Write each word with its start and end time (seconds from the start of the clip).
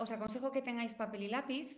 Os 0.00 0.10
aconsejo 0.10 0.48
que 0.50 0.64
tengáis 0.64 0.96
papel 0.96 1.28
y 1.28 1.28
lápiz 1.28 1.76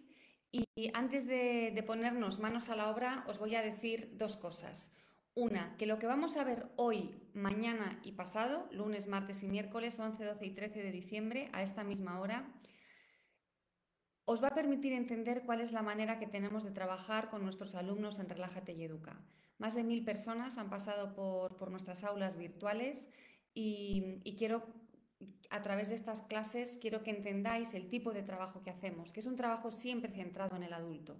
y 0.52 0.90
antes 0.94 1.26
de, 1.26 1.74
ponernos 1.86 2.38
manos 2.38 2.70
a 2.70 2.76
la 2.76 2.88
obra 2.88 3.24
os 3.26 3.38
voy 3.38 3.56
a 3.56 3.62
decir 3.62 4.14
dos 4.16 4.36
cosas. 4.36 5.02
Una, 5.34 5.76
que 5.76 5.86
lo 5.86 5.98
que 5.98 6.06
vamos 6.06 6.36
a 6.36 6.44
ver 6.44 6.68
hoy, 6.77 7.18
mañana 7.34 7.98
y 8.04 8.12
pasado, 8.12 8.68
lunes, 8.70 9.08
martes 9.08 9.42
y 9.42 9.48
miércoles, 9.48 9.98
11, 9.98 10.22
12 10.22 10.46
y 10.46 10.50
13 10.54 10.82
de 10.82 10.92
diciembre, 10.92 11.48
a 11.52 11.62
esta 11.62 11.84
misma 11.84 12.20
hora, 12.20 12.52
os 14.27 14.42
va 14.44 14.48
a 14.48 14.54
permitir 14.54 14.92
entender 14.92 15.42
cuál 15.44 15.62
es 15.62 15.72
la 15.72 15.82
manera 15.82 16.18
que 16.18 16.27
tenemos 16.27 16.64
de 16.64 16.70
trabajar 16.70 17.30
con 17.30 17.42
nuestros 17.42 17.74
alumnos 17.74 18.20
en 18.20 18.28
Relájate 18.28 18.72
y 18.72 18.84
Educa. 18.84 19.18
Más 19.58 19.74
de 19.74 19.84
mil 19.84 20.04
personas 20.04 20.58
han 20.58 20.68
pasado 20.68 21.14
por, 21.14 21.70
nuestras 21.70 22.04
aulas 22.04 22.36
virtuales 22.36 23.12
y 23.54 24.36
quiero 24.36 24.81
a 25.51 25.62
través 25.62 25.89
de 25.89 25.95
estas 25.95 26.23
clases 26.23 26.78
quiero 26.81 27.03
que 27.03 27.11
entendáis 27.11 27.75
el 27.75 27.89
tipo 27.89 28.12
de 28.12 28.23
trabajo 28.23 28.62
que 28.62 28.70
hacemos, 28.70 29.12
que 29.12 29.20
es 29.20 29.27
un 29.27 29.37
trabajo 29.37 29.70
siempre 29.70 30.12
centrado 30.12 30.56
en 30.56 30.62
el 30.62 30.73
adulto. 30.73 31.17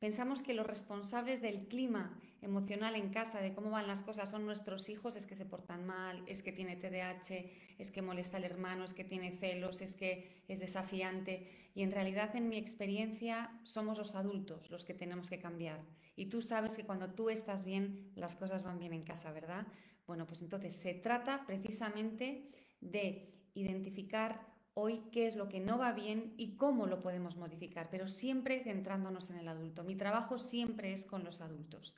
Pensamos 0.00 0.40
que 0.40 0.54
los 0.54 0.66
responsables 0.66 1.42
del 1.42 1.68
clima 1.68 2.18
emocional 2.40 2.96
en 2.96 3.10
casa, 3.10 3.42
de 3.42 3.52
cómo 3.52 3.70
van 3.70 3.86
las 3.86 4.02
cosas, 4.02 4.30
son 4.30 4.46
nuestros 4.46 4.88
hijos, 4.88 5.14
es 5.14 5.26
que 5.26 5.36
se 5.36 5.44
portan 5.44 5.86
mal, 5.86 6.22
es 6.26 6.42
que 6.42 6.52
tiene 6.52 6.76
TDAH, 6.76 7.44
es 7.78 7.90
que 7.90 8.00
molesta 8.00 8.38
al 8.38 8.44
hermano, 8.44 8.84
es 8.84 8.94
que 8.94 9.04
tiene 9.04 9.30
celos, 9.30 9.82
es 9.82 9.94
que 9.94 10.42
es 10.48 10.58
desafiante. 10.58 11.70
Y 11.74 11.82
en 11.82 11.92
realidad, 11.92 12.34
en 12.34 12.48
mi 12.48 12.56
experiencia, 12.56 13.50
somos 13.62 13.98
los 13.98 14.14
adultos 14.14 14.70
los 14.70 14.86
que 14.86 14.94
tenemos 14.94 15.28
que 15.28 15.38
cambiar. 15.38 15.84
Y 16.16 16.26
tú 16.26 16.40
sabes 16.40 16.74
que 16.76 16.84
cuando 16.84 17.10
tú 17.10 17.28
estás 17.28 17.62
bien, 17.62 18.10
las 18.16 18.36
cosas 18.36 18.62
van 18.62 18.78
bien 18.78 18.94
en 18.94 19.02
casa, 19.02 19.30
¿verdad? 19.32 19.66
Bueno, 20.06 20.26
pues 20.26 20.40
entonces 20.40 20.74
se 20.74 20.94
trata 20.94 21.44
precisamente 21.46 22.48
de 22.80 23.32
identificar 23.54 24.46
hoy 24.74 25.02
qué 25.12 25.26
es 25.26 25.36
lo 25.36 25.48
que 25.48 25.60
no 25.60 25.78
va 25.78 25.92
bien 25.92 26.34
y 26.36 26.56
cómo 26.56 26.86
lo 26.86 27.00
podemos 27.00 27.36
modificar, 27.36 27.88
pero 27.90 28.08
siempre 28.08 28.62
centrándonos 28.62 29.30
en 29.30 29.38
el 29.38 29.48
adulto. 29.48 29.84
Mi 29.84 29.96
trabajo 29.96 30.38
siempre 30.38 30.92
es 30.92 31.04
con 31.04 31.24
los 31.24 31.40
adultos. 31.40 31.96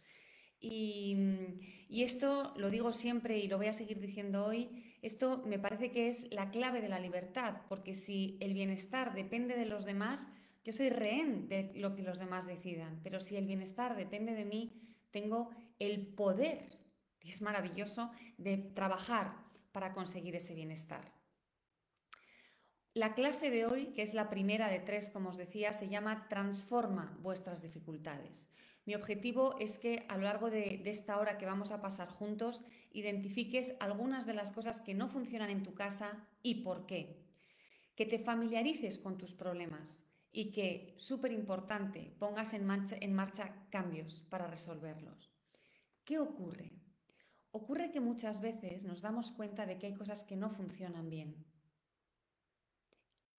Y, 0.58 1.16
y, 1.88 2.02
esto 2.04 2.54
lo 2.56 2.70
digo 2.70 2.92
siempre 2.92 3.38
y 3.38 3.48
lo 3.48 3.58
voy 3.58 3.66
a 3.66 3.72
seguir 3.72 3.98
diciendo 3.98 4.44
hoy, 4.44 4.96
esto 5.02 5.42
me 5.44 5.58
parece 5.58 5.90
que 5.90 6.08
es 6.08 6.32
la 6.32 6.50
clave 6.50 6.80
de 6.80 6.88
la 6.88 7.00
libertad, 7.00 7.62
porque 7.68 7.96
si 7.96 8.38
el 8.40 8.54
bienestar 8.54 9.12
depende 9.12 9.56
de 9.56 9.66
los 9.66 9.84
demás, 9.84 10.32
yo 10.64 10.72
soy 10.72 10.90
rehén 10.90 11.48
de 11.48 11.72
lo 11.74 11.96
que 11.96 12.02
los 12.02 12.20
demás 12.20 12.46
decidan, 12.46 13.00
pero 13.02 13.18
si 13.18 13.36
el 13.36 13.46
bienestar 13.46 13.96
depende 13.96 14.34
de 14.34 14.44
mí, 14.44 14.72
tengo 15.10 15.50
el 15.80 16.06
poder, 16.14 16.78
y 17.20 17.30
es 17.30 17.42
maravilloso, 17.42 18.12
de 18.38 18.58
trabajar 18.58 19.34
para 19.72 19.92
conseguir 19.92 20.36
ese 20.36 20.54
bienestar. 20.54 21.12
La 22.94 23.14
clase 23.14 23.50
de 23.50 23.64
hoy, 23.64 23.86
que 23.94 24.02
es 24.02 24.12
la 24.12 24.28
primera 24.28 24.68
de 24.68 24.78
tres, 24.78 25.08
como 25.08 25.30
os 25.30 25.38
decía, 25.38 25.72
se 25.72 25.88
llama 25.88 26.28
Transforma 26.28 27.16
vuestras 27.22 27.62
dificultades. 27.62 28.54
Mi 28.84 28.94
objetivo 28.94 29.58
es 29.60 29.78
que 29.78 30.04
a 30.08 30.16
lo 30.18 30.24
largo 30.24 30.50
de, 30.50 30.82
esta 30.84 31.18
hora 31.18 31.38
que 31.38 31.46
vamos 31.46 31.72
a 31.72 31.80
pasar 31.80 32.08
juntos, 32.08 32.66
identifiques 32.92 33.76
algunas 33.80 34.26
de 34.26 34.34
las 34.34 34.52
cosas 34.52 34.80
que 34.80 34.92
no 34.92 35.08
funcionan 35.08 35.48
en 35.48 35.62
tu 35.62 35.72
casa 35.72 36.28
y 36.42 36.62
por 36.62 36.84
qué. 36.84 37.24
Que 37.96 38.04
te 38.04 38.18
familiarices 38.18 38.98
con 38.98 39.16
tus 39.16 39.34
problemas 39.34 40.12
y 40.30 40.52
que, 40.52 40.94
súper 40.98 41.32
importante, 41.32 42.14
pongas 42.18 42.52
en 42.52 42.66
marcha 43.14 43.66
cambios 43.70 44.22
para 44.28 44.48
resolverlos. 44.48 45.32
¿Qué 46.04 46.18
ocurre? 46.18 46.81
Ocurre 47.52 47.90
que 47.90 48.00
muchas 48.00 48.40
veces 48.40 48.84
nos 48.84 49.02
damos 49.02 49.30
cuenta 49.30 49.66
de 49.66 49.78
que 49.78 49.86
hay 49.86 49.94
cosas 49.94 50.24
que 50.24 50.36
no 50.36 50.50
funcionan 50.50 51.10
bien 51.10 51.44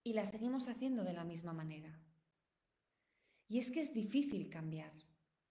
y 0.04 0.12
la 0.12 0.24
seguimos 0.26 0.68
haciendo 0.68 1.02
de 1.02 1.14
la 1.14 1.24
misma 1.24 1.52
manera. 1.52 1.98
Y 3.48 3.58
es 3.58 3.70
que 3.70 3.80
es 3.80 3.92
difícil 3.92 4.50
cambiar. 4.50 4.92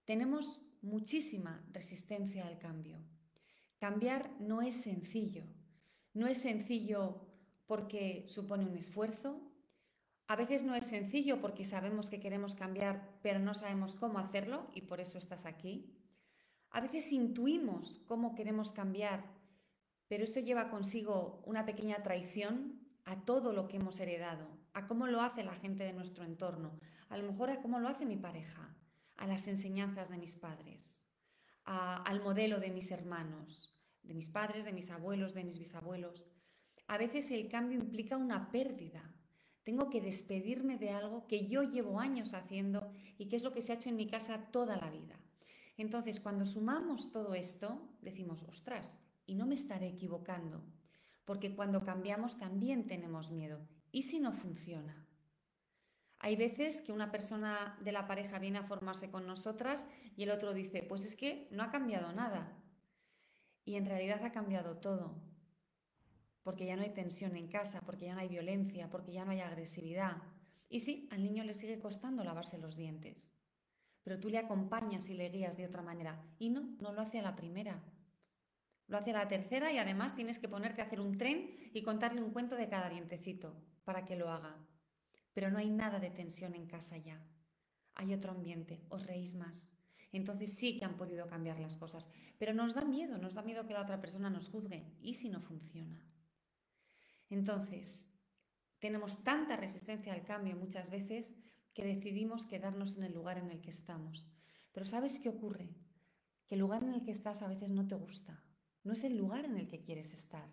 Tenemos 0.06 0.66
muchísima 0.82 1.66
resistencia 1.72 2.48
al 2.48 2.60
cambio. 2.60 3.00
Cambiar 3.80 4.40
no 4.40 4.62
es 4.62 4.82
sencillo. 4.82 5.46
No 6.14 6.28
es 6.28 6.38
sencillo 6.38 7.28
porque 7.66 8.26
supone 8.28 8.66
un 8.66 8.78
esfuerzo. 8.78 9.42
A 10.28 10.36
veces 10.36 10.64
no 10.64 10.76
es 10.76 10.86
sencillo 10.86 11.42
porque 11.42 11.66
sabemos 11.66 12.08
que 12.10 12.20
queremos 12.20 12.56
cambiar, 12.56 13.20
pero 13.22 13.40
no 13.40 13.54
sabemos 13.54 13.96
cómo 13.96 14.20
hacerlo 14.20 14.70
y 14.74 14.82
por 14.82 15.02
eso 15.02 15.18
estás 15.18 15.46
aquí. 15.46 16.03
A 16.74 16.82
veces 16.82 17.12
intuimos 17.12 18.04
cómo 18.08 18.34
queremos 18.34 18.72
cambiar, 18.72 19.32
pero 20.08 20.24
eso 20.24 20.40
lleva 20.40 20.72
consigo 20.72 21.44
una 21.46 21.68
pequeña 21.68 22.02
traición 22.02 22.82
a 23.06 23.26
todo 23.26 23.54
lo 23.54 23.68
que 23.68 23.78
hemos 23.78 24.00
heredado, 24.00 24.48
a 24.74 24.88
cómo 24.88 25.06
lo 25.06 25.22
hace 25.22 25.44
la 25.44 25.54
gente 25.54 25.84
de 25.84 25.94
nuestro 25.94 26.26
entorno, 26.26 26.80
a 27.10 27.18
lo 27.20 27.32
mejor 27.32 27.52
a 27.52 27.62
cómo 27.62 27.80
lo 27.80 27.90
hace 27.90 28.08
mi 28.08 28.18
pareja, 28.18 28.76
a 29.18 29.28
las 29.28 29.48
enseñanzas 29.48 30.10
de 30.10 30.18
mis 30.18 30.36
padres, 30.36 31.08
a, 31.64 32.02
al 32.02 32.24
modelo 32.24 32.60
de 32.60 32.72
mis 32.72 32.90
hermanos, 32.90 33.80
de 34.02 34.16
mis 34.16 34.30
padres, 34.30 34.66
de 34.66 34.74
mis 34.74 34.90
abuelos, 34.90 35.36
de 35.36 35.44
mis 35.44 35.60
bisabuelos. 35.60 36.28
A 36.88 36.98
veces 36.98 37.30
el 37.30 37.50
cambio 37.50 37.78
implica 37.78 38.18
una 38.18 38.52
pérdida. 38.52 39.14
Tengo 39.62 39.92
que 39.92 40.02
despedirme 40.02 40.80
de 40.80 40.90
algo 40.90 41.28
que 41.28 41.48
yo 41.48 41.62
llevo 41.62 42.00
años 42.00 42.34
haciendo 42.34 42.92
y 43.20 43.30
que 43.30 43.36
es 43.36 43.44
lo 43.44 43.54
que 43.54 43.62
se 43.62 43.74
ha 43.74 43.76
hecho 43.76 43.90
en 43.90 43.96
mi 43.96 44.08
casa 44.08 44.50
toda 44.50 44.76
la 44.76 44.90
vida. 44.90 45.23
Entonces, 45.78 46.20
cuando 46.20 46.46
sumamos 46.46 47.12
todo 47.12 47.34
esto, 47.34 47.90
decimos, 48.02 48.44
ostras, 48.44 49.10
y 49.26 49.36
no 49.36 49.46
me 49.46 49.56
estaré 49.56 49.88
equivocando, 49.88 50.64
porque 51.26 51.56
cuando 51.56 51.84
cambiamos 51.84 52.38
también 52.38 52.86
tenemos 52.86 53.32
miedo. 53.32 53.60
¿Y 53.92 54.04
si 54.04 54.20
no 54.20 54.32
funciona? 54.34 55.08
Hay 56.20 56.36
veces 56.36 56.82
que 56.82 56.94
una 56.94 57.12
persona 57.12 57.78
de 57.82 57.92
la 57.92 58.08
pareja 58.08 58.40
viene 58.40 58.60
a 58.60 58.64
formarse 58.64 59.12
con 59.12 59.28
nosotras 59.28 59.90
y 60.16 60.24
el 60.24 60.32
otro 60.32 60.54
dice, 60.54 60.82
pues 60.82 61.04
es 61.04 61.16
que 61.16 61.50
no 61.52 61.64
ha 61.64 61.70
cambiado 61.70 62.14
nada. 62.14 62.58
Y 63.66 63.76
en 63.76 63.86
realidad 63.86 64.24
ha 64.24 64.32
cambiado 64.32 64.78
todo. 64.78 65.22
Porque 66.42 66.66
ya 66.66 66.76
no 66.76 66.84
hay 66.84 66.94
tensión 66.94 67.36
en 67.36 67.48
casa, 67.50 67.82
porque 67.86 68.06
ya 68.06 68.14
no 68.14 68.22
hay 68.22 68.30
violencia, 68.30 68.90
porque 68.90 69.12
ya 69.12 69.26
no 69.26 69.32
hay 69.32 69.42
agresividad. 69.42 70.22
Y 70.70 70.80
sí, 70.80 71.10
al 71.12 71.24
niño 71.24 71.44
le 71.44 71.54
sigue 71.54 71.80
costando 71.80 72.24
lavarse 72.24 72.58
los 72.58 72.78
dientes. 72.78 73.38
Pero 74.04 74.20
tú 74.20 74.30
le 74.30 74.38
acompañas 74.38 75.10
y 75.10 75.14
le 75.14 75.30
guías 75.30 75.58
de 75.58 75.66
otra 75.66 75.82
manera. 75.82 76.22
Y 76.40 76.50
no, 76.50 76.76
no 76.80 76.92
lo 76.92 77.02
hace 77.02 77.20
a 77.20 77.24
la 77.24 77.36
primera. 77.36 77.82
Lo 78.88 78.98
hace 78.98 79.12
a 79.12 79.20
la 79.20 79.28
tercera 79.28 79.72
y 79.72 79.78
además 79.78 80.16
tienes 80.16 80.40
que 80.40 80.50
ponerte 80.50 80.82
a 80.82 80.86
hacer 80.86 81.00
un 81.00 81.18
tren 81.18 81.50
y 81.74 81.84
contarle 81.84 82.22
un 82.22 82.32
cuento 82.32 82.56
de 82.56 82.68
cada 82.68 82.90
dientecito 82.90 83.56
para 83.86 84.06
que 84.06 84.16
lo 84.16 84.30
haga. 84.30 84.58
Pero 85.34 85.50
no 85.50 85.58
hay 85.58 85.70
nada 85.70 86.00
de 86.00 86.10
tensión 86.10 86.54
en 86.54 86.68
casa 86.68 86.98
ya. 86.98 87.26
Hay 87.96 88.14
otro 88.14 88.32
ambiente, 88.32 88.86
os 88.90 89.08
reís 89.08 89.36
más. 89.36 89.80
Entonces 90.12 90.54
sí 90.54 90.78
que 90.78 90.86
han 90.86 90.98
podido 90.98 91.28
cambiar 91.28 91.60
las 91.60 91.78
cosas. 91.78 92.10
Pero 92.38 92.54
nos 92.54 92.76
da 92.76 92.84
miedo, 92.84 93.18
nos 93.18 93.34
da 93.34 93.42
miedo 93.42 93.66
que 93.66 93.74
la 93.74 93.82
otra 93.82 94.00
persona 94.00 94.30
nos 94.30 94.50
juzgue. 94.50 94.86
¿Y 95.02 95.16
si 95.16 95.30
no 95.30 95.42
funciona? 95.42 96.06
Entonces, 97.30 98.14
tenemos 98.80 99.24
tanta 99.24 99.56
resistencia 99.56 100.14
al 100.14 100.24
cambio 100.24 100.56
muchas 100.56 100.90
veces 100.90 101.36
que 101.74 101.86
decidimos 101.86 102.46
quedarnos 102.46 102.98
en 102.98 103.04
el 103.04 103.14
lugar 103.14 103.38
en 103.38 103.52
el 103.52 103.62
que 103.62 103.72
estamos. 103.72 104.32
Pero 104.72 104.86
¿sabes 104.86 105.20
qué 105.20 105.30
ocurre? 105.30 105.70
Que 106.48 106.56
el 106.56 106.62
lugar 106.62 106.84
en 106.84 106.94
el 106.94 107.04
que 107.04 107.12
estás 107.12 107.42
a 107.42 107.48
veces 107.48 107.72
no 107.72 107.88
te 107.88 107.96
gusta 107.96 108.44
no 108.84 108.94
es 108.94 109.04
el 109.04 109.18
lugar 109.18 109.46
en 109.46 109.58
el 109.58 109.68
que 109.68 109.82
quieres 109.82 110.14
estar. 110.14 110.50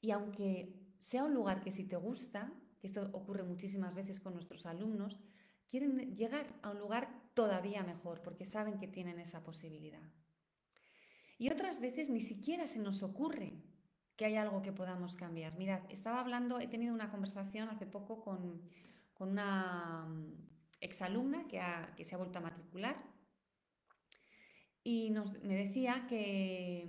Y 0.00 0.10
aunque 0.10 0.74
sea 1.00 1.24
un 1.24 1.34
lugar 1.34 1.62
que 1.62 1.70
si 1.70 1.84
te 1.84 1.96
gusta, 1.96 2.52
que 2.80 2.86
esto 2.86 3.02
ocurre 3.12 3.44
muchísimas 3.44 3.94
veces 3.94 4.20
con 4.20 4.34
nuestros 4.34 4.66
alumnos, 4.66 5.20
quieren 5.68 6.16
llegar 6.16 6.46
a 6.62 6.70
un 6.70 6.78
lugar 6.78 7.30
todavía 7.34 7.82
mejor 7.82 8.22
porque 8.22 8.46
saben 8.46 8.78
que 8.78 8.88
tienen 8.88 9.18
esa 9.18 9.44
posibilidad. 9.44 10.02
Y 11.38 11.50
otras 11.50 11.80
veces 11.80 12.10
ni 12.10 12.22
siquiera 12.22 12.68
se 12.68 12.80
nos 12.80 13.02
ocurre 13.02 13.62
que 14.16 14.24
hay 14.24 14.36
algo 14.36 14.62
que 14.62 14.72
podamos 14.72 15.16
cambiar. 15.16 15.56
Mirad, 15.58 15.82
estaba 15.90 16.20
hablando, 16.20 16.60
he 16.60 16.68
tenido 16.68 16.94
una 16.94 17.10
conversación 17.10 17.68
hace 17.68 17.86
poco 17.86 18.20
con, 18.22 18.62
con 19.14 19.30
una 19.30 20.06
mm, 20.08 20.34
exalumna 20.80 21.46
que, 21.48 21.60
que 21.96 22.04
se 22.04 22.14
ha 22.14 22.18
vuelto 22.18 22.38
a 22.38 22.42
matricular 22.42 23.12
y 24.84 25.10
nos, 25.10 25.40
me 25.42 25.54
decía 25.54 26.06
que, 26.08 26.88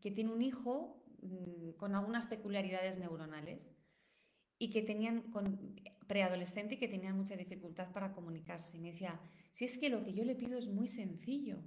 que 0.00 0.10
tiene 0.10 0.32
un 0.32 0.42
hijo 0.42 1.04
mm, 1.22 1.72
con 1.72 1.94
algunas 1.94 2.26
peculiaridades 2.26 2.98
neuronales 2.98 3.76
y 4.58 4.70
que 4.70 4.82
tenían 4.82 5.24
preadolescente 6.06 6.74
y 6.74 6.78
que 6.78 6.88
tenían 6.88 7.16
mucha 7.16 7.36
dificultad 7.36 7.92
para 7.92 8.12
comunicarse. 8.12 8.76
Y 8.76 8.80
me 8.80 8.92
decía, 8.92 9.20
si 9.50 9.64
es 9.64 9.78
que 9.78 9.88
lo 9.88 10.04
que 10.04 10.12
yo 10.12 10.24
le 10.24 10.34
pido 10.34 10.58
es 10.58 10.68
muy 10.68 10.88
sencillo, 10.88 11.58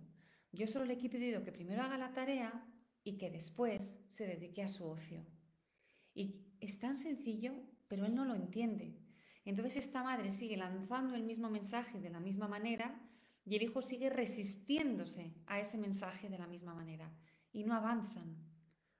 yo 0.52 0.68
solo 0.68 0.86
le 0.86 0.94
he 0.94 1.10
pedido 1.10 1.44
que 1.44 1.54
primero 1.54 1.82
haga 1.82 1.98
la 1.98 2.14
tarea 2.14 2.66
y 3.04 3.18
que 3.18 3.30
después 3.30 4.06
se 4.10 4.28
dedique 4.28 4.62
a 4.62 4.70
su 4.70 4.86
ocio. 4.86 5.26
Y 6.14 6.42
es 6.60 6.80
tan 6.80 6.98
sencillo, 6.98 7.54
pero 7.88 8.06
él 8.06 8.14
no 8.14 8.26
lo 8.26 8.36
entiende. 8.36 9.00
Entonces 9.46 9.78
esta 9.78 10.04
madre 10.04 10.32
sigue 10.34 10.58
lanzando 10.58 11.16
el 11.16 11.24
mismo 11.24 11.50
mensaje 11.50 12.00
de 12.00 12.10
la 12.10 12.20
misma 12.20 12.48
manera 12.48 13.02
y 13.46 13.56
el 13.56 13.64
hijo 13.64 13.82
sigue 13.82 14.10
resistiéndose 14.10 15.34
a 15.48 15.60
ese 15.60 15.78
mensaje 15.78 16.30
de 16.30 16.38
la 16.38 16.48
misma 16.48 16.76
manera 16.76 17.12
y 17.52 17.64
no 17.64 17.74
avanzan, 17.74 18.38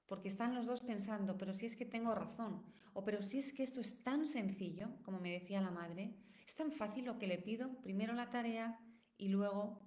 porque 0.06 0.28
están 0.28 0.54
los 0.54 0.66
dos 0.66 0.82
pensando, 0.82 1.38
pero 1.38 1.54
si 1.54 1.66
es 1.66 1.76
que 1.76 1.86
tengo 1.86 2.14
razón, 2.14 2.62
o 2.92 3.04
pero 3.04 3.22
si 3.22 3.38
es 3.38 3.52
que 3.52 3.62
esto 3.62 3.80
es 3.80 4.02
tan 4.02 4.26
sencillo, 4.26 4.88
como 5.04 5.20
me 5.20 5.32
decía 5.32 5.60
la 5.60 5.70
madre, 5.70 6.16
es 6.44 6.54
tan 6.54 6.72
fácil 6.72 7.04
lo 7.06 7.18
que 7.18 7.26
le 7.26 7.38
pido, 7.38 7.80
primero 7.82 8.12
la 8.12 8.30
tarea 8.30 8.78
y 9.16 9.28
luego 9.28 9.80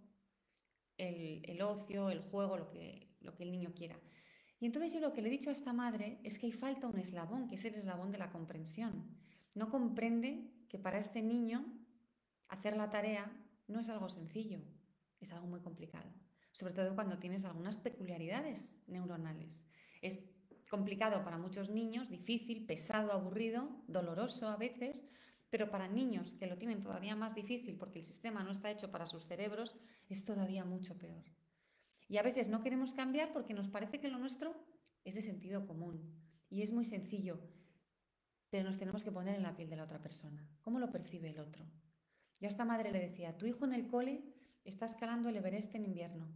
el, 0.98 1.62
ocio, 1.62 2.10
el 2.10 2.22
juego, 2.22 2.58
lo 2.58 2.70
que, 2.70 3.16
lo 3.20 3.36
que 3.36 3.44
el 3.44 3.52
niño 3.52 3.74
quiera. 3.76 4.00
Y 4.60 4.66
entonces 4.66 4.94
yo 4.94 5.02
lo 5.02 5.14
que 5.14 5.22
le 5.22 5.28
he 5.28 5.32
dicho 5.32 5.50
a 5.50 5.54
esta 5.54 5.74
madre 5.74 6.20
es 6.24 6.40
que 6.40 6.48
hay 6.48 6.54
falta 6.54 6.88
un 6.88 6.98
eslabón, 6.98 7.48
que 7.48 7.56
es 7.56 7.66
el 7.66 7.76
eslabón 7.76 8.12
de 8.12 8.18
la 8.18 8.32
comprensión. 8.32 9.25
No 9.56 9.72
comprende 9.72 10.52
que 10.70 10.78
para 10.78 11.00
este 11.00 11.22
niño 11.22 11.66
hacer 12.50 12.78
la 12.78 12.90
tarea 12.90 13.32
no 13.68 13.80
es 13.80 13.90
algo 13.90 14.10
sencillo, 14.10 14.62
es 15.20 15.32
algo 15.32 15.48
muy 15.48 15.62
complicado, 15.62 16.12
sobre 16.52 16.74
todo 16.74 16.94
cuando 16.94 17.18
tienes 17.18 17.46
algunas 17.46 17.78
peculiaridades 17.78 18.78
neuronales. 18.88 19.68
Es 20.02 20.24
complicado 20.70 21.24
para 21.24 21.38
muchos 21.38 21.70
niños, 21.70 22.10
difícil, 22.10 22.66
pesado, 22.66 23.12
aburrido, 23.12 23.84
doloroso 23.88 24.50
a 24.50 24.58
veces, 24.58 25.08
pero 25.50 25.72
para 25.72 25.88
niños 25.88 26.34
que 26.34 26.48
lo 26.48 26.58
tienen 26.58 26.82
todavía 26.82 27.16
más 27.16 27.34
difícil 27.34 27.78
porque 27.78 28.00
el 28.00 28.06
sistema 28.06 28.44
no 28.44 28.52
está 28.52 28.70
hecho 28.70 28.92
para 28.92 29.06
sus 29.06 29.26
cerebros, 29.26 29.76
es 30.10 30.26
todavía 30.26 30.66
mucho 30.66 30.98
peor. 30.98 31.24
Y 32.08 32.18
a 32.18 32.24
veces 32.24 32.50
no 32.50 32.62
queremos 32.62 32.94
cambiar 32.94 33.32
porque 33.32 33.54
nos 33.54 33.70
parece 33.70 34.00
que 34.00 34.10
lo 34.10 34.20
nuestro 34.20 34.54
es 35.06 35.16
de 35.16 35.22
sentido 35.22 35.66
común 35.66 36.14
y 36.50 36.62
es 36.62 36.72
muy 36.72 36.86
sencillo, 36.86 37.40
pero 38.50 38.64
nos 38.64 38.78
tenemos 38.78 39.04
que 39.04 39.12
poner 39.12 39.36
en 39.36 39.44
la 39.44 39.56
piel 39.56 39.70
de 39.70 39.76
la 39.76 39.84
otra 39.84 40.02
persona. 40.02 40.48
¿Cómo 40.62 40.80
lo 40.80 40.92
percibe 40.92 41.30
el 41.30 41.40
otro? 41.40 41.66
Yo 42.40 42.48
a 42.48 42.50
esta 42.50 42.66
madre 42.66 42.92
le 42.92 43.00
decía, 43.00 43.38
tu 43.38 43.46
hijo 43.46 43.66
en 43.66 43.74
el 43.74 43.88
cole 43.88 44.24
está 44.64 44.86
escalando 44.86 45.30
el 45.30 45.38
Everest 45.38 45.74
en 45.76 45.86
invierno, 45.86 46.28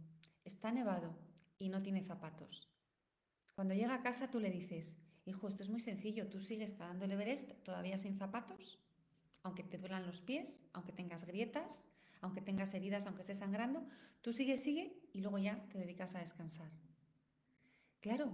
está 0.44 0.72
nevado 0.72 1.14
y 1.58 1.68
no 1.68 1.82
tiene 1.82 2.02
zapatos. 2.02 2.68
Cuando 3.54 3.74
llega 3.74 3.94
a 3.94 4.02
casa 4.02 4.30
tú 4.30 4.40
le 4.40 4.50
dices, 4.50 5.02
hijo, 5.26 5.48
esto 5.48 5.62
es 5.62 5.70
muy 5.70 5.80
sencillo, 5.80 6.28
tú 6.28 6.40
sigues 6.40 6.72
escalando 6.72 7.04
el 7.04 7.12
Everest 7.12 7.52
todavía 7.62 7.98
sin 7.98 8.16
zapatos, 8.16 8.78
aunque 9.42 9.62
te 9.62 9.78
duelan 9.78 10.06
los 10.06 10.22
pies, 10.22 10.64
aunque 10.72 10.92
tengas 10.92 11.26
grietas, 11.26 11.86
aunque 12.20 12.40
tengas 12.40 12.74
heridas, 12.74 13.06
aunque 13.06 13.22
estés 13.22 13.38
sangrando, 13.38 13.86
tú 14.20 14.32
sigue, 14.32 14.58
sigue 14.58 14.94
y 15.12 15.20
luego 15.20 15.38
ya 15.38 15.66
te 15.68 15.78
dedicas 15.78 16.14
a 16.14 16.20
descansar. 16.20 16.70
Claro, 18.00 18.30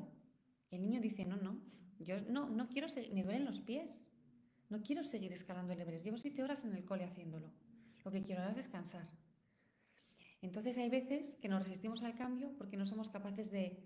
el 0.70 0.82
niño 0.82 1.00
dice, 1.00 1.24
no, 1.24 1.36
no, 1.36 1.60
yo 1.98 2.20
no, 2.28 2.48
no 2.48 2.68
quiero 2.68 2.88
seguir, 2.88 3.12
me 3.12 3.22
duelen 3.22 3.44
los 3.44 3.60
pies, 3.60 4.10
no 4.68 4.82
quiero 4.82 5.02
seguir 5.04 5.32
escalando 5.32 5.72
el 5.72 5.80
Everest, 5.80 6.04
llevo 6.04 6.18
siete 6.18 6.42
horas 6.42 6.64
en 6.64 6.74
el 6.74 6.84
cole 6.84 7.04
haciéndolo, 7.04 7.52
lo 8.04 8.10
que 8.10 8.22
quiero 8.22 8.40
ahora 8.40 8.52
es 8.52 8.56
descansar. 8.56 9.08
Entonces 10.42 10.76
hay 10.78 10.88
veces 10.88 11.36
que 11.40 11.48
nos 11.48 11.62
resistimos 11.62 12.02
al 12.02 12.14
cambio 12.14 12.54
porque 12.56 12.76
no 12.76 12.86
somos 12.86 13.08
capaces 13.08 13.50
de 13.50 13.82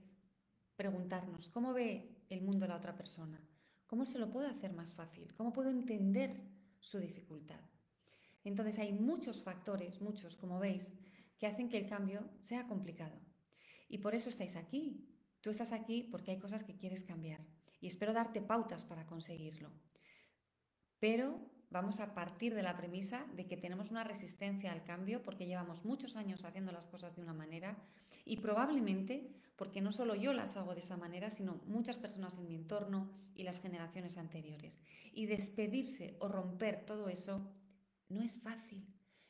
preguntarnos 0.76 1.48
cómo 1.48 1.72
ve 1.72 2.24
el 2.28 2.42
mundo 2.42 2.66
la 2.66 2.76
otra 2.76 2.96
persona, 2.96 3.40
cómo 3.86 4.06
se 4.06 4.18
lo 4.18 4.30
puedo 4.30 4.48
hacer 4.48 4.72
más 4.72 4.94
fácil, 4.94 5.32
cómo 5.34 5.52
puedo 5.52 5.70
entender 5.70 6.42
su 6.80 6.98
dificultad. 6.98 7.60
Entonces 8.44 8.78
hay 8.78 8.92
muchos 8.92 9.42
factores, 9.42 10.00
muchos, 10.00 10.36
como 10.36 10.58
veis, 10.58 10.98
que 11.38 11.46
hacen 11.46 11.68
que 11.68 11.78
el 11.78 11.86
cambio 11.86 12.28
sea 12.40 12.66
complicado. 12.66 13.18
Y 13.88 13.98
por 13.98 14.14
eso 14.14 14.28
estáis 14.28 14.56
aquí. 14.56 15.06
Tú 15.40 15.50
estás 15.50 15.72
aquí 15.72 16.02
porque 16.02 16.30
hay 16.32 16.38
cosas 16.38 16.64
que 16.64 16.76
quieres 16.76 17.04
cambiar. 17.04 17.40
Y 17.80 17.86
espero 17.86 18.12
darte 18.12 18.40
pautas 18.40 18.84
para 18.84 19.06
conseguirlo. 19.06 19.70
Pero 20.98 21.40
vamos 21.70 22.00
a 22.00 22.14
partir 22.14 22.54
de 22.54 22.62
la 22.62 22.76
premisa 22.76 23.26
de 23.34 23.46
que 23.46 23.56
tenemos 23.56 23.90
una 23.90 24.04
resistencia 24.04 24.72
al 24.72 24.84
cambio 24.84 25.22
porque 25.22 25.46
llevamos 25.46 25.84
muchos 25.84 26.16
años 26.16 26.44
haciendo 26.44 26.72
las 26.72 26.88
cosas 26.88 27.16
de 27.16 27.22
una 27.22 27.32
manera 27.32 27.76
y 28.24 28.38
probablemente 28.38 29.30
porque 29.56 29.80
no 29.80 29.92
solo 29.92 30.14
yo 30.14 30.32
las 30.32 30.56
hago 30.56 30.74
de 30.74 30.80
esa 30.80 30.96
manera, 30.96 31.30
sino 31.30 31.60
muchas 31.66 31.98
personas 31.98 32.38
en 32.38 32.48
mi 32.48 32.54
entorno 32.54 33.10
y 33.34 33.44
las 33.44 33.60
generaciones 33.60 34.18
anteriores. 34.18 34.84
Y 35.12 35.26
despedirse 35.26 36.16
o 36.18 36.28
romper 36.28 36.84
todo 36.84 37.08
eso 37.08 37.46
no 38.08 38.22
es 38.22 38.38
fácil 38.40 38.86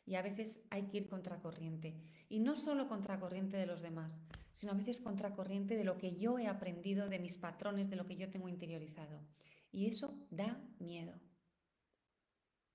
y 0.06 0.17
a 0.17 0.23
veces 0.23 0.67
hay 0.70 0.88
que 0.88 0.99
ir 0.99 1.08
contracorriente. 1.08 1.94
Y 2.29 2.41
no 2.41 2.56
solo 2.56 2.88
contracorriente 2.88 3.56
de 3.56 3.67
los 3.67 3.82
demás, 3.82 4.23
sino 4.52 4.73
a 4.73 4.76
veces 4.76 5.00
contracorriente 5.00 5.76
de 5.76 5.85
lo 5.85 5.99
que 5.99 6.17
yo 6.17 6.38
he 6.38 6.47
aprendido, 6.47 7.08
de 7.08 7.19
mis 7.19 7.38
patrones, 7.38 7.91
de 7.91 7.97
lo 7.97 8.06
que 8.06 8.17
yo 8.17 8.31
tengo 8.31 8.49
interiorizado. 8.49 9.20
Y 9.73 9.87
eso 9.87 10.26
da 10.31 10.61
miedo. 10.79 11.14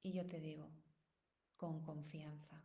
Y 0.02 0.14
yo 0.14 0.28
te 0.28 0.40
digo, 0.40 0.70
con 1.58 1.82
confianza, 1.82 2.62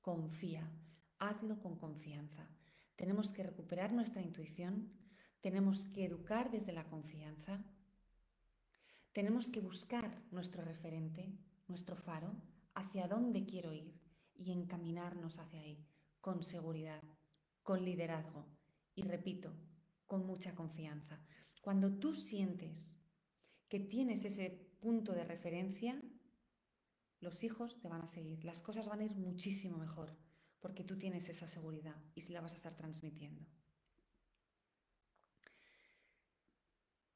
confía, 0.00 0.70
hazlo 1.18 1.60
con 1.60 1.78
confianza. 1.78 2.48
Tenemos 2.96 3.30
que 3.30 3.42
recuperar 3.42 3.92
nuestra 3.92 4.22
intuición, 4.22 4.92
tenemos 5.40 5.84
que 5.84 6.04
educar 6.04 6.50
desde 6.50 6.72
la 6.72 6.84
confianza, 6.84 7.64
tenemos 9.12 9.48
que 9.48 9.60
buscar 9.60 10.10
nuestro 10.30 10.64
referente, 10.64 11.32
nuestro 11.68 11.96
faro, 11.96 12.34
hacia 12.74 13.08
dónde 13.08 13.44
quiero 13.44 13.72
ir 13.72 13.94
y 14.34 14.52
encaminarnos 14.52 15.38
hacia 15.38 15.60
ahí, 15.60 15.86
con 16.20 16.42
seguridad, 16.42 17.02
con 17.62 17.84
liderazgo 17.84 18.46
y, 18.94 19.02
repito, 19.02 19.52
con 20.06 20.26
mucha 20.26 20.54
confianza. 20.54 21.20
Cuando 21.60 21.98
tú 21.98 22.14
sientes 22.14 23.00
que 23.68 23.80
tienes 23.80 24.24
ese 24.24 24.50
punto 24.80 25.12
de 25.12 25.24
referencia, 25.24 26.00
los 27.20 27.42
hijos 27.42 27.80
te 27.80 27.88
van 27.88 28.02
a 28.02 28.06
seguir, 28.06 28.44
las 28.44 28.60
cosas 28.60 28.86
van 28.86 29.00
a 29.00 29.04
ir 29.04 29.16
muchísimo 29.16 29.78
mejor, 29.78 30.14
porque 30.60 30.84
tú 30.84 30.98
tienes 30.98 31.28
esa 31.28 31.48
seguridad 31.48 31.96
y 32.14 32.20
si 32.20 32.32
la 32.32 32.40
vas 32.40 32.52
a 32.52 32.56
estar 32.56 32.76
transmitiendo. 32.76 33.46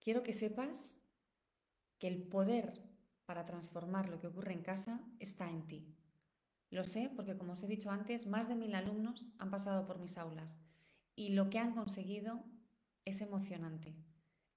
Quiero 0.00 0.22
que 0.22 0.32
sepas 0.32 1.04
que 1.98 2.08
el 2.08 2.22
poder 2.22 2.88
para 3.28 3.44
transformar 3.44 4.08
lo 4.08 4.18
que 4.18 4.26
ocurre 4.26 4.54
en 4.54 4.62
casa 4.62 5.02
está 5.18 5.50
en 5.50 5.66
ti. 5.68 5.94
Lo 6.70 6.82
sé 6.82 7.10
porque, 7.14 7.36
como 7.36 7.52
os 7.52 7.62
he 7.62 7.66
dicho 7.66 7.90
antes, 7.90 8.26
más 8.26 8.48
de 8.48 8.54
mil 8.54 8.74
alumnos 8.74 9.34
han 9.38 9.50
pasado 9.50 9.86
por 9.86 9.98
mis 9.98 10.16
aulas 10.16 10.64
y 11.14 11.28
lo 11.34 11.50
que 11.50 11.58
han 11.58 11.74
conseguido 11.74 12.42
es 13.04 13.20
emocionante, 13.20 13.94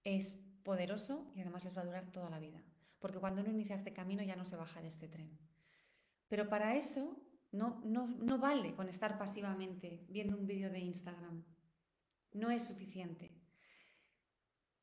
es 0.06 0.38
poderoso 0.64 1.34
y 1.36 1.42
además 1.42 1.66
les 1.66 1.76
va 1.76 1.82
a 1.82 1.86
durar 1.86 2.12
toda 2.14 2.30
la 2.30 2.40
vida, 2.40 2.64
porque 3.00 3.20
cuando 3.20 3.42
uno 3.42 3.52
inicia 3.52 3.76
este 3.76 3.92
camino 3.92 4.24
ya 4.24 4.38
no 4.38 4.46
se 4.46 4.56
baja 4.56 4.82
de 4.82 4.88
este 4.88 5.10
tren. 5.10 5.38
Pero 6.30 6.48
para 6.48 6.78
eso 6.78 7.22
no, 7.52 7.82
no, 7.84 8.08
no 8.08 8.38
vale 8.38 8.74
con 8.74 8.88
estar 8.88 9.18
pasivamente 9.18 10.06
viendo 10.08 10.38
un 10.38 10.48
vídeo 10.48 10.70
de 10.70 10.80
Instagram. 10.80 11.44
No 12.32 12.50
es 12.50 12.68
suficiente. 12.68 13.38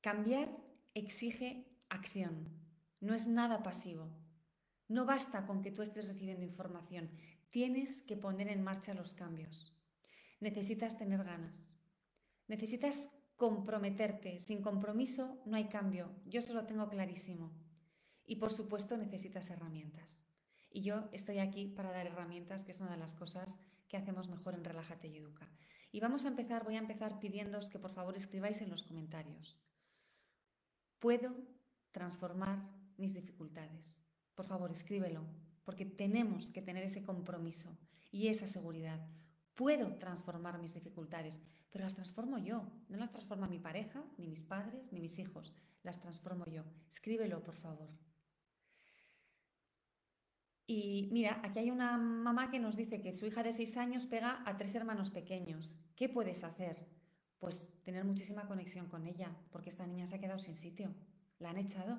Cambiar 0.03 0.51
exige 0.93 1.75
acción, 1.89 2.68
no 3.01 3.15
es 3.15 3.29
nada 3.29 3.63
pasivo. 3.63 4.11
No 4.89 5.05
basta 5.05 5.47
con 5.47 5.63
que 5.63 5.71
tú 5.71 5.83
estés 5.83 6.09
recibiendo 6.09 6.45
información. 6.45 7.11
Tienes 7.51 8.03
que 8.03 8.17
poner 8.17 8.49
en 8.49 8.63
marcha 8.63 8.95
los 8.95 9.15
cambios. 9.15 9.77
Necesitas 10.41 10.97
tener 10.97 11.25
ganas. 11.25 11.77
Necesitas 12.47 13.11
comprometerte. 13.37 14.39
Sin 14.39 14.63
compromiso 14.63 15.41
no 15.47 15.57
hay 15.57 15.69
cambio. 15.69 16.11
Yo 16.27 16.43
se 16.43 16.55
lo 16.55 16.67
tengo 16.67 16.89
clarísimo. 16.89 17.53
Y 18.25 18.37
por 18.37 18.53
supuesto 18.53 18.97
necesitas 18.97 19.51
herramientas. 19.51 20.27
Y 20.71 20.83
yo 20.83 21.09
estoy 21.13 21.39
aquí 21.39 21.67
para 21.69 21.93
dar 21.93 22.07
herramientas, 22.07 22.65
que 22.65 22.73
es 22.73 22.81
una 22.81 22.91
de 22.91 22.99
las 22.99 23.15
cosas 23.15 23.65
que 23.89 23.97
hacemos 23.97 24.29
mejor 24.29 24.55
en 24.55 24.65
Relájate 24.65 25.09
y 25.09 25.17
Educa. 25.17 25.51
Y 25.91 26.01
vamos 26.01 26.25
a 26.25 26.29
empezar, 26.29 26.65
voy 26.65 26.77
a 26.77 26.81
empezar 26.81 27.19
pidiéndoos 27.19 27.71
que 27.71 27.79
por 27.79 27.93
favor 27.93 28.17
escribáis 28.17 28.61
en 28.61 28.69
los 28.69 28.83
comentarios. 28.83 29.59
¿Puedo 30.99 31.35
transformar 31.93 32.78
mis 32.99 33.15
dificultades. 33.15 34.05
Por 34.35 34.47
favor, 34.47 34.71
escríbelo, 34.71 35.25
porque 35.65 35.87
tenemos 35.87 36.51
que 36.51 36.63
tener 36.63 36.85
ese 36.85 37.03
compromiso 37.03 37.79
y 38.11 38.29
esa 38.29 38.47
seguridad. 38.47 39.01
Puedo 39.55 39.97
transformar 39.97 40.59
mis 40.59 40.75
dificultades, 40.75 41.41
pero 41.71 41.85
las 41.85 41.95
transformo 41.95 42.39
yo. 42.39 42.71
No 42.89 42.99
las 42.99 43.11
transforma 43.11 43.49
mi 43.49 43.59
pareja, 43.59 44.05
ni 44.17 44.27
mis 44.29 44.45
padres, 44.45 44.93
ni 44.93 45.01
mis 45.01 45.19
hijos. 45.19 45.55
Las 45.83 46.01
transformo 46.01 46.45
yo. 46.47 46.65
Escríbelo, 46.89 47.43
por 47.43 47.57
favor. 47.57 47.89
Y 50.67 51.09
mira, 51.13 51.41
aquí 51.43 51.61
hay 51.61 51.71
una 51.71 51.97
mamá 51.97 52.51
que 52.51 52.61
nos 52.61 52.77
dice 52.77 53.01
que 53.01 53.15
su 53.15 53.25
hija 53.25 53.43
de 53.43 53.55
seis 53.55 53.77
años 53.79 54.07
pega 54.07 54.43
a 54.45 54.57
tres 54.59 54.75
hermanos 54.75 55.11
pequeños. 55.11 55.77
¿Qué 55.97 56.11
puedes 56.11 56.45
hacer? 56.45 56.87
Pues 57.39 57.73
tener 57.85 58.05
muchísima 58.05 58.47
conexión 58.47 58.87
con 58.87 59.07
ella, 59.07 59.35
porque 59.51 59.71
esta 59.71 59.87
niña 59.87 60.07
se 60.07 60.17
ha 60.17 60.21
quedado 60.21 60.39
sin 60.39 60.57
sitio. 60.57 60.95
La 61.39 61.51
han 61.51 61.59
echado. 61.59 61.99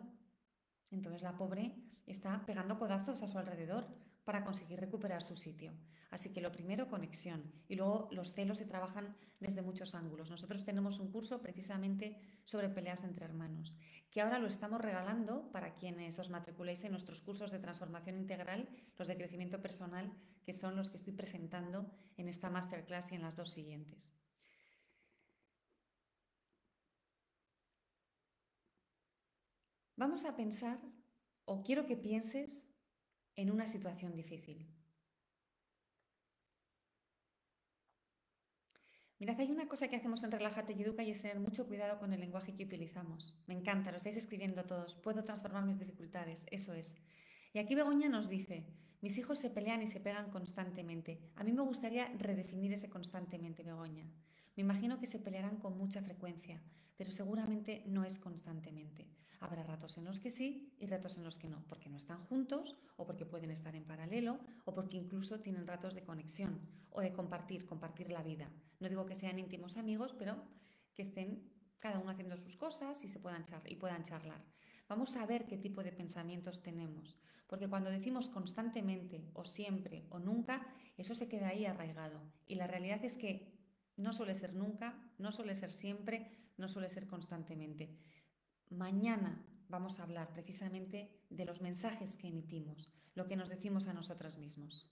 Entonces 0.91 1.21
la 1.21 1.37
pobre 1.37 1.75
está 2.05 2.45
pegando 2.45 2.79
codazos 2.79 3.21
a 3.21 3.27
su 3.27 3.37
alrededor 3.37 3.87
para 4.23 4.43
conseguir 4.43 4.79
recuperar 4.79 5.23
su 5.23 5.35
sitio. 5.35 5.73
Así 6.11 6.31
que 6.31 6.41
lo 6.41 6.51
primero, 6.51 6.87
conexión. 6.87 7.51
Y 7.67 7.75
luego 7.75 8.09
los 8.11 8.33
celos 8.33 8.59
se 8.59 8.65
trabajan 8.65 9.15
desde 9.39 9.61
muchos 9.61 9.95
ángulos. 9.95 10.29
Nosotros 10.29 10.65
tenemos 10.65 10.99
un 10.99 11.11
curso 11.11 11.41
precisamente 11.41 12.15
sobre 12.43 12.69
peleas 12.69 13.03
entre 13.03 13.25
hermanos, 13.25 13.77
que 14.11 14.21
ahora 14.21 14.39
lo 14.39 14.47
estamos 14.47 14.81
regalando 14.81 15.51
para 15.51 15.75
quienes 15.75 16.17
os 16.19 16.29
matriculéis 16.29 16.83
en 16.83 16.91
nuestros 16.91 17.21
cursos 17.21 17.51
de 17.51 17.59
transformación 17.59 18.17
integral, 18.17 18.69
los 18.97 19.07
de 19.07 19.17
crecimiento 19.17 19.61
personal, 19.61 20.11
que 20.43 20.53
son 20.53 20.75
los 20.75 20.89
que 20.89 20.97
estoy 20.97 21.13
presentando 21.13 21.91
en 22.17 22.27
esta 22.27 22.49
masterclass 22.49 23.11
y 23.11 23.15
en 23.15 23.21
las 23.21 23.35
dos 23.35 23.49
siguientes. 23.49 24.15
Vamos 29.99 30.23
a 30.23 30.33
pensar, 30.33 30.79
o 31.43 31.61
quiero 31.61 31.85
que 31.85 31.97
pienses, 31.97 32.73
en 33.35 33.51
una 33.51 33.67
situación 33.67 34.15
difícil. 34.15 34.65
Mirad, 39.19 39.37
hay 39.41 39.51
una 39.51 39.67
cosa 39.67 39.89
que 39.89 39.97
hacemos 39.97 40.23
en 40.23 40.31
Relájate 40.31 40.71
y 40.71 40.81
Educa 40.83 41.03
y 41.03 41.11
es 41.11 41.21
tener 41.21 41.41
mucho 41.41 41.67
cuidado 41.67 41.99
con 41.99 42.13
el 42.13 42.21
lenguaje 42.21 42.55
que 42.55 42.63
utilizamos. 42.63 43.43
Me 43.45 43.55
encanta, 43.55 43.91
lo 43.91 43.97
estáis 43.97 44.15
escribiendo 44.15 44.63
todos. 44.63 44.95
Puedo 44.95 45.25
transformar 45.25 45.65
mis 45.65 45.79
dificultades, 45.79 46.47
eso 46.49 46.73
es. 46.73 47.03
Y 47.51 47.59
aquí 47.59 47.75
Begoña 47.75 48.07
nos 48.07 48.29
dice, 48.29 48.67
mis 49.01 49.17
hijos 49.17 49.37
se 49.37 49.49
pelean 49.49 49.81
y 49.81 49.89
se 49.89 49.99
pegan 49.99 50.31
constantemente. 50.31 51.19
A 51.35 51.43
mí 51.43 51.51
me 51.51 51.63
gustaría 51.63 52.07
redefinir 52.17 52.71
ese 52.71 52.89
constantemente, 52.89 53.63
Begoña. 53.63 54.05
Me 54.55 54.61
imagino 54.61 54.97
que 54.97 55.07
se 55.07 55.19
pelearán 55.19 55.57
con 55.57 55.77
mucha 55.77 56.01
frecuencia, 56.01 56.63
pero 56.99 57.13
seguramente 57.13 57.81
no 57.85 58.03
es 58.03 58.19
constantemente. 58.19 59.07
Habrá 59.39 59.63
ratos 59.63 59.97
en 59.97 60.03
los 60.03 60.19
que 60.19 60.31
sí 60.31 60.75
y 60.79 60.85
ratos 60.85 61.15
en 61.17 61.23
los 61.23 61.37
que 61.37 61.47
no, 61.47 61.63
porque 61.69 61.87
no 61.87 61.95
están 61.95 62.25
juntos 62.25 62.75
o 62.97 63.05
porque 63.05 63.25
pueden 63.25 63.51
estar 63.51 63.73
en 63.73 63.85
paralelo 63.85 64.37
o 64.65 64.73
porque 64.73 64.97
incluso 64.97 65.39
tienen 65.39 65.65
ratos 65.65 65.95
de 65.95 66.03
conexión 66.03 66.59
o 66.89 66.99
de 66.99 67.13
compartir, 67.13 67.65
compartir 67.65 68.11
la 68.11 68.21
vida. 68.21 68.51
No 68.81 68.89
digo 68.89 69.05
que 69.05 69.15
sean 69.15 69.39
íntimos 69.39 69.77
amigos, 69.77 70.13
pero 70.19 70.43
que 70.93 71.03
estén 71.03 71.49
cada 71.79 71.99
uno 71.99 72.11
haciendo 72.11 72.35
sus 72.35 72.57
cosas 72.57 73.01
y 73.05 73.07
se 73.07 73.19
puedan 73.19 73.45
y 73.65 73.77
puedan 73.77 74.03
charlar. 74.03 74.43
Vamos 74.89 75.15
a 75.15 75.25
ver 75.25 75.45
qué 75.45 75.57
tipo 75.57 75.81
de 75.83 75.93
pensamientos 75.93 76.61
tenemos, 76.61 77.17
porque 77.47 77.69
cuando 77.69 77.91
decimos 77.91 78.27
constantemente 78.27 79.23
o 79.35 79.45
siempre 79.45 80.05
o 80.09 80.19
nunca, 80.19 80.67
eso 80.97 81.15
se 81.15 81.29
queda 81.29 81.47
ahí 81.47 81.65
arraigado. 81.65 82.21
Y 82.45 82.55
la 82.55 82.67
realidad 82.67 83.05
es 83.05 83.15
que 83.15 83.57
no 83.95 84.11
suele 84.11 84.35
ser 84.35 84.53
nunca, 84.53 84.97
no 85.17 85.31
suele 85.31 85.55
ser 85.55 85.71
siempre, 85.71 86.38
no 86.59 86.67
suele 86.67 86.89
ser 86.89 87.07
constantemente. 87.07 87.97
Mañana 88.69 89.45
vamos 89.67 89.99
a 89.99 90.03
hablar 90.03 90.31
precisamente 90.33 91.23
de 91.29 91.45
los 91.45 91.61
mensajes 91.61 92.17
que 92.17 92.27
emitimos, 92.27 92.91
lo 93.15 93.27
que 93.27 93.35
nos 93.35 93.49
decimos 93.49 93.87
a 93.87 93.93
nosotras 93.93 94.37
mismos. 94.37 94.91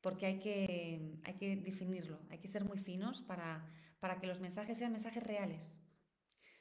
Porque 0.00 0.26
hay 0.26 0.40
que, 0.40 1.20
hay 1.24 1.34
que 1.34 1.56
definirlo, 1.56 2.20
hay 2.30 2.38
que 2.38 2.48
ser 2.48 2.64
muy 2.64 2.78
finos 2.78 3.22
para, 3.22 3.68
para 4.00 4.18
que 4.18 4.26
los 4.26 4.40
mensajes 4.40 4.78
sean 4.78 4.92
mensajes 4.92 5.22
reales. 5.22 5.82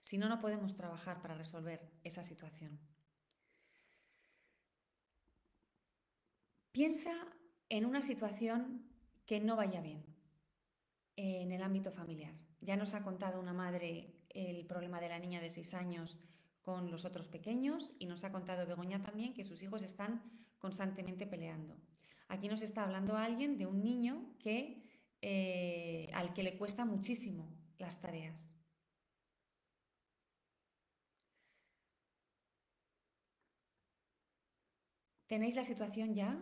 Si 0.01 0.17
no, 0.17 0.27
no 0.27 0.39
podemos 0.39 0.75
trabajar 0.75 1.21
para 1.21 1.35
resolver 1.35 1.91
esa 2.03 2.23
situación. 2.23 2.79
Piensa 6.71 7.13
en 7.69 7.85
una 7.85 8.01
situación 8.01 8.85
que 9.25 9.39
no 9.39 9.55
vaya 9.55 9.81
bien 9.81 10.05
en 11.15 11.51
el 11.51 11.61
ámbito 11.61 11.91
familiar. 11.91 12.33
Ya 12.62 12.75
nos 12.75 12.94
ha 12.94 13.04
contado 13.04 13.39
una 13.39 13.54
madre 13.54 14.13
el 14.30 14.66
problema 14.66 15.00
de 15.00 15.10
la 15.10 15.20
niña 15.20 15.42
de 15.42 15.50
seis 15.50 15.74
años 15.74 16.20
con 16.62 16.92
los 16.92 17.06
otros 17.06 17.30
pequeños 17.30 17.94
y 18.00 18.06
nos 18.06 18.24
ha 18.24 18.32
contado 18.32 18.68
Begoña 18.68 19.01
también 19.01 19.34
que 19.34 19.44
sus 19.44 19.63
hijos 19.63 19.82
están 19.84 20.22
constantemente 20.60 21.25
peleando. 21.25 21.75
Aquí 22.28 22.48
nos 22.48 22.62
está 22.62 22.84
hablando 22.84 23.18
alguien 23.18 23.58
de 23.58 23.66
un 23.66 23.82
niño 23.82 24.36
que, 24.39 24.84
eh, 25.22 26.10
al 26.13 26.34
que 26.34 26.44
le 26.44 26.58
cuesta 26.58 26.86
muchísimo 26.86 27.50
las 27.80 28.00
tareas. 28.01 28.56
¿Tenéis 35.28 35.56
la 35.56 35.63
situación 35.63 36.13
ya? 36.13 36.39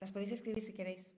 Las 0.00 0.12
podéis 0.12 0.32
escribir 0.32 0.62
si 0.62 0.72
queréis. 0.72 1.14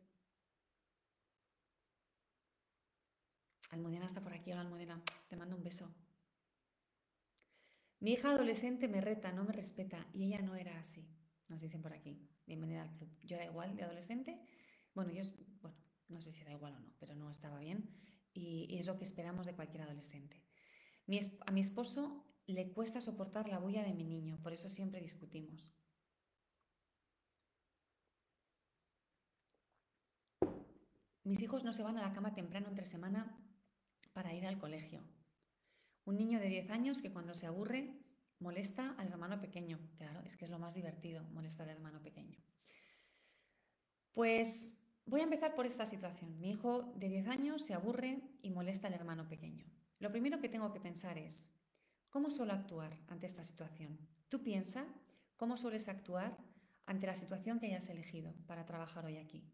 Almudena 3.70 4.06
está 4.06 4.20
por 4.20 4.32
aquí. 4.32 4.52
Hola, 4.52 4.62
Almudena. 4.62 5.02
Te 5.28 5.36
mando 5.36 5.56
un 5.56 5.62
beso. 5.62 5.94
Mi 8.00 8.12
hija 8.12 8.30
adolescente 8.30 8.88
me 8.88 9.00
reta, 9.00 9.32
no 9.32 9.44
me 9.44 9.52
respeta 9.52 10.06
y 10.14 10.24
ella 10.24 10.40
no 10.40 10.56
era 10.56 10.78
así. 10.78 11.06
Nos 11.48 11.60
dicen 11.60 11.82
por 11.82 11.92
aquí. 11.92 12.18
Bienvenida 12.46 12.82
al 12.82 12.92
club. 12.94 13.10
Yo 13.22 13.36
era 13.36 13.44
igual 13.44 13.76
de 13.76 13.82
adolescente. 13.82 14.40
Bueno, 14.94 15.12
yo, 15.12 15.22
bueno, 15.60 15.76
no 16.08 16.20
sé 16.22 16.32
si 16.32 16.40
era 16.40 16.52
igual 16.52 16.74
o 16.74 16.80
no, 16.80 16.92
pero 16.98 17.14
no 17.14 17.30
estaba 17.30 17.58
bien 17.58 17.90
y, 18.32 18.78
es 18.78 18.86
lo 18.86 18.96
que 18.96 19.04
esperamos 19.04 19.46
de 19.46 19.54
cualquier 19.54 19.82
adolescente. 19.82 20.42
a 21.46 21.52
mi 21.52 21.60
esposo 21.60 22.24
le 22.46 22.72
cuesta 22.72 23.00
soportar 23.00 23.48
la 23.48 23.58
bulla 23.58 23.84
de 23.84 23.92
mi 23.92 24.04
niño, 24.04 24.38
por 24.42 24.52
eso 24.52 24.68
siempre 24.68 25.00
discutimos. 25.00 25.70
Mis 31.30 31.42
hijos 31.42 31.62
no 31.62 31.72
se 31.72 31.84
van 31.84 31.96
a 31.96 32.02
la 32.02 32.12
cama 32.12 32.34
temprano 32.34 32.66
entre 32.66 32.84
semana 32.84 33.38
para 34.12 34.34
ir 34.34 34.44
al 34.48 34.58
colegio. 34.58 35.04
Un 36.04 36.16
niño 36.16 36.40
de 36.40 36.48
10 36.48 36.70
años 36.70 37.00
que 37.00 37.12
cuando 37.12 37.36
se 37.36 37.46
aburre 37.46 38.02
molesta 38.40 38.96
al 38.98 39.06
hermano 39.06 39.40
pequeño. 39.40 39.78
Claro, 39.96 40.22
es 40.26 40.36
que 40.36 40.44
es 40.44 40.50
lo 40.50 40.58
más 40.58 40.74
divertido, 40.74 41.22
molestar 41.30 41.68
al 41.68 41.76
hermano 41.76 42.02
pequeño. 42.02 42.36
Pues 44.12 44.76
voy 45.06 45.20
a 45.20 45.22
empezar 45.22 45.54
por 45.54 45.66
esta 45.66 45.86
situación. 45.86 46.40
Mi 46.40 46.50
hijo 46.50 46.92
de 46.96 47.08
10 47.08 47.28
años 47.28 47.64
se 47.64 47.74
aburre 47.74 48.20
y 48.42 48.50
molesta 48.50 48.88
al 48.88 48.94
hermano 48.94 49.28
pequeño. 49.28 49.66
Lo 50.00 50.10
primero 50.10 50.40
que 50.40 50.48
tengo 50.48 50.72
que 50.72 50.80
pensar 50.80 51.16
es, 51.16 51.56
¿cómo 52.08 52.30
suelo 52.30 52.54
actuar 52.54 52.98
ante 53.06 53.26
esta 53.26 53.44
situación? 53.44 54.00
Tú 54.28 54.42
piensa 54.42 54.84
cómo 55.36 55.56
sueles 55.56 55.86
actuar 55.86 56.36
ante 56.86 57.06
la 57.06 57.14
situación 57.14 57.60
que 57.60 57.66
hayas 57.66 57.88
elegido 57.88 58.34
para 58.48 58.66
trabajar 58.66 59.06
hoy 59.06 59.18
aquí. 59.18 59.48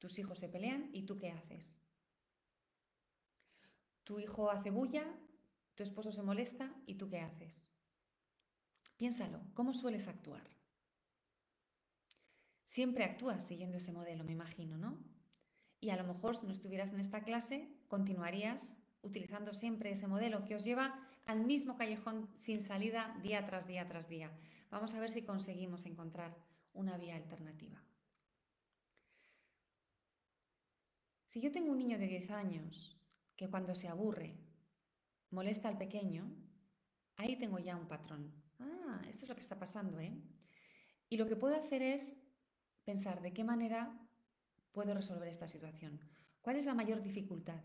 Tus 0.00 0.18
hijos 0.18 0.38
se 0.38 0.48
pelean 0.48 0.90
y 0.92 1.04
tú 1.04 1.16
qué 1.16 1.30
haces. 1.30 1.80
Tu 4.02 4.18
hijo 4.18 4.50
hace 4.50 4.70
bulla, 4.70 5.06
tu 5.76 5.84
esposo 5.84 6.10
se 6.10 6.22
molesta 6.22 6.74
y 6.86 6.94
tú 6.94 7.08
qué 7.08 7.20
haces. 7.20 7.70
Piénsalo, 8.96 9.40
¿cómo 9.54 9.72
sueles 9.72 10.08
actuar? 10.08 10.42
Siempre 12.64 13.04
actúas 13.04 13.46
siguiendo 13.46 13.76
ese 13.76 13.92
modelo, 13.92 14.24
me 14.24 14.32
imagino, 14.32 14.78
¿no? 14.78 14.98
Y 15.80 15.90
a 15.90 15.96
lo 15.96 16.04
mejor 16.04 16.36
si 16.36 16.46
no 16.46 16.52
estuvieras 16.52 16.92
en 16.92 17.00
esta 17.00 17.22
clase, 17.22 17.68
continuarías 17.88 18.82
utilizando 19.02 19.52
siempre 19.52 19.90
ese 19.90 20.06
modelo 20.06 20.44
que 20.44 20.54
os 20.54 20.64
lleva 20.64 21.08
al 21.26 21.44
mismo 21.44 21.76
callejón 21.76 22.28
sin 22.36 22.62
salida 22.62 23.16
día 23.22 23.46
tras 23.46 23.66
día 23.66 23.86
tras 23.86 24.08
día. 24.08 24.30
Vamos 24.70 24.94
a 24.94 25.00
ver 25.00 25.10
si 25.10 25.22
conseguimos 25.22 25.84
encontrar 25.86 26.36
una 26.72 26.96
vía 26.96 27.16
alternativa. 27.16 27.82
Si 31.30 31.40
yo 31.40 31.52
tengo 31.52 31.70
un 31.70 31.78
niño 31.78 31.96
de 31.96 32.08
10 32.08 32.28
años 32.32 33.00
que 33.36 33.48
cuando 33.48 33.76
se 33.76 33.86
aburre 33.86 34.36
molesta 35.30 35.68
al 35.68 35.78
pequeño, 35.78 36.28
ahí 37.14 37.38
tengo 37.38 37.60
ya 37.60 37.76
un 37.76 37.86
patrón. 37.86 38.34
Ah, 38.58 39.00
esto 39.08 39.24
es 39.24 39.28
lo 39.28 39.36
que 39.36 39.40
está 39.40 39.56
pasando, 39.56 40.00
¿eh? 40.00 40.12
Y 41.08 41.18
lo 41.18 41.28
que 41.28 41.36
puedo 41.36 41.54
hacer 41.54 41.82
es 41.82 42.28
pensar 42.84 43.22
de 43.22 43.32
qué 43.32 43.44
manera 43.44 43.96
puedo 44.72 44.92
resolver 44.92 45.28
esta 45.28 45.46
situación. 45.46 46.00
¿Cuál 46.40 46.56
es 46.56 46.66
la 46.66 46.74
mayor 46.74 47.00
dificultad? 47.00 47.62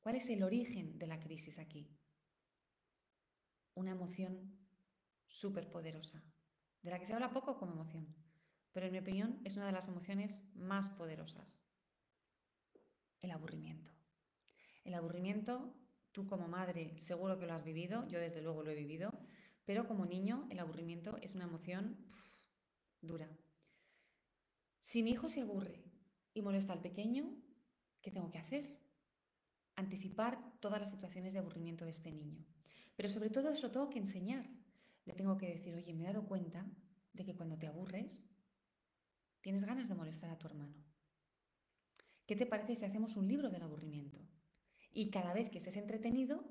¿Cuál 0.00 0.16
es 0.16 0.28
el 0.28 0.42
origen 0.42 0.98
de 0.98 1.06
la 1.06 1.20
crisis 1.20 1.60
aquí? 1.60 1.88
Una 3.74 3.92
emoción 3.92 4.58
súper 5.28 5.70
poderosa, 5.70 6.20
de 6.82 6.90
la 6.90 6.98
que 6.98 7.06
se 7.06 7.14
habla 7.14 7.30
poco 7.30 7.58
como 7.58 7.74
emoción, 7.74 8.12
pero 8.72 8.86
en 8.86 8.92
mi 8.92 8.98
opinión 8.98 9.40
es 9.44 9.56
una 9.56 9.66
de 9.66 9.72
las 9.72 9.86
emociones 9.86 10.42
más 10.56 10.90
poderosas 10.90 11.64
el 13.24 13.32
aburrimiento. 13.32 13.92
El 14.84 14.94
aburrimiento, 14.94 15.74
tú 16.12 16.26
como 16.26 16.46
madre 16.46 16.96
seguro 16.98 17.38
que 17.38 17.46
lo 17.46 17.54
has 17.54 17.64
vivido, 17.64 18.06
yo 18.08 18.20
desde 18.20 18.42
luego 18.42 18.62
lo 18.62 18.70
he 18.70 18.74
vivido, 18.74 19.12
pero 19.64 19.86
como 19.86 20.06
niño 20.06 20.46
el 20.50 20.58
aburrimiento 20.58 21.16
es 21.22 21.34
una 21.34 21.44
emoción 21.44 21.96
dura. 23.00 23.28
Si 24.78 25.02
mi 25.02 25.12
hijo 25.12 25.30
se 25.30 25.40
aburre 25.40 25.82
y 26.34 26.42
molesta 26.42 26.74
al 26.74 26.82
pequeño, 26.82 27.34
¿qué 28.02 28.10
tengo 28.10 28.30
que 28.30 28.38
hacer? 28.38 28.78
Anticipar 29.76 30.38
todas 30.60 30.80
las 30.80 30.90
situaciones 30.90 31.32
de 31.32 31.38
aburrimiento 31.38 31.86
de 31.86 31.92
este 31.92 32.12
niño. 32.12 32.44
Pero 32.94 33.08
sobre 33.08 33.30
todo 33.30 33.50
eso 33.50 33.62
lo 33.62 33.72
tengo 33.72 33.90
que 33.90 33.98
enseñar. 33.98 34.46
Le 35.06 35.14
tengo 35.14 35.36
que 35.36 35.48
decir, 35.48 35.74
oye, 35.74 35.94
me 35.94 36.04
he 36.04 36.06
dado 36.06 36.26
cuenta 36.26 36.66
de 37.12 37.24
que 37.24 37.34
cuando 37.34 37.58
te 37.58 37.66
aburres, 37.66 38.30
tienes 39.40 39.64
ganas 39.64 39.88
de 39.88 39.94
molestar 39.94 40.30
a 40.30 40.38
tu 40.38 40.46
hermano. 40.46 40.93
¿Qué 42.26 42.36
te 42.36 42.46
parece 42.46 42.74
si 42.74 42.84
hacemos 42.84 43.16
un 43.16 43.28
libro 43.28 43.50
del 43.50 43.62
aburrimiento? 43.62 44.18
Y 44.92 45.10
cada 45.10 45.34
vez 45.34 45.50
que 45.50 45.58
estés 45.58 45.76
entretenido, 45.76 46.44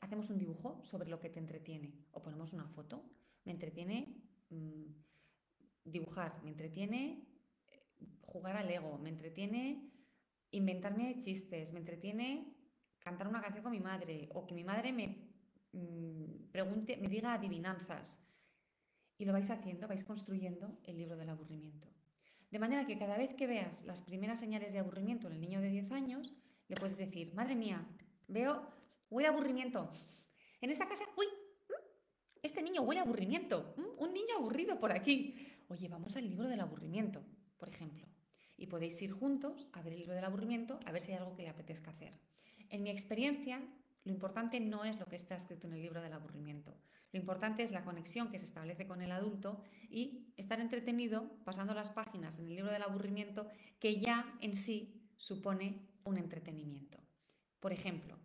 hacemos 0.00 0.30
un 0.30 0.38
dibujo 0.38 0.80
sobre 0.84 1.08
lo 1.08 1.18
que 1.18 1.30
te 1.30 1.40
entretiene 1.40 1.94
o 2.12 2.22
ponemos 2.22 2.52
una 2.52 2.68
foto. 2.68 3.04
Me 3.44 3.52
entretiene 3.52 4.22
mm, 4.50 4.84
dibujar, 5.84 6.42
me 6.44 6.50
entretiene 6.50 7.26
eh, 7.66 8.06
jugar 8.20 8.56
al 8.56 8.68
Lego, 8.68 8.98
me 8.98 9.08
entretiene 9.08 9.90
inventarme 10.50 11.18
chistes, 11.18 11.72
me 11.72 11.80
entretiene 11.80 12.54
cantar 13.00 13.28
una 13.28 13.40
canción 13.40 13.62
con 13.62 13.72
mi 13.72 13.80
madre 13.80 14.28
o 14.34 14.46
que 14.46 14.54
mi 14.54 14.64
madre 14.64 14.92
me 14.92 15.06
mm, 15.72 16.50
pregunte, 16.52 16.96
me 16.96 17.08
diga 17.08 17.34
adivinanzas. 17.34 18.24
Y 19.18 19.24
lo 19.24 19.32
vais 19.32 19.50
haciendo, 19.50 19.88
vais 19.88 20.04
construyendo 20.04 20.78
el 20.84 20.96
libro 20.96 21.16
del 21.16 21.30
aburrimiento. 21.30 21.88
De 22.50 22.58
manera 22.58 22.86
que 22.86 22.98
cada 22.98 23.18
vez 23.18 23.34
que 23.34 23.46
veas 23.46 23.84
las 23.84 24.02
primeras 24.02 24.40
señales 24.40 24.72
de 24.72 24.78
aburrimiento 24.78 25.26
en 25.26 25.34
el 25.34 25.40
niño 25.40 25.60
de 25.60 25.68
10 25.68 25.92
años, 25.92 26.34
le 26.68 26.76
puedes 26.76 26.96
decir, 26.96 27.34
madre 27.34 27.54
mía, 27.54 27.86
veo, 28.26 28.66
huele 29.10 29.28
aburrimiento. 29.28 29.90
En 30.60 30.70
esta 30.70 30.88
casa, 30.88 31.04
uy, 31.16 31.26
mm, 31.26 31.72
este 32.42 32.62
niño 32.62 32.82
huele 32.82 33.00
aburrimiento. 33.00 33.74
Mm, 33.76 34.02
un 34.02 34.14
niño 34.14 34.36
aburrido 34.36 34.80
por 34.80 34.92
aquí. 34.92 35.34
Oye, 35.68 35.88
vamos 35.88 36.16
al 36.16 36.28
libro 36.28 36.48
del 36.48 36.60
aburrimiento, 36.60 37.22
por 37.58 37.68
ejemplo. 37.68 38.06
Y 38.56 38.66
podéis 38.66 39.00
ir 39.02 39.12
juntos 39.12 39.68
a 39.72 39.82
ver 39.82 39.92
el 39.92 40.00
libro 40.00 40.14
del 40.14 40.24
aburrimiento, 40.24 40.80
a 40.86 40.92
ver 40.92 41.02
si 41.02 41.12
hay 41.12 41.18
algo 41.18 41.34
que 41.34 41.42
le 41.42 41.50
apetezca 41.50 41.90
hacer. 41.90 42.18
En 42.70 42.82
mi 42.82 42.90
experiencia, 42.90 43.62
lo 44.04 44.12
importante 44.12 44.58
no 44.58 44.84
es 44.84 44.98
lo 44.98 45.06
que 45.06 45.16
está 45.16 45.36
escrito 45.36 45.66
en 45.66 45.74
el 45.74 45.82
libro 45.82 46.00
del 46.00 46.14
aburrimiento. 46.14 46.74
Lo 47.12 47.18
importante 47.18 47.62
es 47.62 47.72
la 47.72 47.84
conexión 47.84 48.30
que 48.30 48.38
se 48.38 48.44
establece 48.44 48.86
con 48.86 49.00
el 49.00 49.12
adulto 49.12 49.62
y 49.88 50.32
estar 50.36 50.60
entretenido 50.60 51.30
pasando 51.44 51.72
las 51.72 51.90
páginas 51.90 52.38
en 52.38 52.46
el 52.46 52.56
libro 52.56 52.72
del 52.72 52.82
aburrimiento 52.82 53.46
que 53.78 53.98
ya 53.98 54.36
en 54.40 54.54
sí 54.54 55.10
supone 55.16 55.88
un 56.04 56.18
entretenimiento. 56.18 56.98
Por 57.60 57.72
ejemplo, 57.72 58.18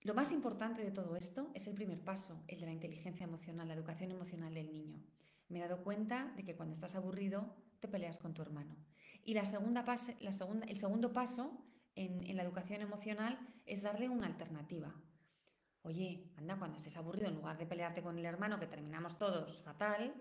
lo 0.00 0.14
más 0.14 0.32
importante 0.32 0.82
de 0.82 0.90
todo 0.90 1.16
esto 1.16 1.50
es 1.54 1.68
el 1.68 1.74
primer 1.74 2.02
paso, 2.02 2.42
el 2.48 2.58
de 2.58 2.66
la 2.66 2.72
inteligencia 2.72 3.24
emocional, 3.24 3.68
la 3.68 3.74
educación 3.74 4.10
emocional 4.10 4.52
del 4.52 4.72
niño. 4.72 5.00
Me 5.48 5.60
he 5.60 5.62
dado 5.62 5.84
cuenta 5.84 6.32
de 6.36 6.42
que 6.42 6.56
cuando 6.56 6.74
estás 6.74 6.96
aburrido 6.96 7.54
te 7.78 7.86
peleas 7.86 8.18
con 8.18 8.34
tu 8.34 8.42
hermano. 8.42 8.76
Y 9.22 9.34
la 9.34 9.46
segunda 9.46 9.84
el 10.18 10.76
segundo 10.76 11.12
paso 11.12 11.64
en 11.94 12.36
la 12.36 12.42
educación 12.42 12.82
emocional 12.82 13.38
es 13.64 13.82
darle 13.82 14.08
una 14.08 14.26
alternativa. 14.26 14.92
Oye, 15.84 16.32
anda, 16.36 16.56
cuando 16.56 16.76
estés 16.76 16.96
aburrido, 16.96 17.28
en 17.28 17.34
lugar 17.34 17.58
de 17.58 17.66
pelearte 17.66 18.02
con 18.02 18.16
el 18.16 18.24
hermano, 18.24 18.58
que 18.60 18.66
terminamos 18.66 19.18
todos 19.18 19.62
fatal, 19.62 20.14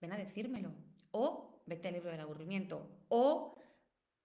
ven 0.00 0.12
a 0.12 0.16
decírmelo. 0.16 0.72
O 1.10 1.62
vete 1.66 1.88
al 1.88 1.94
libro 1.94 2.10
del 2.10 2.20
aburrimiento. 2.20 3.04
O 3.08 3.56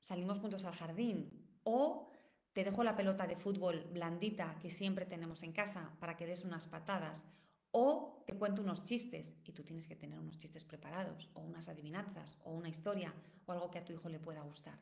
salimos 0.02 0.40
juntos 0.40 0.66
al 0.66 0.76
jardín. 0.76 1.60
O 1.64 2.12
te 2.54 2.64
dejo 2.64 2.84
la 2.84 2.96
pelota 2.96 3.26
de 3.26 3.36
fútbol 3.36 3.90
blandita 3.92 4.60
que 4.62 4.70
siempre 4.70 5.08
tenemos 5.08 5.42
en 5.42 5.52
casa 5.52 5.96
para 6.00 6.16
que 6.16 6.28
des 6.28 6.46
unas 6.46 6.68
patadas. 6.68 7.28
O 7.72 8.24
te 8.28 8.38
cuento 8.38 8.62
unos 8.62 8.86
chistes 8.86 9.36
y 9.44 9.52
tú 9.52 9.64
tienes 9.64 9.88
que 9.88 9.96
tener 9.96 10.20
unos 10.20 10.38
chistes 10.38 10.64
preparados, 10.64 11.32
o 11.34 11.42
unas 11.42 11.70
adivinanzas, 11.70 12.38
o 12.44 12.54
una 12.54 12.70
historia, 12.70 13.12
o 13.48 13.52
algo 13.52 13.72
que 13.72 13.80
a 13.80 13.84
tu 13.84 13.94
hijo 13.94 14.10
le 14.10 14.20
pueda 14.20 14.42
gustar. 14.44 14.80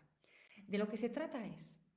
De 0.67 0.77
lo 0.77 0.89
que 0.89 0.97
se 0.97 1.09
trata 1.09 1.47
es 1.47 1.87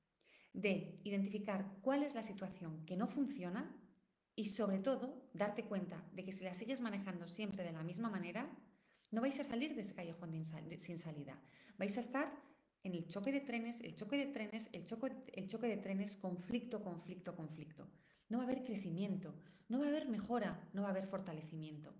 de 0.52 1.00
identificar 1.02 1.78
cuál 1.82 2.04
es 2.04 2.14
la 2.14 2.22
situación 2.22 2.86
que 2.86 2.96
no 2.96 3.08
funciona 3.08 3.74
y 4.36 4.46
sobre 4.46 4.78
todo, 4.78 5.28
darte 5.32 5.64
cuenta 5.64 6.04
de 6.12 6.24
que 6.24 6.32
si 6.32 6.44
la 6.44 6.54
sigues 6.54 6.80
manejando 6.80 7.28
siempre 7.28 7.64
de 7.64 7.72
la 7.72 7.82
misma 7.82 8.10
manera, 8.10 8.50
no 9.10 9.20
vais 9.20 9.38
a 9.38 9.44
salir 9.44 9.74
de 9.74 9.82
ese 9.82 9.94
callejón 9.94 10.44
sin 10.44 10.98
salida. 10.98 11.40
Vais 11.78 11.96
a 11.96 12.00
estar 12.00 12.32
en 12.82 12.94
el 12.94 13.06
choque 13.06 13.30
de 13.32 13.40
trenes, 13.40 13.80
el 13.80 13.94
choque 13.94 14.16
de 14.16 14.26
trenes, 14.26 14.68
el 14.72 14.84
choque, 14.84 15.12
el 15.32 15.46
choque 15.46 15.68
de 15.68 15.76
trenes, 15.76 16.16
conflicto, 16.16 16.82
conflicto, 16.82 17.36
conflicto. 17.36 17.88
No 18.28 18.38
va 18.38 18.44
a 18.44 18.46
haber 18.46 18.64
crecimiento, 18.64 19.34
no 19.68 19.78
va 19.78 19.86
a 19.86 19.88
haber 19.88 20.08
mejora, 20.08 20.68
no 20.72 20.82
va 20.82 20.88
a 20.88 20.90
haber 20.90 21.06
fortalecimiento. 21.06 21.94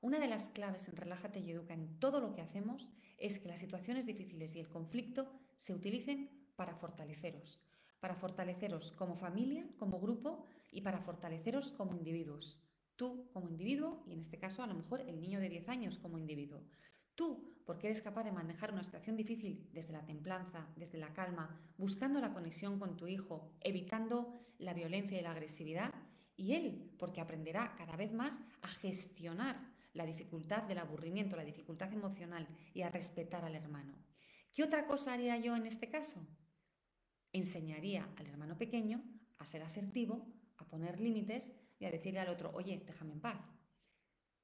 Una 0.00 0.18
de 0.18 0.28
las 0.28 0.50
claves 0.50 0.88
en 0.88 0.96
Relájate 0.96 1.40
y 1.40 1.50
Educa 1.50 1.74
en 1.74 1.98
todo 1.98 2.20
lo 2.20 2.34
que 2.34 2.42
hacemos 2.42 2.92
es 3.18 3.38
que 3.38 3.48
las 3.48 3.60
situaciones 3.60 4.06
difíciles 4.06 4.54
y 4.54 4.60
el 4.60 4.68
conflicto 4.68 5.30
se 5.56 5.74
utilicen 5.74 6.30
para 6.56 6.74
fortaleceros, 6.74 7.60
para 8.00 8.14
fortaleceros 8.14 8.92
como 8.92 9.16
familia, 9.16 9.66
como 9.78 9.98
grupo 9.98 10.44
y 10.74 10.82
para 10.82 11.00
fortaleceros 11.00 11.72
como 11.72 11.94
individuos. 11.94 12.60
Tú 12.96 13.30
como 13.32 13.48
individuo 13.48 14.04
y 14.06 14.12
en 14.12 14.20
este 14.20 14.38
caso 14.38 14.62
a 14.62 14.66
lo 14.66 14.74
mejor 14.74 15.00
el 15.00 15.20
niño 15.20 15.40
de 15.40 15.48
10 15.48 15.68
años 15.68 15.98
como 15.98 16.18
individuo. 16.18 16.62
Tú, 17.14 17.62
porque 17.64 17.86
eres 17.86 18.02
capaz 18.02 18.24
de 18.24 18.32
manejar 18.32 18.72
una 18.72 18.82
situación 18.82 19.16
difícil 19.16 19.70
desde 19.72 19.92
la 19.92 20.04
templanza, 20.04 20.68
desde 20.76 20.98
la 20.98 21.14
calma, 21.14 21.60
buscando 21.78 22.20
la 22.20 22.32
conexión 22.32 22.78
con 22.78 22.96
tu 22.96 23.06
hijo, 23.06 23.56
evitando 23.60 24.34
la 24.58 24.74
violencia 24.74 25.18
y 25.18 25.22
la 25.22 25.30
agresividad. 25.30 25.94
Y 26.36 26.54
él, 26.54 26.92
porque 26.98 27.20
aprenderá 27.20 27.74
cada 27.76 27.96
vez 27.96 28.12
más 28.12 28.40
a 28.62 28.68
gestionar 28.68 29.72
la 29.92 30.04
dificultad 30.04 30.64
del 30.64 30.78
aburrimiento, 30.78 31.36
la 31.36 31.44
dificultad 31.44 31.92
emocional 31.92 32.48
y 32.74 32.82
a 32.82 32.90
respetar 32.90 33.44
al 33.44 33.54
hermano. 33.54 33.96
¿Qué 34.52 34.64
otra 34.64 34.86
cosa 34.86 35.12
haría 35.12 35.38
yo 35.38 35.54
en 35.54 35.66
este 35.66 35.88
caso? 35.88 36.26
Enseñaría 37.32 38.12
al 38.16 38.26
hermano 38.26 38.58
pequeño 38.58 39.04
a 39.38 39.46
ser 39.46 39.62
asertivo, 39.62 40.26
a 40.58 40.66
poner 40.66 41.00
límites 41.00 41.56
y 41.78 41.84
a 41.84 41.90
decirle 41.90 42.20
al 42.20 42.28
otro, 42.28 42.50
oye, 42.54 42.82
déjame 42.86 43.12
en 43.12 43.20
paz. 43.20 43.40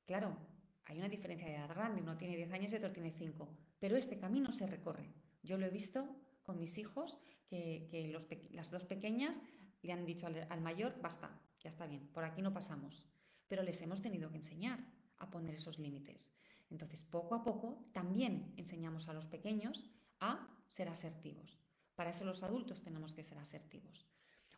Claro, 0.07 0.37
hay 0.85 0.99
una 0.99 1.09
diferencia 1.09 1.46
de 1.46 1.55
edad 1.55 1.68
grande, 1.68 2.03
uno 2.03 2.16
tiene 2.16 2.37
10 2.37 2.53
años 2.53 2.73
y 2.73 2.77
otro 2.77 2.92
tiene 2.92 3.12
5, 3.12 3.49
pero 3.79 3.96
este 3.96 4.18
camino 4.18 4.53
se 4.53 4.66
recorre. 4.66 5.12
Yo 5.42 5.57
lo 5.57 5.66
he 5.66 5.70
visto 5.70 6.16
con 6.42 6.59
mis 6.59 6.79
hijos, 6.79 7.23
que, 7.46 8.11
las 8.53 8.70
dos 8.70 8.85
pequeñas 8.85 9.40
le 9.83 9.92
han 9.92 10.05
dicho 10.05 10.27
al, 10.27 10.46
al 10.51 10.61
mayor, 10.61 11.01
basta, 11.01 11.40
ya 11.61 11.68
está 11.68 11.87
bien, 11.87 12.09
por 12.09 12.25
aquí 12.25 12.42
no 12.42 12.53
pasamos. 12.53 13.11
Pero 13.49 13.62
les 13.62 13.81
hemos 13.83 14.03
tenido 14.03 14.31
que 14.31 14.37
enseñar 14.37 14.81
a 15.18 15.31
poner 15.31 15.55
esos 15.55 15.79
límites. 15.79 16.35
Entonces, 16.70 17.05
poco 17.05 17.35
a 17.35 17.42
poco, 17.42 17.88
también 17.92 18.55
enseñamos 18.57 19.09
a 19.09 19.12
los 19.12 19.27
pequeños 19.27 19.90
a 20.20 20.49
ser 20.68 20.88
asertivos. 20.88 21.59
Para 21.94 22.11
eso 22.11 22.25
los 22.25 22.42
adultos 22.42 22.83
tenemos 22.83 23.12
que 23.12 23.25
ser 23.25 23.38
asertivos. 23.38 24.07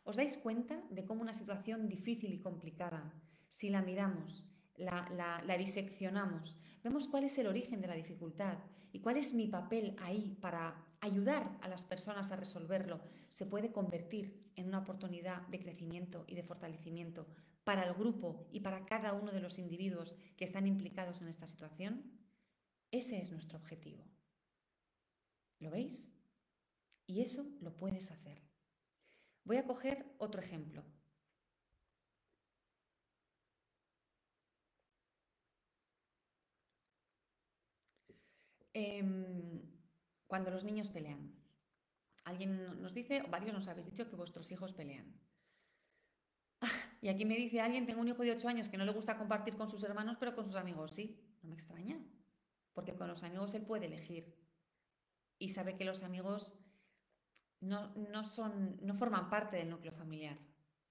¿Os 0.03 0.17
dais 0.17 0.35
cuenta 0.37 0.83
de 0.91 1.05
cómo 1.05 1.21
una 1.21 1.33
situación 1.33 1.87
difícil 1.87 2.33
y 2.33 2.39
complicada, 2.39 3.13
si 3.47 3.69
la 3.69 3.81
miramos, 3.81 4.49
la, 4.75 5.57
diseccionamos, 5.57 6.59
vemos 6.83 7.07
cuál 7.07 7.23
es 7.23 7.37
el 7.37 7.47
origen 7.47 7.79
de 7.79 7.87
la 7.87 7.95
dificultad 7.95 8.57
y 8.91 8.99
cuál 8.99 9.17
es 9.17 9.33
mi 9.33 9.47
papel 9.47 9.95
ahí 9.99 10.37
para 10.41 10.75
ayudar 10.99 11.57
a 11.61 11.67
las 11.67 11.85
personas 11.85 12.31
a 12.31 12.35
resolverlo, 12.35 13.01
se 13.29 13.45
puede 13.45 13.71
convertir 13.71 14.41
en 14.55 14.67
una 14.67 14.79
oportunidad 14.79 15.47
de 15.47 15.59
crecimiento 15.59 16.25
y 16.27 16.35
de 16.35 16.43
fortalecimiento 16.43 17.27
para 17.63 17.83
el 17.83 17.93
grupo 17.93 18.47
y 18.51 18.59
para 18.59 18.85
cada 18.85 19.13
uno 19.13 19.31
de 19.31 19.39
los 19.39 19.57
individuos 19.57 20.15
que 20.35 20.43
están 20.43 20.67
implicados 20.67 21.21
en 21.21 21.29
esta 21.29 21.47
situación? 21.47 22.03
Ese 22.91 23.19
es 23.19 23.31
nuestro 23.31 23.57
objetivo. 23.57 24.03
¿Lo 25.59 25.71
veis? 25.71 26.13
Y 27.07 27.21
eso 27.21 27.45
lo 27.61 27.75
puedes 27.77 28.11
hacer. 28.11 28.52
Voy 29.45 29.57
a 29.57 29.65
coger 29.65 30.05
otro 30.19 30.41
ejemplo. 30.41 30.83
Em, 38.73 39.61
cuando 40.27 40.49
los 40.49 40.63
niños 40.63 40.89
pelean. 40.89 41.31
Alguien 42.23 42.81
nos 42.81 42.93
dice, 42.93 43.21
varios 43.29 43.53
nos 43.53 43.67
habéis 43.67 43.85
dicho 43.85 44.09
que 44.09 44.15
vuestros 44.15 44.51
hijos 44.51 44.73
pelean. 44.73 45.13
y 47.01 47.09
aquí 47.09 47.25
me 47.25 47.35
dice 47.35 47.61
alguien, 47.61 47.85
tengo 47.85 48.01
un 48.01 48.07
hijo 48.07 48.23
de 48.23 48.31
8 48.31 48.47
años 48.47 48.69
que 48.69 48.77
no 48.77 48.85
le 48.85 48.93
gusta 48.93 49.17
compartir 49.17 49.55
con 49.55 49.69
sus 49.69 49.83
hermanos, 49.83 50.17
pero 50.19 50.33
con 50.35 50.45
sus 50.45 50.55
amigos 50.55 50.91
sí. 50.91 51.19
No 51.43 51.49
me 51.49 51.55
extraña, 51.55 51.99
porque 52.73 52.95
con 52.95 53.07
los 53.09 53.23
amigos 53.23 53.53
él 53.53 53.65
puede 53.65 53.85
elegir. 53.87 54.33
Y 55.37 55.49
sabe 55.49 55.75
que 55.75 55.85
los 55.85 56.01
amigos 56.03 56.63
no, 57.63 58.23
son, 58.23 58.77
no 58.81 58.93
forman 58.93 59.29
parte 59.29 59.57
del 59.57 59.69
núcleo 59.69 59.91
familiar. 59.91 60.37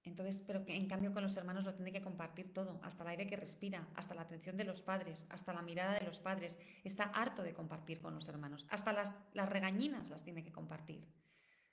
Entonces, 0.04 0.42
pero 0.44 0.64
que 0.64 0.74
en 0.74 0.88
cambio 0.88 1.12
con 1.12 1.22
los 1.22 1.36
hermanos 1.36 1.64
lo 1.64 1.74
tiene 1.74 1.92
que 1.92 2.02
compartir 2.02 2.52
todo, 2.52 2.80
hasta 2.82 3.04
el 3.04 3.10
aire 3.10 3.26
que 3.26 3.36
respira, 3.36 3.86
hasta 3.94 4.14
la 4.14 4.22
atención 4.22 4.56
de 4.56 4.64
los 4.64 4.82
padres, 4.82 5.26
hasta 5.30 5.52
la 5.52 5.62
mirada 5.62 5.94
de 5.94 6.04
los 6.04 6.18
padres. 6.20 6.58
Está 6.82 7.04
harto 7.04 7.42
de 7.42 7.54
compartir 7.54 8.00
con 8.00 8.14
los 8.14 8.28
hermanos, 8.28 8.66
hasta 8.68 8.92
las, 8.92 9.14
las 9.32 9.48
regañinas 9.48 10.10
las 10.10 10.24
tiene 10.24 10.42
que 10.42 10.50
compartir. 10.50 11.06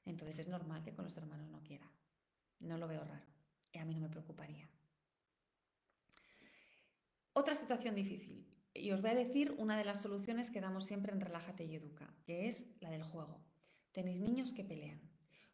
Entonces 0.05 0.39
es 0.39 0.47
normal 0.47 0.83
que 0.83 0.93
con 0.93 1.05
los 1.05 1.17
hermanos 1.17 1.49
no 1.49 1.63
quiera. 1.63 1.89
No 2.59 2.77
lo 2.77 2.87
veo 2.87 3.03
raro. 3.03 3.25
Y 3.71 3.79
a 3.79 3.85
mí 3.85 3.95
no 3.95 4.01
me 4.01 4.09
preocuparía. 4.09 4.69
Otra 7.33 7.55
situación 7.55 7.95
difícil. 7.95 8.45
Y 8.73 8.91
os 8.91 9.01
voy 9.01 9.11
a 9.11 9.15
decir 9.15 9.55
una 9.57 9.77
de 9.77 9.85
las 9.85 10.01
soluciones 10.01 10.51
que 10.51 10.61
damos 10.61 10.85
siempre 10.85 11.11
en 11.11 11.21
Relájate 11.21 11.65
y 11.65 11.75
Educa, 11.75 12.13
que 12.25 12.47
es 12.47 12.75
la 12.81 12.89
del 12.89 13.03
juego. 13.03 13.48
Tenéis 13.91 14.21
niños 14.21 14.53
que 14.53 14.63
pelean. 14.63 15.01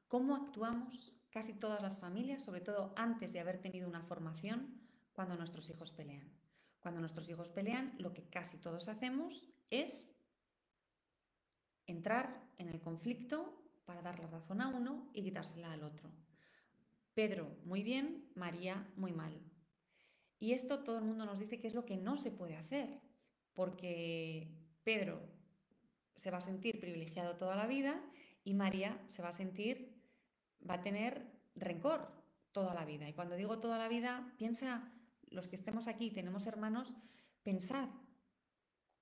¿Cómo 0.08 0.36
actuamos 0.36 1.18
casi 1.30 1.54
todas 1.54 1.82
las 1.82 2.00
familias, 2.00 2.44
sobre 2.44 2.62
todo 2.62 2.94
antes 2.96 3.34
de 3.34 3.40
haber 3.40 3.60
tenido 3.60 3.88
una 3.88 4.04
formación, 4.04 4.82
cuando 5.14 5.36
nuestros 5.36 5.70
hijos 5.70 5.92
pelean? 5.94 6.32
Cuando 6.80 7.00
nuestros 7.00 7.28
hijos 7.30 7.50
pelean, 7.50 7.96
lo 7.98 8.14
que 8.14 8.30
casi 8.30 8.58
todos 8.58 8.88
hacemos 8.88 9.50
es 9.70 10.20
entrar 11.88 12.48
en 12.58 12.70
el 12.70 12.80
conflicto 12.80 13.62
para 13.86 14.02
dar 14.02 14.20
la 14.20 14.28
razón 14.28 14.62
a 14.62 14.68
uno 14.68 15.10
y 15.14 15.24
quitársela 15.24 15.72
al 15.72 15.84
otro. 15.84 16.12
Pedro, 17.14 17.58
muy 17.64 17.82
bien, 17.82 18.30
María, 18.36 18.92
muy 18.96 19.14
mal. 19.14 19.40
Y 20.40 20.52
esto 20.52 20.84
todo 20.84 20.98
el 20.98 21.06
mundo 21.06 21.26
nos 21.26 21.40
dice 21.40 21.60
que 21.60 21.68
es 21.68 21.74
lo 21.74 21.86
que 21.86 21.98
no 21.98 22.18
se 22.18 22.32
puede 22.32 22.58
hacer, 22.58 23.02
porque 23.54 24.52
Pedro 24.84 25.22
se 26.16 26.30
va 26.30 26.38
a 26.38 26.42
sentir 26.42 26.80
privilegiado 26.80 27.38
toda 27.38 27.56
la 27.56 27.68
vida 27.68 28.04
y 28.46 28.54
María 28.54 29.04
se 29.08 29.22
va 29.22 29.30
a 29.30 29.34
sentir, 29.34 29.94
va 30.68 30.76
a 30.76 30.82
tener 30.82 31.30
rencor 31.56 32.08
toda 32.54 32.74
la 32.74 32.86
vida. 32.86 33.10
Y 33.10 33.14
cuando 33.14 33.36
digo 33.36 33.60
toda 33.60 33.78
la 33.78 33.90
vida, 33.90 34.34
piensa, 34.38 34.90
los 35.30 35.50
que 35.50 35.58
estemos 35.58 35.88
aquí, 35.88 36.12
tenemos 36.12 36.48
hermanos, 36.48 36.96
pensad 37.44 37.90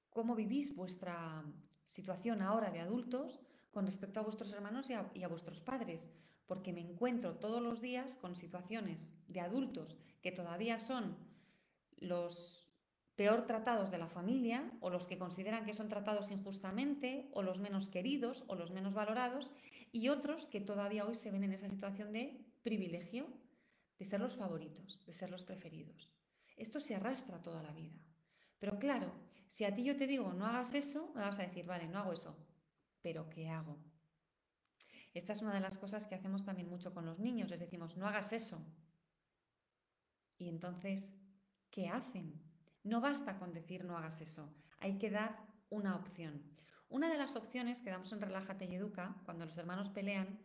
cómo 0.10 0.36
vivís 0.36 0.76
vuestra 0.76 1.44
situación 1.86 2.42
ahora 2.42 2.72
de 2.72 2.80
adultos 2.80 3.42
con 3.72 3.86
respecto 3.86 4.20
a 4.20 4.24
vuestros 4.24 4.52
hermanos 4.54 4.90
y 4.90 4.94
a, 4.94 5.12
y 5.14 5.24
a 5.24 5.28
vuestros 5.28 5.62
padres, 5.62 6.16
porque 6.48 6.72
me 6.72 6.82
encuentro 6.82 7.36
todos 7.36 7.62
los 7.62 7.82
días 7.82 8.18
con 8.18 8.36
situaciones 8.36 9.22
de 9.28 9.42
adultos 9.42 10.00
que 10.22 10.32
todavía 10.32 10.80
son 10.80 11.18
los 11.98 12.73
peor 13.16 13.46
tratados 13.46 13.92
de 13.92 13.98
la 13.98 14.08
familia 14.08 14.72
o 14.82 14.90
los 14.90 15.06
que 15.06 15.18
consideran 15.18 15.66
que 15.66 15.74
son 15.74 15.90
tratados 15.90 16.32
injustamente 16.32 17.30
o 17.34 17.44
los 17.44 17.60
menos 17.60 17.88
queridos 17.88 18.44
o 18.48 18.56
los 18.56 18.72
menos 18.72 18.94
valorados 18.96 19.52
y 19.92 20.10
otros 20.10 20.48
que 20.48 20.62
todavía 20.62 21.06
hoy 21.06 21.16
se 21.16 21.30
ven 21.30 21.44
en 21.44 21.54
esa 21.54 21.70
situación 21.70 22.12
de 22.12 22.44
privilegio, 22.64 23.28
de 24.00 24.06
ser 24.06 24.20
los 24.20 24.36
favoritos, 24.36 25.06
de 25.06 25.14
ser 25.14 25.30
los 25.30 25.44
preferidos. 25.44 26.14
Esto 26.58 26.80
se 26.80 26.96
arrastra 26.96 27.42
toda 27.42 27.62
la 27.62 27.72
vida. 27.72 27.96
Pero 28.60 28.80
claro, 28.80 29.14
si 29.48 29.66
a 29.66 29.74
ti 29.76 29.84
yo 29.84 29.96
te 29.96 30.08
digo 30.08 30.34
no 30.34 30.46
hagas 30.46 30.74
eso, 30.74 31.12
me 31.14 31.22
vas 31.22 31.38
a 31.40 31.44
decir, 31.44 31.66
vale, 31.66 31.88
no 31.88 32.00
hago 32.00 32.14
eso, 32.14 32.36
pero 33.02 33.30
¿qué 33.30 33.50
hago? 33.50 33.78
Esta 35.14 35.34
es 35.34 35.44
una 35.44 35.54
de 35.54 35.60
las 35.60 35.78
cosas 35.78 36.08
que 36.08 36.16
hacemos 36.16 36.44
también 36.44 36.70
mucho 36.70 36.94
con 36.94 37.06
los 37.06 37.20
niños, 37.20 37.52
les 37.52 37.60
decimos, 37.60 37.98
no 37.98 38.08
hagas 38.08 38.34
eso. 38.34 38.66
Y 40.40 40.50
entonces, 40.50 41.20
¿qué 41.70 41.88
hacen? 41.88 42.42
No 42.84 43.02
basta 43.02 43.38
con 43.38 43.54
decir 43.54 43.86
no 43.86 43.98
hagas 43.98 44.22
eso, 44.22 44.54
hay 44.80 44.98
que 44.98 45.10
dar 45.10 45.38
una 45.70 45.96
opción. 45.96 46.44
Una 46.90 47.10
de 47.10 47.18
las 47.18 47.36
opciones 47.36 47.82
que 47.82 47.90
damos 47.90 48.12
en 48.12 48.22
Relájate 48.22 48.66
y 48.66 48.76
Educa, 48.76 49.16
cuando 49.26 49.46
los 49.46 49.58
hermanos 49.58 49.90
pelean 49.90 50.40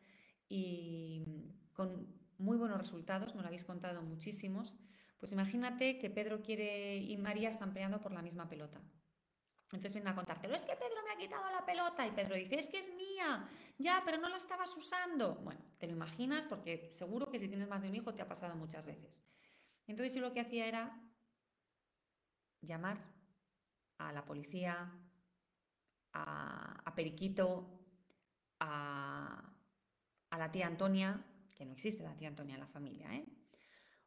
y 0.49 1.25
con 1.73 2.07
muy 2.39 2.57
buenos 2.57 2.79
resultados, 2.79 3.35
me 3.35 3.43
lo 3.43 3.49
habéis 3.49 3.65
contado 3.65 4.01
muchísimos, 4.03 4.79
pues 5.19 5.33
imagínate 5.33 5.99
que 5.99 6.11
Pedro 6.11 6.41
quiere 6.41 6.97
y 6.97 7.17
María 7.17 7.51
están 7.51 7.73
peleando 7.73 8.01
por 8.01 8.13
la 8.13 8.23
misma 8.23 8.49
pelota. 8.49 8.81
Entonces 9.71 9.93
vienen 9.93 10.13
a 10.13 10.15
contártelo, 10.15 10.57
es 10.57 10.65
que 10.65 10.77
Pedro 10.77 11.03
me 11.05 11.13
ha 11.13 11.19
quitado 11.19 11.51
la 11.51 11.67
pelota 11.67 12.07
y 12.07 12.13
Pedro 12.13 12.37
dice, 12.37 12.55
es 12.55 12.69
que 12.69 12.79
es 12.79 12.95
mía, 12.95 13.47
ya, 13.77 14.01
pero 14.05 14.17
no 14.17 14.31
la 14.31 14.39
estabas 14.39 14.75
usando. 14.77 15.35
Bueno, 15.37 15.61
te 15.77 15.87
lo 15.87 15.93
imaginas 15.93 16.47
porque 16.47 16.89
seguro 16.91 17.31
que 17.31 17.39
si 17.39 17.49
tienes 17.49 17.69
más 17.69 17.83
de 17.83 17.89
un 17.89 17.95
hijo 17.95 18.15
te 18.15 18.23
ha 18.23 18.29
pasado 18.29 18.55
muchas 18.57 18.87
veces. 18.87 19.27
Entonces 19.87 20.15
yo 20.15 20.23
lo 20.23 20.33
que 20.33 20.41
hacía 20.41 20.67
era 20.67 20.99
llamar 22.61 22.99
a 23.99 24.13
la 24.13 24.25
policía, 24.25 24.93
a, 26.13 26.93
Periquito, 26.95 27.67
a, 28.61 29.53
la 30.37 30.53
tía 30.53 30.67
Antonia, 30.67 31.25
que 31.55 31.65
no 31.65 31.73
existe 31.73 32.03
la 32.03 32.17
tía 32.17 32.29
Antonia 32.29 32.55
en 32.55 32.61
la 32.61 32.67
familia, 32.67 33.13
¿eh? 33.15 33.27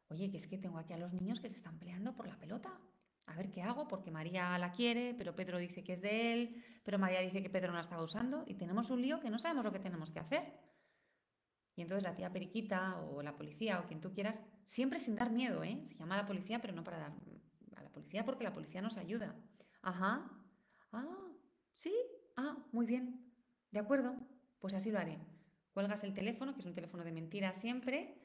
Oye, 0.08 0.30
que 0.30 0.36
es 0.36 0.46
que 0.46 0.58
tengo 0.58 0.78
aquí 0.78 0.92
a 0.92 0.98
los 0.98 1.14
niños 1.14 1.40
que 1.40 1.48
se 1.48 1.56
están 1.56 1.78
peleando 1.78 2.14
por 2.14 2.26
la 2.26 2.38
pelota. 2.38 2.78
A 3.26 3.34
ver 3.34 3.50
qué 3.50 3.62
hago, 3.62 3.88
porque 3.88 4.10
María 4.10 4.58
la 4.58 4.72
quiere, 4.72 5.14
pero 5.16 5.34
Pedro 5.34 5.58
dice 5.58 5.82
que 5.82 5.94
es 5.94 6.02
de 6.02 6.34
él, 6.34 6.64
pero 6.82 6.98
María 6.98 7.20
dice 7.20 7.42
que 7.42 7.48
Pedro 7.48 7.68
no 7.68 7.74
la 7.74 7.80
estaba 7.80 8.02
usando 8.02 8.44
y 8.46 8.54
tenemos 8.54 8.90
un 8.90 9.00
lío 9.00 9.20
que 9.20 9.30
no 9.30 9.38
sabemos 9.38 9.64
lo 9.64 9.72
que 9.72 9.78
tenemos 9.78 10.10
que 10.10 10.18
hacer. 10.18 10.52
Y 11.76 11.82
entonces 11.82 12.02
la 12.02 12.14
tía 12.14 12.30
Periquita 12.30 13.00
o 13.00 13.22
la 13.22 13.34
policía 13.34 13.80
o 13.80 13.86
quien 13.86 14.00
tú 14.00 14.12
quieras, 14.12 14.44
siempre 14.64 14.98
sin 14.98 15.16
dar 15.16 15.30
miedo, 15.30 15.64
¿eh? 15.64 15.80
Se 15.84 15.94
llama 15.94 16.16
a 16.16 16.18
la 16.18 16.26
policía, 16.26 16.60
pero 16.60 16.74
no 16.74 16.84
para 16.84 16.98
dar 16.98 17.12
policía 17.92 18.24
porque 18.24 18.44
la 18.44 18.52
policía 18.52 18.82
nos 18.82 18.96
ayuda. 18.96 19.36
Ajá. 19.82 20.30
Ah, 20.92 21.28
sí. 21.72 21.94
Ah, 22.36 22.56
muy 22.72 22.86
bien. 22.86 23.32
De 23.70 23.80
acuerdo. 23.80 24.16
Pues 24.58 24.74
así 24.74 24.90
lo 24.90 24.98
haré. 24.98 25.18
Cuelgas 25.72 26.04
el 26.04 26.14
teléfono, 26.14 26.54
que 26.54 26.60
es 26.60 26.66
un 26.66 26.74
teléfono 26.74 27.02
de 27.04 27.12
mentira 27.12 27.52
siempre, 27.54 28.16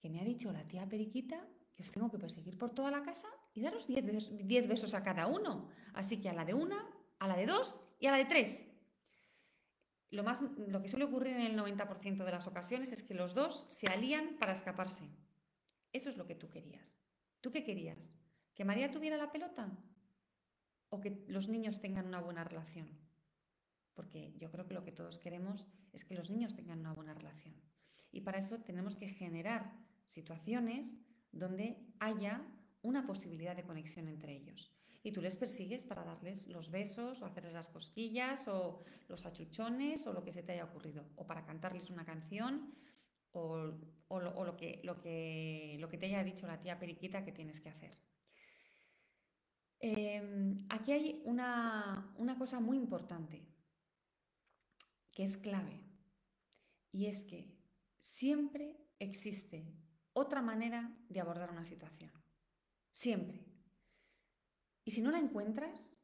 que 0.00 0.10
me 0.10 0.20
ha 0.20 0.24
dicho 0.24 0.50
la 0.50 0.66
tía 0.66 0.88
Periquita 0.88 1.46
que 1.78 1.84
os 1.84 1.92
tengo 1.92 2.10
que 2.10 2.18
perseguir 2.18 2.58
por 2.58 2.74
toda 2.74 2.90
la 2.90 3.04
casa 3.04 3.28
y 3.54 3.62
daros 3.62 3.86
10 3.86 4.04
besos, 4.04 4.32
besos 4.66 4.94
a 4.94 5.04
cada 5.04 5.28
uno. 5.28 5.68
Así 5.94 6.20
que 6.20 6.28
a 6.28 6.32
la 6.32 6.44
de 6.44 6.52
una, 6.52 6.84
a 7.20 7.28
la 7.28 7.36
de 7.36 7.46
dos 7.46 7.80
y 8.00 8.08
a 8.08 8.10
la 8.10 8.16
de 8.16 8.24
tres. 8.24 8.66
Lo, 10.10 10.24
más, 10.24 10.42
lo 10.42 10.82
que 10.82 10.88
suele 10.88 11.04
ocurrir 11.04 11.34
en 11.34 11.42
el 11.42 11.56
90% 11.56 12.24
de 12.24 12.32
las 12.32 12.48
ocasiones 12.48 12.90
es 12.90 13.04
que 13.04 13.14
los 13.14 13.32
dos 13.36 13.64
se 13.68 13.86
alían 13.86 14.38
para 14.40 14.54
escaparse. 14.54 15.08
Eso 15.92 16.10
es 16.10 16.16
lo 16.16 16.26
que 16.26 16.34
tú 16.34 16.50
querías. 16.50 17.04
¿Tú 17.40 17.52
qué 17.52 17.62
querías? 17.62 18.16
¿Que 18.58 18.64
María 18.64 18.90
tuviera 18.90 19.16
la 19.16 19.30
pelota? 19.30 19.70
¿O 20.90 20.98
que 20.98 21.24
los 21.28 21.48
niños 21.48 21.78
tengan 21.78 22.06
una 22.08 22.20
buena 22.20 22.42
relación? 22.42 22.88
Porque 23.94 24.34
yo 24.36 24.50
creo 24.50 24.66
que 24.66 24.74
lo 24.74 24.82
que 24.82 24.90
todos 24.90 25.20
queremos 25.20 25.68
es 25.92 26.04
que 26.04 26.16
los 26.16 26.28
niños 26.28 26.56
tengan 26.56 26.80
una 26.80 26.92
buena 26.92 27.14
relación. 27.14 27.54
Y 28.10 28.22
para 28.22 28.38
eso 28.38 28.58
tenemos 28.58 28.96
que 28.96 29.10
generar 29.10 29.78
situaciones 30.06 31.00
donde 31.30 31.86
haya 32.00 32.44
una 32.82 33.06
posibilidad 33.06 33.54
de 33.54 33.62
conexión 33.62 34.08
entre 34.08 34.34
ellos. 34.34 34.74
Y 35.04 35.12
tú 35.12 35.22
les 35.22 35.36
persigues 35.36 35.84
para 35.84 36.02
darles 36.02 36.48
los 36.48 36.72
besos 36.72 37.22
o 37.22 37.26
hacerles 37.26 37.52
las 37.52 37.68
cosquillas 37.68 38.48
o 38.48 38.82
los 39.06 39.24
achuchones 39.24 40.04
o 40.08 40.12
lo 40.12 40.24
que 40.24 40.32
se 40.32 40.42
te 40.42 40.54
haya 40.54 40.64
ocurrido. 40.64 41.06
O 41.14 41.28
para 41.28 41.44
cantarles 41.44 41.90
una 41.90 42.04
canción 42.04 42.74
o, 43.30 43.70
lo, 44.10 44.56
que, 44.56 44.80
lo, 44.82 44.98
que, 44.98 45.76
lo 45.78 45.88
que 45.88 45.96
te 45.96 46.06
haya 46.06 46.24
dicho 46.24 46.48
la 46.48 46.60
tía 46.60 46.80
Periquita 46.80 47.24
que 47.24 47.30
tienes 47.30 47.60
que 47.60 47.68
hacer. 47.68 48.08
Em, 49.80 50.66
aquí 50.68 50.92
hay 50.92 51.22
una, 51.24 52.12
una 52.16 52.36
cosa 52.36 52.58
muy 52.60 52.76
importante 52.76 53.46
que 55.12 55.22
es 55.22 55.36
clave 55.36 55.80
y 56.92 57.06
es 57.06 57.22
que 57.24 57.56
siempre 58.00 58.76
existe 58.98 59.72
otra 60.12 60.42
manera 60.42 60.96
de 61.08 61.20
abordar 61.20 61.50
una 61.50 61.64
situación. 61.64 62.10
Siempre. 62.90 63.44
Y 64.84 64.90
si 64.90 65.00
no 65.00 65.10
la 65.10 65.18
encuentras, 65.18 66.02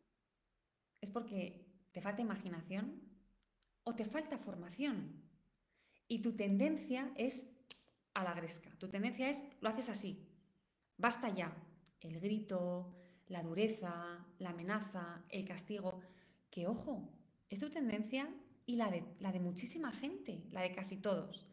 es 1.00 1.10
porque 1.10 1.66
te 1.90 2.00
falta 2.00 2.22
imaginación 2.22 3.02
o 3.82 3.94
te 3.94 4.04
falta 4.04 4.38
formación. 4.38 5.22
Y 6.06 6.20
tu 6.20 6.36
tendencia 6.36 7.12
es 7.16 7.50
a 8.14 8.24
la 8.24 8.34
gresca. 8.34 8.70
Tu 8.78 8.88
tendencia 8.88 9.28
es, 9.28 9.44
lo 9.60 9.68
haces 9.68 9.88
así. 9.88 10.28
Basta 10.96 11.28
ya. 11.28 11.56
El 12.00 12.20
grito, 12.20 13.03
la 13.28 13.42
dureza, 13.42 14.26
la 14.38 14.50
amenaza, 14.50 15.24
el 15.28 15.44
castigo, 15.44 16.00
que 16.50 16.66
ojo, 16.66 17.08
es 17.48 17.60
tu 17.60 17.70
tendencia 17.70 18.28
y 18.66 18.76
la 18.76 18.90
de, 18.90 19.04
la 19.20 19.32
de 19.32 19.40
muchísima 19.40 19.92
gente, 19.92 20.44
la 20.50 20.62
de 20.62 20.72
casi 20.72 20.96
todos. 20.96 21.48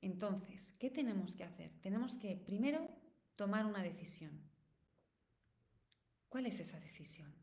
Entonces, 0.00 0.76
¿qué 0.78 0.90
tenemos 0.90 1.34
que 1.34 1.44
hacer? 1.44 1.70
Tenemos 1.82 2.16
que 2.16 2.36
primero 2.36 2.88
tomar 3.36 3.66
una 3.66 3.82
decisión. 3.82 4.40
¿Cuál 6.28 6.46
es 6.46 6.60
esa 6.60 6.78
decisión? 6.80 7.34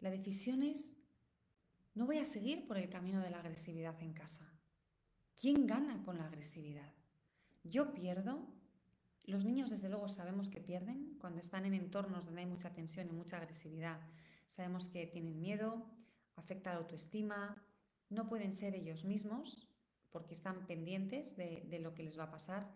La 0.00 0.10
decisión 0.10 0.62
es, 0.62 0.96
no 1.94 2.06
voy 2.06 2.18
a 2.18 2.24
seguir 2.24 2.66
por 2.66 2.78
el 2.78 2.88
camino 2.88 3.20
de 3.20 3.30
la 3.30 3.40
agresividad 3.40 4.00
en 4.02 4.14
casa. 4.14 4.48
¿Quién 5.36 5.66
gana 5.66 6.02
con 6.04 6.18
la 6.18 6.26
agresividad? 6.26 6.92
¿Yo 7.64 7.92
pierdo 7.92 8.46
los 9.28 9.44
niños, 9.44 9.68
desde 9.68 9.90
luego, 9.90 10.08
sabemos 10.08 10.48
que 10.48 10.60
pierden 10.60 11.16
cuando 11.20 11.40
están 11.40 11.66
en 11.66 11.74
entornos 11.74 12.24
donde 12.24 12.40
hay 12.40 12.46
mucha 12.46 12.72
tensión 12.72 13.08
y 13.08 13.12
mucha 13.12 13.36
agresividad. 13.36 14.00
Sabemos 14.46 14.86
que 14.86 15.06
tienen 15.06 15.38
miedo, 15.38 15.84
afecta 16.36 16.72
la 16.72 16.78
autoestima, 16.78 17.62
no 18.08 18.26
pueden 18.26 18.54
ser 18.54 18.74
ellos 18.74 19.04
mismos 19.04 19.68
porque 20.08 20.32
están 20.32 20.66
pendientes 20.66 21.36
de, 21.36 21.62
de 21.68 21.78
lo 21.78 21.92
que 21.94 22.04
les 22.04 22.18
va 22.18 22.24
a 22.24 22.30
pasar. 22.30 22.74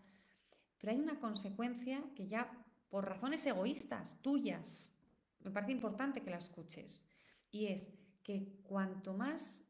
Pero 0.78 0.92
hay 0.92 1.00
una 1.00 1.18
consecuencia 1.18 2.04
que 2.14 2.28
ya, 2.28 2.52
por 2.90 3.08
razones 3.08 3.46
egoístas, 3.46 4.20
tuyas, 4.20 4.94
me 5.40 5.50
parece 5.50 5.72
importante 5.72 6.20
que 6.22 6.30
la 6.30 6.36
escuches. 6.36 7.06
Y 7.50 7.68
es 7.68 7.98
que 8.22 8.60
cuanto 8.62 9.14
más 9.14 9.66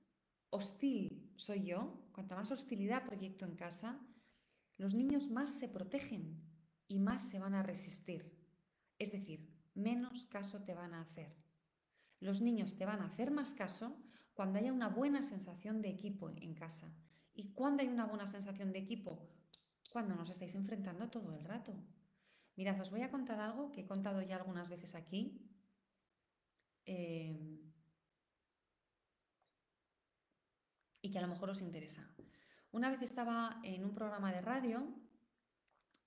hostil 0.50 1.30
soy 1.36 1.62
yo, 1.62 2.08
cuanto 2.12 2.34
más 2.34 2.50
hostilidad 2.50 3.06
proyecto 3.06 3.44
en 3.44 3.54
casa, 3.54 4.00
los 4.78 4.94
niños 4.94 5.30
más 5.30 5.56
se 5.56 5.68
protegen 5.68 6.42
y 6.92 6.98
más 6.98 7.22
se 7.30 7.38
van 7.38 7.54
a 7.54 7.62
resistir. 7.62 8.30
Es 8.98 9.12
decir, 9.12 9.48
menos 9.74 10.26
caso 10.26 10.62
te 10.62 10.74
van 10.74 10.92
a 10.92 11.00
hacer. 11.00 11.34
Los 12.20 12.42
niños 12.42 12.76
te 12.76 12.84
van 12.84 13.00
a 13.00 13.06
hacer 13.06 13.30
más 13.30 13.54
caso 13.54 13.96
cuando 14.34 14.58
haya 14.58 14.74
una 14.74 14.88
buena 14.88 15.22
sensación 15.22 15.80
de 15.80 15.88
equipo 15.88 16.28
en 16.28 16.54
casa. 16.54 16.94
¿Y 17.34 17.54
cuando 17.54 17.82
hay 17.82 17.88
una 17.88 18.04
buena 18.04 18.26
sensación 18.26 18.72
de 18.72 18.80
equipo? 18.80 19.26
Cuando 19.90 20.14
nos 20.14 20.28
estáis 20.28 20.54
enfrentando 20.54 21.08
todo 21.08 21.34
el 21.34 21.44
rato. 21.44 21.72
Mirad, 22.56 22.78
os 22.78 22.90
voy 22.90 23.00
a 23.00 23.10
contar 23.10 23.40
algo 23.40 23.72
que 23.72 23.80
he 23.80 23.86
contado 23.86 24.20
ya 24.20 24.36
algunas 24.36 24.68
veces 24.68 24.94
aquí. 24.94 25.40
Eh, 26.84 27.58
y 31.00 31.10
que 31.10 31.18
a 31.18 31.22
lo 31.22 31.28
mejor 31.28 31.48
os 31.48 31.62
interesa. 31.62 32.14
Una 32.70 32.90
vez 32.90 33.00
estaba 33.00 33.60
en 33.64 33.82
un 33.82 33.94
programa 33.94 34.30
de 34.30 34.42
radio 34.42 35.01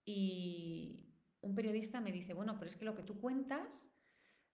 Y 0.06 1.06
un 1.41 1.56
periodista 1.56 2.00
me 2.00 2.12
dice, 2.12 2.34
bueno, 2.34 2.56
pero 2.58 2.70
es 2.70 2.76
que 2.76 2.86
lo 2.86 2.96
que 2.96 3.04
tú 3.04 3.20
cuentas 3.20 3.91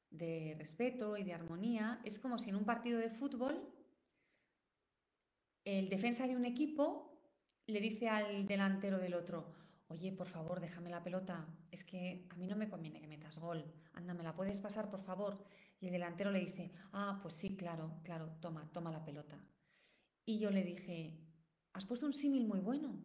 de 0.10 0.56
respeto 0.58 1.18
y 1.18 1.24
de 1.24 1.34
armonía 1.34 2.02
es 2.04 2.20
como 2.20 2.38
si 2.38 2.50
en 2.50 2.56
un 2.56 2.66
partido 2.66 3.00
de 3.00 3.10
fútbol 3.10 3.62
el 5.64 5.90
defensa 5.90 6.28
de 6.28 6.36
un 6.36 6.46
equipo 6.46 7.12
le 7.68 7.80
dice 7.80 8.10
al 8.10 8.46
delantero 8.46 8.98
del 8.98 9.14
otro, 9.14 9.54
oye, 9.88 10.12
por 10.12 10.28
favor, 10.28 10.60
déjame 10.60 10.90
la 10.90 11.04
pelota, 11.04 11.48
es 11.70 11.84
que 11.84 12.28
a 12.30 12.36
mí 12.36 12.48
no 12.48 12.56
me 12.56 12.70
conviene 12.70 13.00
que 13.00 13.08
metas 13.08 13.38
gol, 13.38 13.64
anda, 13.94 14.14
¿me 14.14 14.24
la 14.24 14.36
puedes 14.36 14.60
pasar, 14.60 14.90
por 14.90 15.04
favor? 15.04 15.44
Y 15.80 15.88
el 15.88 15.94
delantero 15.94 16.32
le 16.32 16.40
dice, 16.40 16.72
ah, 16.92 17.20
pues 17.22 17.36
sí, 17.36 17.56
claro, 17.56 18.00
claro, 18.04 18.38
toma, 18.42 18.70
toma 18.72 18.92
la 18.92 19.04
pelota. 19.04 19.40
Y 20.26 20.40
yo 20.40 20.50
le 20.52 20.64
dije, 20.64 21.20
has 21.74 21.86
puesto 21.86 22.06
un 22.06 22.14
símil 22.14 22.48
muy 22.48 22.60
bueno. 22.60 23.04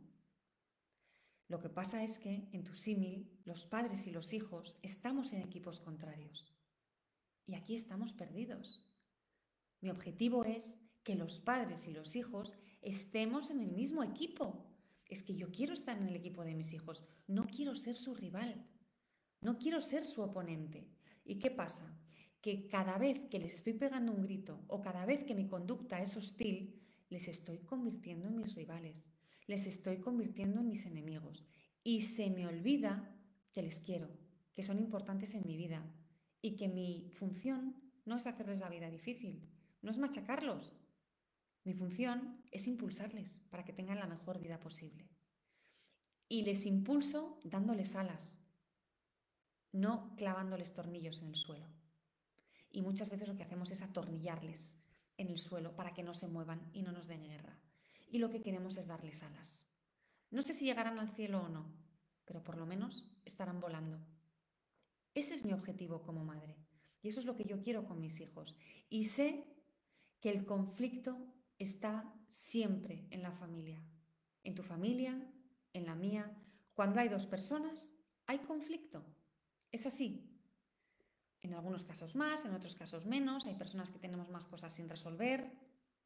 Lo 1.48 1.60
que 1.60 1.68
pasa 1.68 2.02
es 2.02 2.18
que 2.18 2.48
en 2.52 2.64
tu 2.64 2.74
símil 2.74 3.30
los 3.44 3.66
padres 3.66 4.06
y 4.06 4.10
los 4.10 4.32
hijos 4.32 4.78
estamos 4.82 5.32
en 5.32 5.42
equipos 5.42 5.78
contrarios. 5.78 6.52
Y 7.46 7.54
aquí 7.54 7.76
estamos 7.76 8.12
perdidos. 8.12 8.84
Mi 9.80 9.90
objetivo 9.90 10.44
es 10.44 10.80
que 11.04 11.14
los 11.14 11.38
padres 11.38 11.86
y 11.86 11.92
los 11.92 12.16
hijos 12.16 12.56
estemos 12.82 13.50
en 13.50 13.60
el 13.60 13.70
mismo 13.72 14.02
equipo. 14.02 14.66
Es 15.04 15.22
que 15.22 15.36
yo 15.36 15.52
quiero 15.52 15.72
estar 15.72 15.96
en 15.96 16.08
el 16.08 16.16
equipo 16.16 16.42
de 16.44 16.56
mis 16.56 16.72
hijos, 16.72 17.04
no 17.28 17.46
quiero 17.46 17.76
ser 17.76 17.96
su 17.96 18.16
rival, 18.16 18.66
no 19.40 19.56
quiero 19.56 19.80
ser 19.80 20.04
su 20.04 20.22
oponente. 20.22 20.88
¿Y 21.24 21.38
qué 21.38 21.52
pasa? 21.52 21.96
Que 22.40 22.66
cada 22.66 22.98
vez 22.98 23.20
que 23.30 23.38
les 23.38 23.54
estoy 23.54 23.74
pegando 23.74 24.10
un 24.10 24.22
grito 24.22 24.64
o 24.66 24.80
cada 24.80 25.06
vez 25.06 25.22
que 25.22 25.36
mi 25.36 25.46
conducta 25.46 26.02
es 26.02 26.16
hostil, 26.16 26.82
les 27.08 27.28
estoy 27.28 27.58
convirtiendo 27.58 28.26
en 28.26 28.34
mis 28.34 28.56
rivales, 28.56 29.12
les 29.46 29.66
estoy 29.66 29.98
convirtiendo 29.98 30.60
en 30.60 30.68
mis 30.68 30.86
enemigos. 30.86 31.48
Y 31.82 32.02
se 32.02 32.30
me 32.30 32.46
olvida 32.46 33.16
que 33.52 33.62
les 33.62 33.80
quiero, 33.80 34.08
que 34.54 34.62
son 34.62 34.78
importantes 34.78 35.34
en 35.34 35.46
mi 35.46 35.56
vida 35.56 35.84
y 36.42 36.56
que 36.56 36.68
mi 36.68 37.10
función 37.10 37.76
no 38.04 38.16
es 38.16 38.26
hacerles 38.26 38.60
la 38.60 38.68
vida 38.68 38.90
difícil, 38.90 39.48
no 39.82 39.90
es 39.90 39.98
machacarlos, 39.98 40.76
mi 41.66 41.74
función 41.74 42.44
es 42.52 42.68
impulsarles 42.68 43.40
para 43.50 43.64
que 43.64 43.72
tengan 43.72 43.98
la 43.98 44.06
mejor 44.06 44.40
vida 44.40 44.60
posible. 44.60 45.10
Y 46.28 46.42
les 46.42 46.64
impulso 46.64 47.40
dándoles 47.42 47.96
alas, 47.96 48.40
no 49.72 50.14
clavándoles 50.14 50.72
tornillos 50.74 51.20
en 51.22 51.28
el 51.28 51.34
suelo. 51.34 51.66
Y 52.70 52.82
muchas 52.82 53.10
veces 53.10 53.26
lo 53.26 53.36
que 53.36 53.42
hacemos 53.42 53.72
es 53.72 53.82
atornillarles 53.82 54.80
en 55.16 55.28
el 55.28 55.38
suelo 55.38 55.74
para 55.74 55.92
que 55.92 56.04
no 56.04 56.14
se 56.14 56.28
muevan 56.28 56.70
y 56.72 56.82
no 56.82 56.92
nos 56.92 57.08
den 57.08 57.24
guerra. 57.24 57.58
Y 58.08 58.18
lo 58.18 58.30
que 58.30 58.42
queremos 58.42 58.76
es 58.76 58.86
darles 58.86 59.22
alas. 59.22 59.72
No 60.30 60.42
sé 60.42 60.52
si 60.52 60.64
llegarán 60.64 60.98
al 60.98 61.14
cielo 61.14 61.42
o 61.42 61.48
no, 61.48 61.72
pero 62.24 62.42
por 62.42 62.56
lo 62.56 62.66
menos 62.66 63.10
estarán 63.24 63.60
volando. 63.60 63.98
Ese 65.14 65.34
es 65.34 65.44
mi 65.44 65.52
objetivo 65.52 66.02
como 66.02 66.24
madre. 66.24 66.56
Y 67.02 67.08
eso 67.08 67.20
es 67.20 67.26
lo 67.26 67.36
que 67.36 67.44
yo 67.44 67.62
quiero 67.62 67.86
con 67.86 68.00
mis 68.00 68.20
hijos. 68.20 68.56
Y 68.88 69.04
sé 69.04 69.46
que 70.20 70.30
el 70.30 70.44
conflicto 70.44 71.16
está 71.58 72.12
siempre 72.28 73.06
en 73.10 73.22
la 73.22 73.32
familia. 73.32 73.82
En 74.42 74.54
tu 74.54 74.62
familia, 74.62 75.16
en 75.72 75.86
la 75.86 75.94
mía. 75.94 76.36
Cuando 76.74 77.00
hay 77.00 77.08
dos 77.08 77.26
personas, 77.26 77.96
hay 78.26 78.38
conflicto. 78.40 79.04
Es 79.70 79.86
así. 79.86 80.32
En 81.42 81.54
algunos 81.54 81.84
casos 81.84 82.16
más, 82.16 82.44
en 82.44 82.54
otros 82.54 82.74
casos 82.74 83.06
menos. 83.06 83.46
Hay 83.46 83.54
personas 83.54 83.90
que 83.90 83.98
tenemos 83.98 84.28
más 84.28 84.46
cosas 84.46 84.74
sin 84.74 84.88
resolver, 84.88 85.52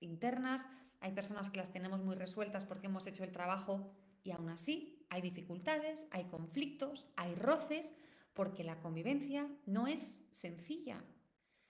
internas. 0.01 0.69
Hay 1.01 1.13
personas 1.13 1.51
que 1.51 1.59
las 1.59 1.73
tenemos 1.73 2.03
muy 2.03 2.15
resueltas 2.15 2.65
porque 2.65 2.87
hemos 2.87 3.07
hecho 3.07 3.25
el 3.25 3.33
trabajo 3.33 3.91
y 4.23 4.33
aún 4.33 4.51
así 4.51 5.07
hay 5.09 5.23
dificultades, 5.23 6.07
hay 6.11 6.25
conflictos, 6.25 7.09
hay 7.17 7.35
roces, 7.35 7.95
porque 8.35 8.65
la 8.65 8.81
convivencia 8.81 9.49
no 9.67 9.87
es 9.87 10.19
sencilla. 10.31 11.03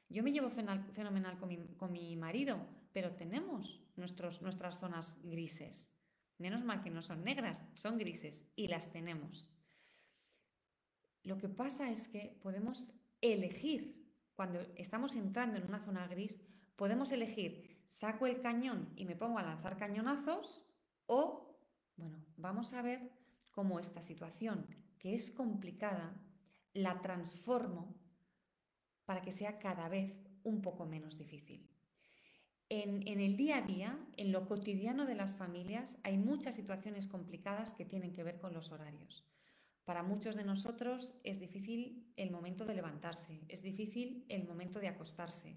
Yo 0.09 0.23
me 0.23 0.33
llevo 0.33 0.51
fenomenal 0.51 1.39
con 1.39 1.93
mi, 1.93 2.17
marido, 2.17 2.67
pero 2.93 3.13
tenemos 3.15 3.81
nuestros, 3.97 4.43
nuestras 4.43 4.79
zonas 4.79 5.21
grises. 5.23 5.97
Menos 6.39 6.65
mal 6.65 6.83
que 6.83 6.91
no 6.91 7.03
son 7.03 7.23
negras, 7.23 7.67
son 7.75 7.97
grises 7.97 8.53
y 8.57 8.69
las 8.69 8.91
tenemos. 8.91 9.51
Lo 11.23 11.39
que 11.39 11.49
pasa 11.49 11.91
es 11.91 12.09
que 12.09 12.39
podemos 12.43 12.93
elegir, 13.21 14.11
cuando 14.35 14.61
estamos 14.77 15.15
entrando 15.15 15.59
en 15.59 15.67
una 15.67 15.85
zona 15.85 16.07
gris, 16.09 16.43
podemos 16.77 17.13
elegir, 17.13 17.70
saco 17.91 18.27
el 18.27 18.41
cañón 18.41 18.93
y 18.95 19.05
me 19.05 19.17
pongo 19.17 19.39
a 19.39 19.43
lanzar 19.43 19.77
cañonazos 19.77 20.65
o, 21.07 21.59
bueno, 21.97 22.25
vamos 22.37 22.73
a 22.73 22.83
ver 22.83 23.11
cómo 23.51 23.81
esta 23.81 24.01
situación, 24.01 24.65
que 24.99 25.13
es 25.15 25.33
complicada, 25.33 26.15
la 26.73 27.01
transformo 27.01 27.97
para 29.05 29.23
que 29.23 29.33
sea 29.33 29.59
cada 29.59 29.89
vez 29.89 30.17
un 30.45 30.63
poco 30.63 30.87
menos 30.87 31.19
difícil. 31.19 31.69
En, 32.69 33.09
el 33.09 33.37
día 33.37 33.57
a 33.57 33.63
día, 33.63 33.99
en 34.17 34.31
lo 34.31 34.47
cotidiano 34.47 35.05
de 35.05 35.17
las 35.17 35.35
familias, 35.35 36.01
hay 36.05 36.17
muchas 36.17 36.55
situaciones 36.55 37.09
complicadas 37.09 37.75
que 37.75 37.85
tienen 37.85 38.13
que 38.13 38.23
ver 38.23 38.39
con 38.39 38.55
los 38.55 38.71
horarios. 38.71 39.27
Para 39.85 40.05
muchos 40.05 40.37
de 40.37 40.45
nosotros 40.45 41.21
es 41.25 41.41
difícil 41.41 42.13
el 42.17 42.31
momento 42.31 42.65
de 42.65 42.77
levantarse, 42.77 43.41
es 43.49 43.63
difícil 43.63 44.25
el 44.29 44.47
momento 44.47 44.79
de 44.79 44.87
acostarse, 44.87 45.57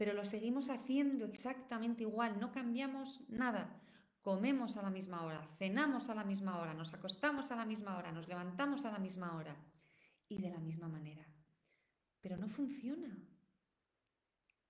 pero 0.00 0.14
lo 0.14 0.24
seguimos 0.24 0.70
haciendo 0.70 1.26
exactamente 1.26 2.04
igual, 2.04 2.40
no 2.40 2.52
cambiamos 2.52 3.20
nada. 3.28 3.78
Comemos 4.22 4.78
a 4.78 4.82
la 4.82 4.88
misma 4.88 5.26
hora, 5.26 5.46
cenamos 5.58 6.08
a 6.08 6.14
la 6.14 6.24
misma 6.24 6.58
hora, 6.58 6.72
nos 6.72 6.94
acostamos 6.94 7.50
a 7.50 7.56
la 7.56 7.66
misma 7.66 7.98
hora, 7.98 8.10
nos 8.10 8.26
levantamos 8.26 8.86
a 8.86 8.92
la 8.92 8.98
misma 8.98 9.36
hora 9.36 9.54
y 10.26 10.40
de 10.40 10.48
la 10.48 10.58
misma 10.58 10.88
manera. 10.88 11.26
Pero 12.22 12.38
no 12.38 12.48
funciona. 12.48 13.14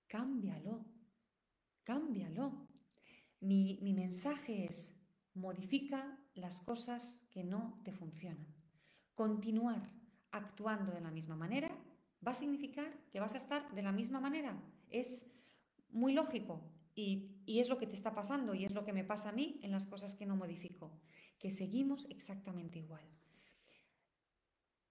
Cámbialo. 0.05 0.83
Cámbialo. 1.85 2.67
Mi, 3.39 3.79
mi 3.81 3.93
mensaje 3.93 4.65
es, 4.65 5.01
modifica 5.33 6.19
las 6.33 6.59
cosas 6.59 7.25
que 7.31 7.45
no 7.45 7.79
te 7.85 7.93
funcionan. 7.93 8.53
Continuar 9.15 9.93
actuando 10.31 10.91
de 10.91 10.99
la 10.99 11.09
misma 11.09 11.37
manera 11.37 11.71
va 12.27 12.33
a 12.33 12.35
significar 12.35 12.91
que 13.13 13.21
vas 13.21 13.35
a 13.35 13.37
estar 13.37 13.73
de 13.73 13.81
la 13.81 13.93
misma 13.93 14.19
manera. 14.19 14.61
Es 14.91 15.27
muy 15.89 16.13
lógico 16.13 16.61
y, 16.95 17.41
y, 17.45 17.59
es 17.59 17.69
lo 17.69 17.77
que 17.77 17.87
te 17.87 17.95
está 17.95 18.13
pasando 18.13 18.53
y 18.53 18.65
es 18.65 18.73
lo 18.73 18.83
que 18.83 18.93
me 18.93 19.03
pasa 19.03 19.29
a 19.29 19.33
mí 19.33 19.59
en 19.63 19.71
las 19.71 19.87
cosas 19.87 20.13
que 20.13 20.25
no 20.25 20.35
modifico, 20.35 20.91
que 21.39 21.49
seguimos 21.49 22.05
exactamente 22.09 22.79
igual. 22.79 23.03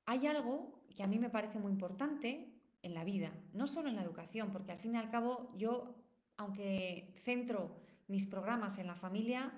Hay 0.06 0.26
algo 0.26 0.82
que 0.96 1.02
a 1.02 1.06
mí 1.06 1.18
me 1.18 1.30
parece 1.30 1.58
muy 1.58 1.72
importante 1.72 2.52
en 2.82 2.94
la 2.94 3.04
vida, 3.04 3.32
no 3.52 3.66
solo 3.66 3.88
en 3.88 3.96
la 3.96 4.02
educación, 4.02 4.50
porque 4.50 4.72
al 4.72 4.78
fin 4.78 4.94
y 4.94 4.98
al 4.98 5.10
cabo 5.10 5.54
yo 5.56 5.94
aunque 6.40 7.12
centro 7.22 7.76
mis 8.08 8.26
programas 8.26 8.78
en 8.78 8.86
la 8.86 8.94
familia, 8.94 9.52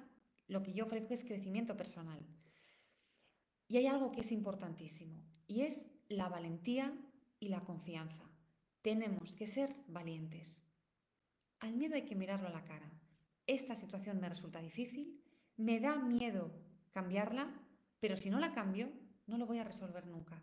lo 0.48 0.64
que 0.64 0.72
yo 0.72 0.84
ofrezco 0.84 1.14
es 1.14 1.22
crecimiento 1.22 1.76
personal. 1.76 2.18
Y 3.68 3.76
hay 3.76 3.86
algo 3.86 4.10
que 4.10 4.22
es 4.22 4.32
importantísimo, 4.32 5.24
y 5.46 5.60
es 5.62 5.90
la 6.08 6.28
valentía 6.28 6.92
y 7.38 7.48
la 7.48 7.60
confianza. 7.60 8.31
Tenemos 8.82 9.34
que 9.34 9.46
ser 9.46 9.74
valientes. 9.86 10.66
Al 11.60 11.74
miedo 11.74 11.94
hay 11.94 12.04
que 12.04 12.16
mirarlo 12.16 12.48
a 12.48 12.52
la 12.52 12.64
cara. 12.64 12.90
Esta 13.46 13.76
situación 13.76 14.20
me 14.20 14.28
resulta 14.28 14.60
difícil, 14.60 15.22
me 15.56 15.78
da 15.80 15.96
miedo 15.96 16.50
cambiarla, 16.90 17.52
pero 18.00 18.16
si 18.16 18.30
no 18.30 18.40
la 18.40 18.52
cambio, 18.52 18.90
no 19.26 19.38
lo 19.38 19.46
voy 19.46 19.58
a 19.58 19.64
resolver 19.64 20.06
nunca. 20.06 20.42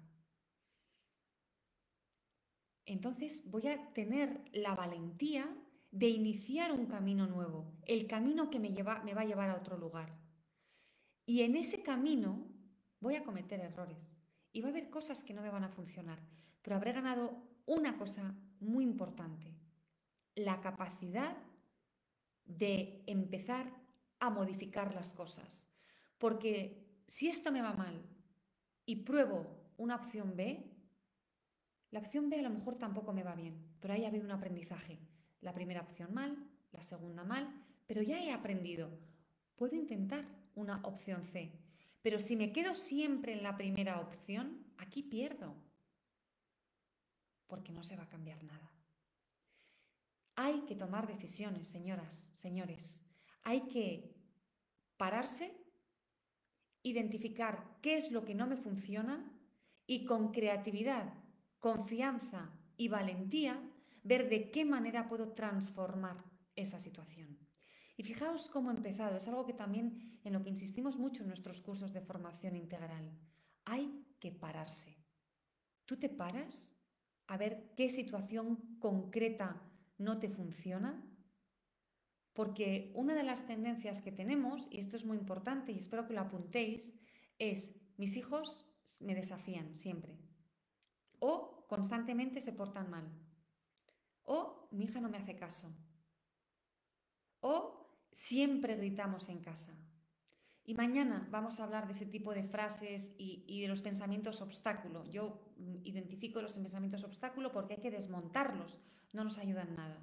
Entonces 2.85 3.49
voy 3.51 3.67
a 3.67 3.93
tener 3.93 4.43
la 4.53 4.73
valentía 4.73 5.53
de 5.91 6.07
iniciar 6.07 6.71
un 6.71 6.85
camino 6.85 7.27
nuevo, 7.27 7.71
el 7.85 8.07
camino 8.07 8.49
que 8.49 8.59
me, 8.59 8.71
lleva, 8.71 9.03
me 9.03 9.13
va 9.13 9.21
a 9.21 9.25
llevar 9.25 9.49
a 9.49 9.55
otro 9.55 9.77
lugar. 9.77 10.17
Y 11.25 11.41
en 11.41 11.55
ese 11.55 11.83
camino 11.83 12.47
voy 12.99 13.15
a 13.15 13.23
cometer 13.23 13.59
errores 13.59 14.17
y 14.51 14.61
va 14.61 14.69
a 14.69 14.71
haber 14.71 14.89
cosas 14.89 15.23
que 15.23 15.33
no 15.33 15.41
me 15.41 15.49
van 15.49 15.63
a 15.63 15.69
funcionar, 15.69 16.19
pero 16.61 16.75
habré 16.75 16.93
ganado 16.93 17.48
una 17.69 17.99
cosa 17.99 18.35
muy 18.59 18.83
importante, 18.83 19.55
la 20.33 20.59
capacidad 20.59 21.37
de 22.43 23.03
empezar 23.05 23.71
a 24.19 24.31
modificar 24.31 24.95
las 24.95 25.13
cosas. 25.13 25.71
Porque 26.17 27.03
si 27.05 27.29
esto 27.29 27.51
me 27.51 27.61
va 27.61 27.73
mal 27.73 28.03
y 28.85 29.03
pruebo 29.03 29.71
una 29.77 29.97
opción 29.97 30.35
B, 30.35 30.65
la 31.91 31.99
opción 31.99 32.31
B 32.31 32.39
a 32.39 32.41
lo 32.41 32.49
mejor 32.49 32.79
tampoco 32.79 33.13
me 33.13 33.23
va 33.23 33.35
bien, 33.35 33.77
pero 33.79 33.93
ahí 33.93 34.03
ha 34.03 34.07
habido 34.07 34.25
un 34.25 34.31
aprendizaje. 34.31 34.97
La 35.41 35.53
primera 35.53 35.81
opción 35.81 36.11
mal, 36.11 36.49
la 36.71 36.81
segunda 36.81 37.23
mal, 37.23 37.53
pero 37.85 38.01
ya 38.01 38.19
he 38.19 38.31
aprendido. 38.31 38.89
Puedo 39.55 39.75
intentar 39.75 40.25
una 40.55 40.81
opción 40.83 41.23
C, 41.23 41.51
pero 42.01 42.19
si 42.19 42.35
me 42.35 42.51
quedo 42.51 42.73
siempre 42.73 43.33
en 43.33 43.43
la 43.43 43.55
primera 43.55 44.01
opción, 44.01 44.65
aquí 44.79 45.03
pierdo, 45.03 45.68
porque 47.49 47.73
no 47.73 47.83
se 47.83 47.97
va 47.97 48.03
a 48.03 48.09
cambiar 48.09 48.41
nada. 48.43 48.71
Hay 50.35 50.61
que 50.61 50.75
tomar 50.75 51.05
decisiones, 51.07 51.67
señoras, 51.67 52.31
señores. 52.33 53.05
Hay 53.43 53.67
que 53.67 54.15
pararse 54.95 55.59
identificar 56.83 57.77
qué 57.81 57.97
es 57.97 58.11
lo 58.11 58.23
que 58.23 58.35
no 58.35 58.47
me 58.47 58.57
funciona 58.57 59.29
y 59.85 60.05
con 60.05 60.31
creatividad, 60.31 61.13
confianza 61.59 62.51
y 62.77 62.87
valentía 62.87 63.61
ver 64.03 64.29
de 64.29 64.51
qué 64.51 64.63
manera 64.63 65.09
puedo 65.09 65.33
transformar 65.33 66.23
esa 66.55 66.79
situación. 66.79 67.37
Y 67.97 68.03
fijaos 68.03 68.49
cómo 68.49 68.71
he 68.71 68.75
empezado, 68.75 69.17
es 69.17 69.27
algo 69.27 69.45
que 69.45 69.53
también 69.53 70.19
en 70.23 70.33
lo 70.33 70.41
que 70.41 70.49
insistimos 70.49 70.97
mucho 70.97 71.23
en 71.23 71.27
nuestros 71.27 71.61
cursos 71.61 71.91
de 71.91 72.01
formación 72.01 72.55
integral. 72.55 73.11
Hay 73.65 74.05
que 74.19 74.31
pararse. 74.31 74.95
¿Tú 75.85 75.97
te 75.97 76.07
paras 76.07 76.79
a 77.29 77.37
ver 77.37 77.71
qué 77.77 77.91
situación 77.91 78.77
concreta 78.79 79.61
no 79.99 80.17
te 80.17 80.29
funciona? 80.29 81.05
Porque 82.33 82.91
una 82.95 83.13
de 83.13 83.23
las 83.23 83.45
tendencias 83.45 84.01
que 84.01 84.11
tenemos, 84.11 84.67
y 84.71 84.79
esto 84.79 84.95
es 84.95 85.05
muy 85.05 85.15
importante 85.17 85.71
y 85.71 85.77
espero 85.77 86.07
que 86.07 86.13
lo 86.13 86.21
apuntéis, 86.21 86.99
es 87.37 87.79
mis 87.97 88.17
hijos 88.17 88.65
me 88.99 89.13
desafían 89.13 89.77
siempre. 89.77 90.17
O 91.19 91.67
constantemente 91.67 92.41
se 92.41 92.53
portan 92.53 92.89
mal. 92.89 93.07
O 94.23 94.67
mi 94.71 94.85
hija 94.85 94.99
no 94.99 95.09
me 95.09 95.19
hace 95.19 95.35
caso. 95.35 95.71
O 97.41 98.07
siempre 98.11 98.75
gritamos 98.75 99.29
en 99.29 99.41
casa. 99.41 99.77
Y 100.69 100.75
mañana 100.75 101.27
vamos 101.31 101.59
a 101.59 101.63
hablar 101.63 101.87
de 101.87 101.93
ese 101.93 102.05
tipo 102.05 102.31
de 102.31 102.43
frases 102.43 103.15
y, 103.17 103.59
de 103.59 103.67
los 103.67 103.81
pensamientos 103.81 104.39
obstáculo. 104.39 105.03
Yo 105.05 105.41
mm, 105.57 105.77
identifico 105.83 106.43
los 106.43 106.53
pensamientos 106.53 107.03
obstáculo 107.03 107.51
porque 107.51 107.73
hay 107.73 107.79
que 107.81 107.89
desmontarlos, 107.89 108.79
no 109.11 109.23
nos 109.23 109.39
ayudan 109.39 109.75
nada. 109.75 109.97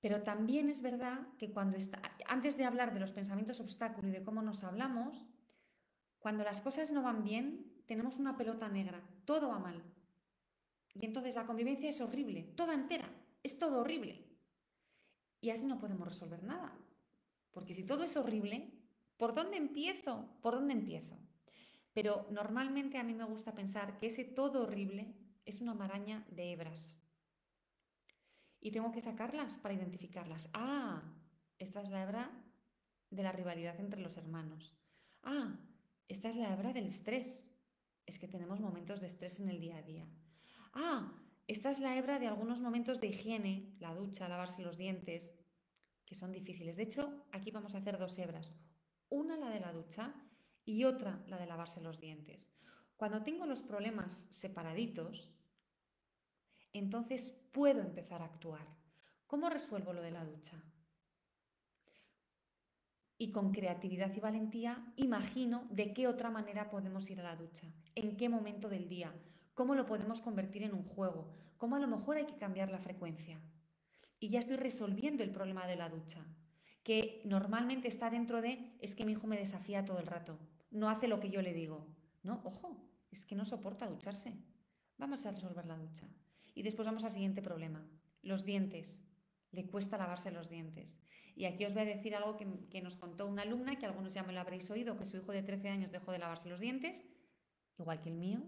Pero 0.00 0.24
también 0.24 0.70
es 0.70 0.82
verdad 0.82 1.20
que 1.38 1.52
cuando 1.52 1.76
está, 1.76 2.02
antes 2.26 2.56
de 2.56 2.64
hablar 2.64 2.92
de 2.92 2.98
los 2.98 3.12
pensamientos 3.12 3.60
obstáculo 3.60 4.08
y 4.08 4.10
de 4.10 4.24
cómo 4.24 4.42
nos 4.42 4.64
hablamos, 4.64 5.28
cuando 6.18 6.42
las 6.42 6.62
cosas 6.62 6.90
no 6.90 7.00
van 7.00 7.22
bien, 7.22 7.80
tenemos 7.86 8.18
una 8.18 8.36
pelota 8.36 8.68
negra, 8.68 9.08
todo 9.24 9.50
va 9.50 9.60
mal. 9.60 9.80
Y 10.94 11.06
entonces 11.06 11.36
la 11.36 11.46
convivencia 11.46 11.90
es 11.90 12.00
horrible, 12.00 12.42
toda 12.56 12.74
entera, 12.74 13.08
es 13.44 13.56
todo 13.56 13.82
horrible. 13.82 14.26
Y 15.40 15.50
así 15.50 15.64
no 15.64 15.78
podemos 15.78 16.08
resolver 16.08 16.42
nada. 16.42 16.76
Porque 17.54 17.72
si 17.72 17.86
todo 17.86 18.04
es 18.04 18.16
horrible, 18.16 18.70
¿por 19.16 19.34
dónde 19.34 19.56
empiezo? 19.56 20.28
¿Por 20.42 20.54
dónde 20.54 20.74
empiezo? 20.74 21.16
Pero 21.94 22.26
normalmente 22.30 22.98
a 22.98 23.04
mí 23.04 23.14
me 23.14 23.24
gusta 23.24 23.54
pensar 23.54 23.96
que 23.98 24.08
ese 24.08 24.24
todo 24.24 24.64
horrible 24.64 25.14
es 25.46 25.60
una 25.60 25.72
maraña 25.72 26.26
de 26.30 26.52
hebras. 26.52 27.00
Y 28.60 28.72
tengo 28.72 28.90
que 28.90 29.00
sacarlas 29.00 29.58
para 29.58 29.74
identificarlas. 29.74 30.50
Ah, 30.52 31.02
esta 31.58 31.80
es 31.80 31.90
la 31.90 32.02
hebra 32.02 32.30
de 33.10 33.22
la 33.22 33.30
rivalidad 33.30 33.78
entre 33.78 34.00
los 34.00 34.16
hermanos. 34.16 34.76
Ah, 35.22 35.56
esta 36.08 36.28
es 36.28 36.36
la 36.36 36.52
hebra 36.52 36.72
del 36.72 36.86
estrés. 36.86 37.50
Es 38.06 38.18
que 38.18 38.28
tenemos 38.28 38.60
momentos 38.60 39.00
de 39.00 39.06
estrés 39.06 39.38
en 39.38 39.48
el 39.48 39.60
día 39.60 39.76
a 39.76 39.82
día. 39.82 40.08
Ah, 40.72 41.12
esta 41.46 41.70
es 41.70 41.78
la 41.78 41.96
hebra 41.96 42.18
de 42.18 42.26
algunos 42.26 42.60
momentos 42.60 43.00
de 43.00 43.08
higiene, 43.08 43.76
la 43.78 43.94
ducha, 43.94 44.28
lavarse 44.28 44.62
los 44.62 44.78
dientes, 44.78 45.34
que 46.06 46.14
son 46.14 46.32
difíciles. 46.32 46.76
De 46.76 46.84
hecho, 46.84 47.26
aquí 47.32 47.50
vamos 47.50 47.74
a 47.74 47.78
hacer 47.78 47.98
dos 47.98 48.18
hebras. 48.18 48.58
Una 49.08 49.36
la 49.36 49.50
de 49.50 49.60
la 49.60 49.72
ducha 49.72 50.14
y 50.64 50.84
otra 50.84 51.22
la 51.26 51.38
de 51.38 51.46
lavarse 51.46 51.80
los 51.80 52.00
dientes. 52.00 52.52
Cuando 52.96 53.22
tengo 53.22 53.46
los 53.46 53.62
problemas 53.62 54.28
separaditos, 54.30 55.34
entonces 56.72 57.44
puedo 57.52 57.80
empezar 57.80 58.22
a 58.22 58.26
actuar. 58.26 58.66
¿Cómo 59.26 59.48
resuelvo 59.48 59.92
lo 59.92 60.02
de 60.02 60.10
la 60.10 60.24
ducha? 60.24 60.62
Y 63.16 63.30
con 63.30 63.52
creatividad 63.52 64.14
y 64.14 64.20
valentía 64.20 64.92
imagino 64.96 65.66
de 65.70 65.92
qué 65.94 66.08
otra 66.08 66.30
manera 66.30 66.70
podemos 66.70 67.08
ir 67.10 67.20
a 67.20 67.24
la 67.24 67.36
ducha, 67.36 67.72
en 67.94 68.16
qué 68.16 68.28
momento 68.28 68.68
del 68.68 68.88
día, 68.88 69.14
cómo 69.54 69.74
lo 69.74 69.86
podemos 69.86 70.20
convertir 70.20 70.64
en 70.64 70.74
un 70.74 70.84
juego, 70.84 71.32
cómo 71.56 71.76
a 71.76 71.80
lo 71.80 71.86
mejor 71.86 72.16
hay 72.16 72.26
que 72.26 72.36
cambiar 72.36 72.70
la 72.70 72.80
frecuencia. 72.80 73.40
Y 74.24 74.30
ya 74.30 74.38
estoy 74.38 74.56
resolviendo 74.56 75.22
el 75.22 75.30
problema 75.30 75.66
de 75.66 75.76
la 75.76 75.90
ducha, 75.90 76.24
que 76.82 77.20
normalmente 77.26 77.88
está 77.88 78.08
dentro 78.08 78.40
de 78.40 78.74
es 78.80 78.94
que 78.94 79.04
mi 79.04 79.12
hijo 79.12 79.26
me 79.26 79.36
desafía 79.36 79.84
todo 79.84 79.98
el 79.98 80.06
rato, 80.06 80.38
no 80.70 80.88
hace 80.88 81.08
lo 81.08 81.20
que 81.20 81.28
yo 81.28 81.42
le 81.42 81.52
digo. 81.52 81.86
No, 82.22 82.40
ojo, 82.42 82.88
es 83.10 83.26
que 83.26 83.34
no 83.34 83.44
soporta 83.44 83.86
ducharse. 83.86 84.32
Vamos 84.96 85.26
a 85.26 85.30
resolver 85.30 85.66
la 85.66 85.76
ducha. 85.76 86.08
Y 86.54 86.62
después 86.62 86.86
vamos 86.86 87.04
al 87.04 87.12
siguiente 87.12 87.42
problema, 87.42 87.86
los 88.22 88.46
dientes. 88.46 89.06
Le 89.50 89.66
cuesta 89.66 89.98
lavarse 89.98 90.30
los 90.30 90.48
dientes. 90.48 91.02
Y 91.36 91.44
aquí 91.44 91.66
os 91.66 91.74
voy 91.74 91.82
a 91.82 91.84
decir 91.84 92.14
algo 92.14 92.38
que, 92.38 92.80
nos 92.80 92.96
contó 92.96 93.26
una 93.26 93.42
alumna, 93.42 93.76
que 93.78 93.84
algunos 93.84 94.14
ya 94.14 94.22
me 94.22 94.32
lo 94.32 94.40
habréis 94.40 94.70
oído, 94.70 94.96
que 94.96 95.04
su 95.04 95.18
hijo 95.18 95.32
de 95.32 95.42
13 95.42 95.68
años 95.68 95.92
dejó 95.92 96.12
de 96.12 96.18
lavarse 96.18 96.48
los 96.48 96.60
dientes, 96.60 97.04
igual 97.78 98.00
que 98.00 98.08
el 98.08 98.16
mío, 98.16 98.40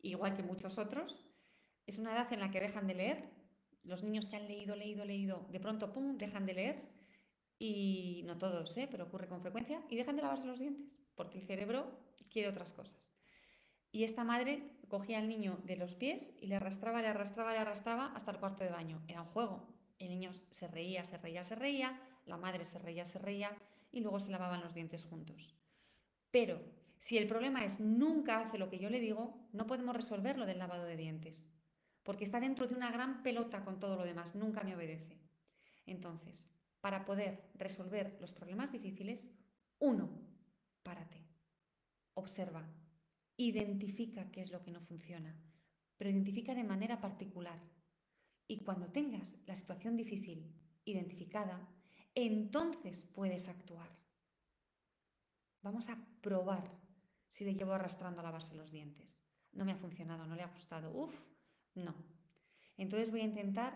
igual 0.00 0.34
que 0.34 0.42
muchos 0.42 0.76
otros. 0.76 1.24
Es 1.86 1.98
una 1.98 2.14
edad 2.14 2.32
en 2.32 2.40
la 2.40 2.50
que 2.50 2.58
dejan 2.58 2.88
de 2.88 2.94
leer. 2.94 3.41
Los 3.84 4.02
niños 4.02 4.28
que 4.28 4.36
han 4.36 4.48
leído, 4.48 4.76
leído, 4.76 5.04
leído, 5.04 5.46
de 5.50 5.60
pronto, 5.60 5.92
¡pum!, 5.92 6.16
dejan 6.16 6.46
de 6.46 6.54
leer. 6.54 6.82
Y 7.58 8.22
no 8.26 8.38
todos, 8.38 8.76
¿eh? 8.76 8.88
pero 8.90 9.04
ocurre 9.04 9.28
con 9.28 9.40
frecuencia. 9.40 9.82
Y 9.88 9.96
dejan 9.96 10.16
de 10.16 10.22
lavarse 10.22 10.46
los 10.46 10.58
dientes, 10.58 10.98
porque 11.14 11.38
el 11.38 11.46
cerebro 11.46 11.90
quiere 12.28 12.48
otras 12.48 12.72
cosas. 12.72 13.14
Y 13.92 14.04
esta 14.04 14.24
madre 14.24 14.70
cogía 14.88 15.18
al 15.18 15.28
niño 15.28 15.60
de 15.64 15.76
los 15.76 15.94
pies 15.94 16.36
y 16.40 16.46
le 16.46 16.56
arrastraba, 16.56 17.02
le 17.02 17.08
arrastraba, 17.08 17.52
le 17.52 17.58
arrastraba 17.58 18.12
hasta 18.14 18.30
el 18.30 18.38
cuarto 18.38 18.64
de 18.64 18.70
baño. 18.70 19.02
Era 19.06 19.22
un 19.22 19.28
juego. 19.28 19.68
El 19.98 20.08
niño 20.08 20.32
se 20.50 20.66
reía, 20.66 21.04
se 21.04 21.18
reía, 21.18 21.44
se 21.44 21.54
reía, 21.54 22.00
la 22.26 22.36
madre 22.36 22.64
se 22.64 22.78
reía, 22.78 23.04
se 23.04 23.18
reía 23.18 23.56
y 23.92 24.00
luego 24.00 24.18
se 24.18 24.32
lavaban 24.32 24.62
los 24.62 24.74
dientes 24.74 25.04
juntos. 25.04 25.54
Pero 26.30 26.60
si 26.98 27.18
el 27.18 27.26
problema 27.26 27.64
es 27.64 27.80
nunca 27.80 28.40
hace 28.40 28.58
lo 28.58 28.70
que 28.70 28.78
yo 28.78 28.88
le 28.88 29.00
digo, 29.00 29.48
no 29.52 29.66
podemos 29.66 29.94
resolver 29.94 30.38
lo 30.38 30.46
del 30.46 30.58
lavado 30.58 30.84
de 30.84 30.96
dientes, 30.96 31.52
porque 32.02 32.24
está 32.24 32.40
dentro 32.40 32.66
de 32.66 32.74
una 32.74 32.90
gran 32.90 33.22
pelota 33.22 33.64
con 33.64 33.78
todo 33.78 33.96
lo 33.96 34.04
demás, 34.04 34.34
nunca 34.34 34.62
me 34.62 34.74
obedece. 34.74 35.20
Entonces, 35.86 36.48
para 36.80 37.04
poder 37.04 37.50
resolver 37.54 38.16
los 38.20 38.32
problemas 38.32 38.72
difíciles, 38.72 39.34
uno, 39.78 40.10
párate, 40.82 41.24
observa, 42.14 42.68
identifica 43.36 44.30
qué 44.30 44.42
es 44.42 44.50
lo 44.50 44.62
que 44.62 44.70
no 44.70 44.80
funciona, 44.80 45.36
pero 45.96 46.10
identifica 46.10 46.54
de 46.54 46.64
manera 46.64 47.00
particular. 47.00 47.60
Y 48.48 48.64
cuando 48.64 48.90
tengas 48.90 49.38
la 49.46 49.54
situación 49.54 49.96
difícil 49.96 50.52
identificada, 50.84 51.68
entonces 52.14 53.02
puedes 53.14 53.48
actuar. 53.48 53.88
Vamos 55.62 55.88
a 55.88 55.96
probar 56.20 56.64
si 57.28 57.44
le 57.44 57.54
llevo 57.54 57.72
arrastrando 57.72 58.20
a 58.20 58.24
lavarse 58.24 58.56
los 58.56 58.72
dientes. 58.72 59.24
No 59.52 59.64
me 59.64 59.72
ha 59.72 59.76
funcionado, 59.76 60.26
no 60.26 60.34
le 60.34 60.42
ha 60.42 60.48
gustado. 60.48 60.90
Uf, 60.90 61.18
no. 61.74 61.94
Entonces 62.76 63.10
voy 63.10 63.20
a 63.20 63.24
intentar 63.24 63.74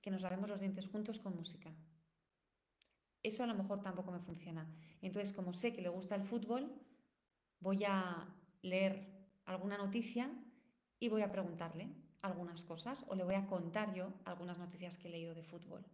que 0.00 0.10
nos 0.10 0.22
lavemos 0.22 0.50
los 0.50 0.60
dientes 0.60 0.88
juntos 0.88 1.18
con 1.20 1.36
música. 1.36 1.72
Eso 3.22 3.44
a 3.44 3.46
lo 3.46 3.54
mejor 3.54 3.82
tampoco 3.82 4.10
me 4.10 4.20
funciona. 4.20 4.68
Entonces, 5.00 5.32
como 5.32 5.52
sé 5.52 5.72
que 5.72 5.80
le 5.80 5.88
gusta 5.88 6.16
el 6.16 6.24
fútbol, 6.24 6.74
voy 7.60 7.84
a 7.84 8.28
leer 8.62 9.12
alguna 9.44 9.78
noticia 9.78 10.30
y 10.98 11.08
voy 11.08 11.22
a 11.22 11.30
preguntarle 11.30 11.94
algunas 12.20 12.64
cosas 12.64 13.04
o 13.08 13.14
le 13.14 13.24
voy 13.24 13.34
a 13.34 13.46
contar 13.46 13.94
yo 13.94 14.12
algunas 14.24 14.58
noticias 14.58 14.96
que 14.96 15.08
he 15.08 15.10
leído 15.10 15.34
de 15.34 15.42
fútbol 15.42 15.84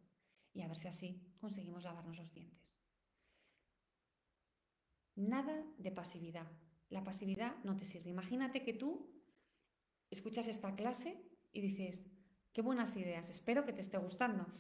y 0.52 0.62
a 0.62 0.68
ver 0.68 0.76
si 0.76 0.88
así 0.88 1.34
conseguimos 1.40 1.84
lavarnos 1.84 2.16
los 2.16 2.32
dientes. 2.32 2.80
Nada 5.16 5.64
de 5.78 5.90
pasividad, 5.90 6.46
la 6.90 7.04
pasividad 7.04 7.56
no 7.64 7.76
te 7.76 7.84
sirve. 7.84 8.11
Imagínate 8.11 8.62
que 8.62 8.72
tú 8.72 9.11
escuchas 10.10 10.46
esta 10.46 10.75
clase 10.77 11.27
y 11.59 11.61
dices, 11.61 12.06
qué 12.52 12.63
buenas 12.63 12.96
ideas, 12.96 13.29
espero 13.31 13.65
que 13.65 13.73
te 13.73 13.81
esté 13.81 13.98
gustando. 13.98 14.46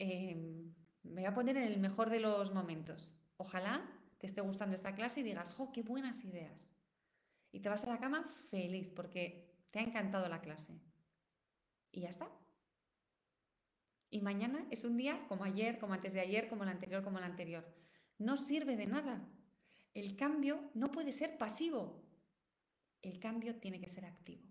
Em, 0.00 0.72
me 1.02 1.22
voy 1.22 1.24
a 1.24 1.34
poner 1.34 1.56
en 1.56 1.64
el 1.64 1.80
mejor 1.80 2.08
de 2.08 2.20
los 2.20 2.54
momentos. 2.54 3.20
Ojalá 3.36 3.84
te 4.18 4.28
esté 4.28 4.40
gustando 4.40 4.76
esta 4.76 4.94
clase 4.94 5.20
y 5.20 5.22
digas, 5.24 5.52
¡jo, 5.54 5.72
qué 5.72 5.82
buenas 5.82 6.24
ideas! 6.24 6.72
Y 7.50 7.58
te 7.58 7.68
vas 7.68 7.82
a 7.82 7.88
la 7.88 7.98
cama 7.98 8.30
feliz 8.48 8.92
porque 8.94 9.56
te 9.72 9.80
ha 9.80 9.82
encantado 9.82 10.28
la 10.28 10.40
clase. 10.40 10.80
Y 11.90 12.02
ya 12.02 12.10
está. 12.10 12.30
Y 14.08 14.20
mañana 14.20 14.68
es 14.70 14.84
un 14.84 14.96
día 14.96 15.26
como 15.26 15.42
ayer, 15.42 15.80
como 15.80 15.94
antes 15.94 16.12
de 16.12 16.20
ayer, 16.20 16.48
como 16.48 16.62
el 16.62 16.68
anterior, 16.68 17.02
como 17.02 17.18
el 17.18 17.24
anterior. 17.24 17.66
No 18.18 18.36
sirve 18.36 18.76
de 18.76 18.86
nada. 18.86 19.28
El 19.94 20.14
cambio 20.16 20.70
no 20.74 20.92
puede 20.92 21.10
ser 21.10 21.38
pasivo. 21.38 22.04
El 23.02 23.18
cambio 23.18 23.56
tiene 23.56 23.80
que 23.80 23.88
ser 23.88 24.04
activo. 24.04 24.44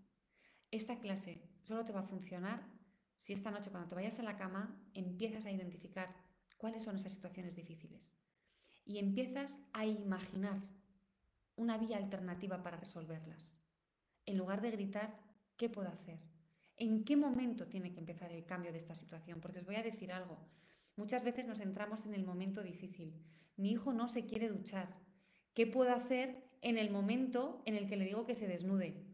Esta 0.72 0.99
clase 0.99 1.41
solo 1.63 1.86
te 1.86 1.93
va 1.93 2.01
a 2.01 2.07
funcionar 2.07 2.68
si 3.15 3.34
esta 3.34 3.51
noche 3.51 3.72
cuando 3.72 3.88
te 3.88 3.95
vayas 3.95 4.20
a 4.20 4.24
la 4.24 4.38
cama 4.38 4.78
empiezas 4.93 5.45
a 5.45 5.51
identificar 5.51 6.13
cuáles 6.57 6.84
son 6.84 6.97
esas 6.97 7.13
situaciones 7.13 7.55
difíciles 7.55 8.20
y 8.86 8.99
empiezas 8.99 9.61
a 9.74 9.86
imaginar 9.86 10.61
una 11.55 11.78
vía 11.78 11.97
alternativa 11.97 12.63
para 12.63 12.78
resolverlas. 12.78 13.61
En 14.26 14.38
lugar 14.38 14.61
de 14.61 14.72
gritar, 14.72 15.20
¿qué 15.57 15.70
puedo 15.70 15.89
hacer? 15.89 16.20
¿En 16.76 17.03
qué 17.03 17.15
momento 17.15 17.68
tiene 17.68 17.91
que 17.91 17.99
empezar 17.99 18.32
el 18.32 18.45
cambio 18.45 18.72
de 18.72 18.78
esta 18.78 18.93
situación? 18.93 19.41
Porque 19.41 19.59
os 19.59 19.65
voy 19.65 19.76
a 19.76 19.84
decir 19.84 20.11
algo. 20.11 20.38
Muchas 20.95 21.24
veces 21.24 21.47
nos 21.47 21.57
centramos 21.57 22.05
en 22.05 22.13
el 22.13 22.24
momento 22.24 22.61
difícil. 22.61 23.26
Mi 23.55 23.72
hijo 23.72 23.93
no 23.93 24.09
se 24.09 24.26
quiere 24.26 24.49
duchar. 24.49 24.95
¿Qué 25.53 25.65
puedo 25.65 25.91
hacer 25.91 26.49
en 26.61 26.78
el 26.78 26.91
momento 26.91 27.63
en 27.65 27.76
el 27.76 27.88
que 27.88 27.97
le 27.97 28.05
digo 28.05 28.26
que 28.26 28.36
se 28.36 28.47
desnude? 28.47 29.07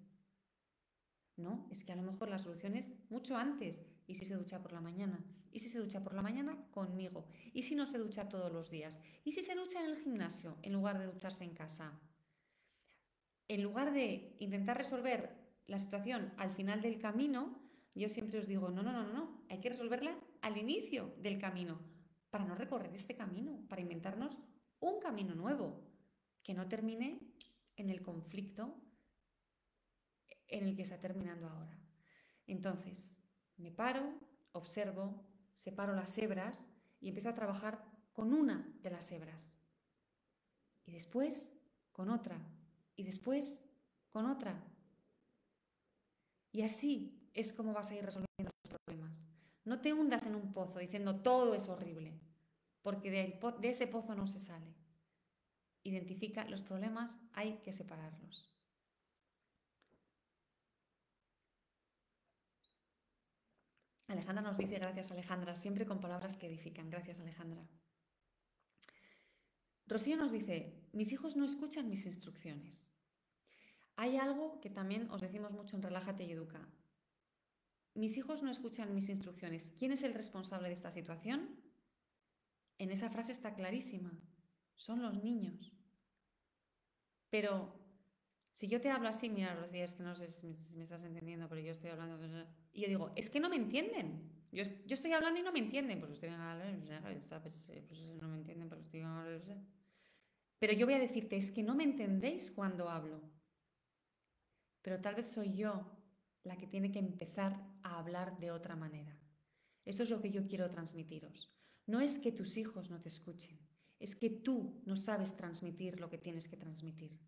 No, 1.36 1.68
es 1.72 1.84
que 1.84 1.94
a 1.94 1.96
lo 1.96 2.04
mejor 2.04 2.30
la 2.30 2.40
solución 2.40 2.76
es 2.76 2.94
mucho 3.10 3.36
antes. 3.36 3.86
¿Y 4.06 4.16
si 4.16 4.26
se 4.26 4.36
ducha 4.36 4.62
por 4.62 4.74
la 4.74 4.82
mañana? 4.82 5.26
¿Y 5.52 5.60
si 5.60 5.70
se 5.70 5.80
ducha 5.80 6.04
por 6.04 6.14
la 6.14 6.22
mañana? 6.22 6.68
Conmigo. 6.72 7.28
¿Y 7.54 7.64
si 7.64 7.76
no 7.76 7.86
se 7.86 7.98
ducha 7.98 8.30
todos 8.30 8.52
los 8.52 8.70
días? 8.70 9.02
¿Y 9.24 9.32
si 9.32 9.42
se 9.42 9.56
ducha 9.56 9.80
en 9.80 9.92
el 9.92 9.98
gimnasio 9.98 10.58
en 10.62 10.74
lugar 10.74 11.00
de 11.00 11.08
ducharse 11.08 11.44
en 11.44 11.54
casa? 11.54 12.00
En 13.48 13.64
lugar 13.64 13.94
de 13.94 14.36
intentar 14.40 14.78
resolver 14.78 15.44
la 15.66 15.80
situación 15.80 16.34
al 16.38 16.52
final 16.52 16.82
del 16.82 17.00
camino, 17.00 17.60
yo 17.96 18.10
siempre 18.10 18.40
os 18.40 18.48
digo, 18.48 18.70
no, 18.70 18.84
no, 18.84 18.92
no, 18.92 19.12
no, 19.12 19.46
hay 19.50 19.60
que 19.60 19.70
resolverla 19.70 20.18
al 20.42 20.58
inicio 20.58 21.14
del 21.20 21.40
camino, 21.40 21.80
para 22.30 22.46
no 22.46 22.56
recorrer 22.56 22.94
este 22.96 23.16
camino, 23.16 23.64
para 23.70 23.82
inventarnos 23.82 24.40
un 24.80 25.00
camino 25.00 25.36
nuevo, 25.36 25.88
que 26.42 26.54
no 26.54 26.68
termine 26.68 27.20
en 27.78 27.90
el 27.90 28.02
conflicto 28.02 28.76
en 30.54 30.68
el 30.68 30.76
que 30.76 30.84
está 30.84 30.99
terminando 30.99 31.47
ahora. 31.47 31.78
Entonces, 32.45 33.18
me 33.58 33.72
paro, 33.72 34.14
observo, 34.51 35.26
separo 35.56 35.93
las 35.93 36.18
hebras 36.18 36.72
y 36.99 37.10
empiezo 37.10 37.30
a 37.30 37.36
trabajar 37.36 37.84
con 38.14 38.34
una 38.34 38.72
de 38.82 38.91
las 38.91 39.12
hebras. 39.12 39.58
Y 40.86 40.91
después 40.91 41.58
con 41.91 42.10
otra. 42.10 42.38
Y 42.95 43.04
después 43.04 43.64
con 44.10 44.26
otra. 44.26 44.64
Y 46.51 46.62
así 46.62 47.30
es 47.34 47.51
como 47.51 47.74
vas 47.74 47.89
a 47.89 47.95
ir 47.95 48.06
resolviendo 48.06 48.51
los 48.64 48.80
problemas. 48.80 49.28
No 49.66 49.82
te 49.82 49.93
hundas 49.93 50.26
en 50.26 50.36
un 50.36 50.54
pozo 50.54 50.80
diciendo 50.80 51.22
todo 51.22 51.56
es 51.56 51.68
horrible, 51.70 52.20
porque 52.82 53.10
de, 53.10 53.39
de 53.60 53.70
ese 53.70 53.88
pozo 53.88 54.14
no 54.14 54.28
se 54.28 54.39
sale. 54.39 54.76
Identifica 55.84 56.45
los 56.45 56.62
problemas, 56.62 57.20
hay 57.34 57.58
que 57.64 57.74
separarlos. 57.74 58.53
Alejandra 64.14 64.41
nos 64.41 64.57
dice, 64.57 64.80
gracias 64.80 65.11
Alejandra, 65.11 65.55
siempre 65.55 65.86
con 65.86 65.99
palabras 65.99 66.38
que 66.38 66.47
edifican. 66.47 66.89
Gracias 66.89 67.20
Alejandra. 67.20 67.68
Rocío 69.86 70.16
nos 70.18 70.32
dice, 70.32 70.88
mis 70.93 71.11
hijos 71.11 71.36
no 71.36 71.45
escuchan 71.45 71.89
mis 71.89 72.05
instrucciones. 72.05 72.91
Hay 73.95 74.18
algo 74.18 74.59
que 74.61 74.70
también 74.70 75.09
os 75.11 75.22
decimos 75.22 75.53
mucho 75.53 75.76
en 75.76 75.84
Relájate 75.84 76.24
y 76.24 76.32
Educa. 76.32 76.68
Mis 77.93 78.18
hijos 78.18 78.41
no 78.41 78.49
escuchan 78.49 78.95
mis 78.95 79.09
instrucciones. 79.09 79.76
¿Quién 79.78 79.91
es 79.91 80.03
el 80.03 80.16
responsable 80.16 80.68
de 80.68 80.74
esta 80.74 80.89
situación? 80.89 81.59
En 82.80 82.89
esa 82.89 83.09
frase 83.09 83.32
está 83.32 83.53
clarísima. 83.53 84.11
Son 84.76 85.01
los 85.01 85.24
niños. 85.24 85.78
Pero 87.30 87.83
si 88.54 88.68
yo 88.68 88.80
te 88.80 88.91
hablo 88.91 89.10
así, 89.10 89.30
mira, 89.30 89.56
Rocío, 89.56 89.84
es 89.84 89.95
que 89.95 90.04
no 90.04 90.16
sé 90.16 90.30
si 90.30 90.78
me 90.78 90.84
estás 90.84 91.04
entendiendo, 91.04 91.49
pero 91.49 91.60
yo 91.60 91.72
estoy 91.72 91.89
hablando... 91.89 92.20
Y 92.72 92.82
yo 92.82 92.88
digo, 92.88 93.12
es 93.16 93.32
que 93.32 93.39
no 93.39 93.49
me 93.49 93.56
entienden. 93.56 94.32
Yo, 94.51 94.64
yo 94.86 94.93
estoy 94.93 95.12
hablando 95.12 95.39
y 95.39 95.43
no 95.43 95.51
me 95.51 95.58
entienden. 95.58 95.99
Pues 95.99 96.14
estoy 96.14 96.30
pues, 97.41 97.66
pues 97.88 97.99
no 98.22 98.28
me 98.28 98.38
entienden, 98.38 98.70
pero 98.70 98.80
estoy 98.80 99.01
Pero 100.60 100.74
yo 100.74 100.86
voy 100.86 100.93
a 100.93 100.99
decirte, 100.99 101.36
es 101.36 101.49
que 101.49 101.64
no 101.64 101.74
me 101.74 101.84
entendéis 101.84 102.51
cuando 102.51 102.89
hablo. 102.89 103.22
Pero 104.84 105.01
tal 105.01 105.16
vez 105.16 105.30
soy 105.32 105.56
yo 105.56 105.89
la 106.43 106.56
que 106.56 106.68
tiene 106.68 106.91
que 106.91 106.99
empezar 106.99 107.60
a 107.82 107.97
hablar 107.97 108.38
de 108.38 108.51
otra 108.51 108.76
manera. 108.76 109.18
Eso 109.84 110.04
es 110.04 110.12
lo 110.12 110.22
que 110.22 110.30
yo 110.30 110.45
quiero 110.45 110.70
transmitiros. 110.70 111.51
No 111.88 112.01
es 112.01 112.20
que 112.20 112.32
tus 112.32 112.56
hijos 112.58 112.91
no 112.91 113.01
te 113.01 113.10
escuchen, 113.10 113.60
es 113.97 114.16
que 114.16 114.30
tú 114.30 114.84
no 114.86 114.95
sabes 114.95 115.36
transmitir 115.36 115.99
lo 115.99 116.10
que 116.10 116.20
tienes 116.20 116.47
que 116.47 116.58
transmitir. 116.58 117.20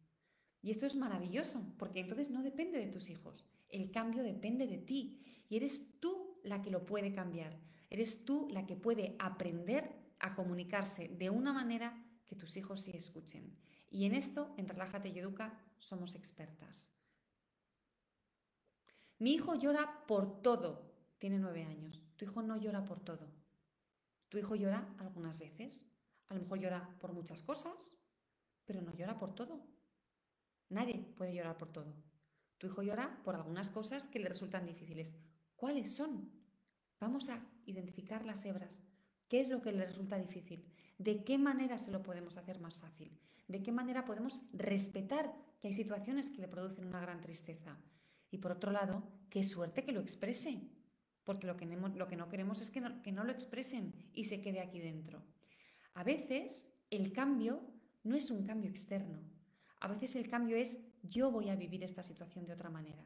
Y 0.65 0.71
esto 0.71 0.87
es 0.87 0.95
maravilloso, 0.95 1.63
porque 1.77 1.99
entonces 1.99 2.31
no 2.31 2.41
depende 2.41 2.79
de 2.79 2.87
tus 2.87 3.11
hijos, 3.11 3.45
el 3.69 3.91
cambio 3.91 4.23
depende 4.23 4.65
de 4.65 4.79
ti 4.79 5.21
y 5.47 5.57
eres 5.57 5.99
tú 5.99 6.39
la 6.43 6.63
que 6.63 6.71
lo 6.71 6.87
puede 6.87 7.13
cambiar. 7.13 7.55
Eres 7.91 8.25
tú 8.25 8.47
la 8.49 8.65
que 8.65 8.75
puede 8.75 9.15
aprender 9.19 9.95
a 10.17 10.33
comunicarse 10.33 11.07
de 11.07 11.29
una 11.29 11.53
manera 11.53 12.03
que 12.25 12.35
tus 12.35 12.57
hijos 12.57 12.81
sí 12.81 12.89
escuchen. 12.95 13.55
Y 13.91 14.05
en 14.05 14.15
esto, 14.15 14.55
en 14.57 14.67
Relájate 14.67 15.09
y 15.09 15.19
Educa, 15.19 15.55
somos 15.77 16.15
expertas. 16.15 16.91
Mi 19.19 19.33
hijo 19.33 19.53
llora 19.53 20.03
por 20.07 20.41
todo. 20.41 20.95
Tiene 21.19 21.37
nueve 21.37 21.63
años. 21.63 22.07
Tu 22.15 22.25
hijo 22.25 22.41
no 22.41 22.57
llora 22.57 22.83
por 22.85 23.01
todo. 23.01 23.31
Tu 24.29 24.39
hijo 24.39 24.55
llora 24.55 24.95
algunas 24.97 25.37
veces. 25.39 25.87
A 26.27 26.33
lo 26.33 26.41
mejor 26.41 26.57
llora 26.57 26.97
por 26.99 27.13
muchas 27.13 27.43
cosas, 27.43 27.99
pero 28.65 28.81
no 28.81 28.95
llora 28.95 29.19
por 29.19 29.35
todo. 29.35 29.74
Nadie 30.69 31.13
puede 31.15 31.33
llorar 31.33 31.57
por 31.57 31.71
todo. 31.71 31.93
Tu 32.57 32.67
hijo 32.67 32.81
llora 32.81 33.21
por 33.23 33.35
algunas 33.35 33.69
cosas 33.69 34.07
que 34.07 34.19
le 34.19 34.29
resultan 34.29 34.65
difíciles. 34.65 35.15
¿Cuáles 35.55 35.95
son? 35.95 36.31
Vamos 36.99 37.29
a 37.29 37.45
identificar 37.65 38.25
las 38.25 38.45
hebras. 38.45 38.87
¿Qué 39.27 39.41
es 39.41 39.49
lo 39.49 39.61
que 39.61 39.71
le 39.71 39.85
resulta 39.85 40.17
difícil? 40.17 40.65
¿De 40.97 41.23
qué 41.23 41.37
manera 41.37 41.77
se 41.77 41.91
lo 41.91 42.01
podemos 42.01 42.37
hacer 42.37 42.59
más 42.59 42.77
fácil? 42.77 43.19
¿De 43.47 43.61
qué 43.61 43.71
manera 43.71 44.05
podemos 44.05 44.41
respetar 44.53 45.33
que 45.59 45.67
hay 45.67 45.73
situaciones 45.73 46.29
que 46.29 46.41
le 46.41 46.47
producen 46.47 46.85
una 46.85 47.01
gran 47.01 47.21
tristeza? 47.21 47.77
Y 48.31 48.37
por 48.37 48.51
otro 48.51 48.71
lado, 48.71 49.03
qué 49.29 49.43
suerte 49.43 49.83
que 49.83 49.91
lo 49.91 49.99
exprese, 49.99 50.61
porque 51.23 51.47
lo 51.47 51.57
que, 51.57 51.65
no 51.65 52.29
queremos 52.29 52.61
es 52.61 52.71
que 52.71 52.81
no, 52.81 53.01
que 53.01 53.11
no 53.11 53.23
lo 53.23 53.31
expresen 53.31 53.93
y 54.13 54.25
se 54.25 54.41
quede 54.41 54.61
aquí 54.61 54.79
dentro. 54.79 55.23
A 55.93 56.03
veces 56.03 56.75
el 56.89 57.11
cambio 57.11 57.61
no 58.03 58.15
es 58.15 58.31
un 58.31 58.45
cambio 58.45 58.69
externo, 58.69 59.19
a 59.79 59.87
veces 59.87 60.15
el 60.15 60.29
cambio 60.29 60.57
es 60.57 60.91
yo 61.03 61.31
voy 61.31 61.49
a 61.49 61.55
vivir 61.55 61.83
esta 61.83 62.03
situación 62.03 62.45
de 62.45 62.53
otra 62.53 62.69
manera, 62.69 63.03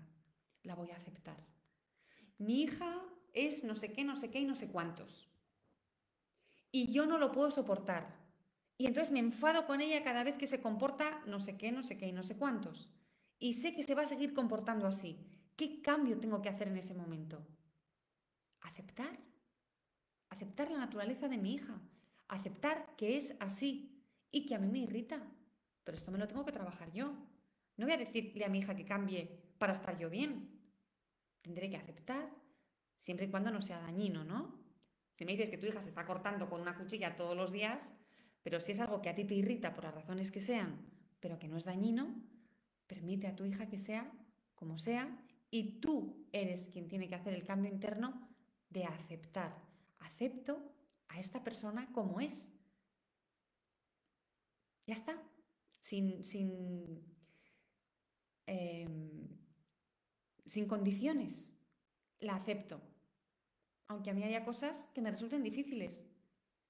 la 0.63 0.75
voy 0.75 0.91
a 0.91 0.95
aceptar. 0.95 1.37
Mi 2.37 2.61
hija 2.61 3.01
es 3.33 3.63
no 3.63 3.75
sé 3.75 3.91
qué, 3.91 4.03
no 4.03 4.15
sé 4.15 4.31
qué 4.31 4.39
y 4.39 4.45
no 4.45 4.55
sé 4.55 4.71
cuántos. 4.71 5.29
Y 6.71 6.91
yo 6.91 7.05
no 7.05 7.17
lo 7.17 7.31
puedo 7.31 7.51
soportar. 7.51 8.17
Y 8.77 8.85
entonces 8.85 9.11
me 9.11 9.19
enfado 9.19 9.65
con 9.67 9.81
ella 9.81 10.03
cada 10.03 10.23
vez 10.23 10.37
que 10.37 10.47
se 10.47 10.61
comporta 10.61 11.21
no 11.25 11.39
sé 11.39 11.57
qué, 11.57 11.71
no 11.71 11.83
sé 11.83 11.97
qué 11.97 12.07
y 12.07 12.13
no 12.13 12.23
sé 12.23 12.37
cuántos. 12.37 12.91
Y 13.39 13.53
sé 13.53 13.73
que 13.73 13.83
se 13.83 13.95
va 13.95 14.03
a 14.03 14.05
seguir 14.05 14.33
comportando 14.33 14.87
así. 14.87 15.25
¿Qué 15.55 15.81
cambio 15.81 16.19
tengo 16.19 16.41
que 16.41 16.49
hacer 16.49 16.69
en 16.69 16.77
ese 16.77 16.93
momento? 16.93 17.45
Aceptar. 18.61 19.19
Aceptar 20.29 20.71
la 20.71 20.79
naturaleza 20.79 21.27
de 21.27 21.37
mi 21.37 21.53
hija. 21.53 21.81
Aceptar 22.27 22.95
que 22.95 23.17
es 23.17 23.35
así 23.39 24.05
y 24.31 24.45
que 24.45 24.55
a 24.55 24.59
mí 24.59 24.67
me 24.67 24.79
irrita. 24.79 25.21
Pero 25.89 25.97
esto 25.97 26.11
me 26.11 26.19
lo 26.19 26.27
tengo 26.27 26.45
que 26.45 26.51
trabajar 26.51 26.91
yo. 26.91 27.15
No 27.75 27.87
voy 27.87 27.95
a 27.95 27.97
decirle 27.97 28.45
a 28.45 28.47
mi 28.47 28.59
hija 28.59 28.75
que 28.75 28.85
cambie 28.85 29.41
para 29.57 29.73
estar 29.73 29.97
yo 29.97 30.07
bien. 30.07 30.47
Tendré 31.41 31.67
que 31.67 31.77
aceptar, 31.77 32.29
siempre 32.95 33.25
y 33.25 33.31
cuando 33.31 33.49
no 33.49 33.59
sea 33.59 33.79
dañino, 33.79 34.23
¿no? 34.23 34.53
Si 35.13 35.25
me 35.25 35.31
dices 35.31 35.49
que 35.49 35.57
tu 35.57 35.65
hija 35.65 35.81
se 35.81 35.89
está 35.89 36.05
cortando 36.05 36.47
con 36.47 36.61
una 36.61 36.77
cuchilla 36.77 37.15
todos 37.15 37.35
los 37.35 37.51
días, 37.51 37.97
pero 38.43 38.61
si 38.61 38.73
es 38.73 38.79
algo 38.79 39.01
que 39.01 39.09
a 39.09 39.15
ti 39.15 39.23
te 39.23 39.33
irrita 39.33 39.73
por 39.73 39.83
las 39.83 39.95
razones 39.95 40.31
que 40.31 40.41
sean, 40.41 40.79
pero 41.19 41.39
que 41.39 41.47
no 41.47 41.57
es 41.57 41.65
dañino, 41.65 42.21
permite 42.85 43.25
a 43.25 43.35
tu 43.35 43.43
hija 43.45 43.67
que 43.67 43.79
sea 43.79 44.11
como 44.53 44.77
sea 44.77 45.09
y 45.49 45.79
tú 45.79 46.27
eres 46.31 46.67
quien 46.67 46.87
tiene 46.87 47.07
que 47.07 47.15
hacer 47.15 47.33
el 47.33 47.47
cambio 47.47 47.71
interno 47.71 48.29
de 48.69 48.85
aceptar. 48.85 49.57
Acepto 49.97 50.71
a 51.07 51.19
esta 51.19 51.43
persona 51.43 51.91
como 51.93 52.19
es. 52.19 52.53
Ya 54.85 54.93
está 54.93 55.19
sin, 55.79 56.23
sin, 56.23 57.03
em, 58.45 59.27
sin 60.45 60.67
condiciones. 60.67 61.59
La 62.19 62.35
acepto. 62.35 62.81
Aunque 63.87 64.09
a 64.09 64.13
mí 64.13 64.23
haya 64.23 64.45
cosas 64.45 64.87
que 64.93 65.01
me 65.01 65.11
resulten 65.11 65.43
difíciles. 65.43 66.07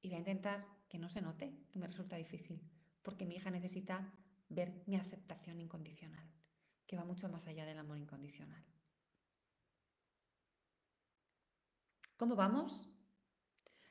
Y 0.01 0.09
voy 0.09 0.15
a 0.15 0.19
intentar 0.19 0.65
que 0.87 0.99
no 0.99 1.09
se 1.09 1.21
note 1.21 1.53
que 1.71 1.79
me 1.79 1.87
resulta 1.87 2.15
difícil. 2.15 2.61
Porque 3.01 3.25
mi 3.25 3.35
hija 3.35 3.49
necesita 3.49 4.13
ver 4.49 4.83
mi 4.87 4.95
aceptación 4.95 5.59
incondicional, 5.59 6.27
que 6.87 6.95
va 6.95 7.05
mucho 7.05 7.29
más 7.29 7.47
allá 7.47 7.65
del 7.65 7.77
amor 7.77 7.97
incondicional. 7.97 8.63
¿Cómo 12.17 12.35
vamos? 12.35 12.89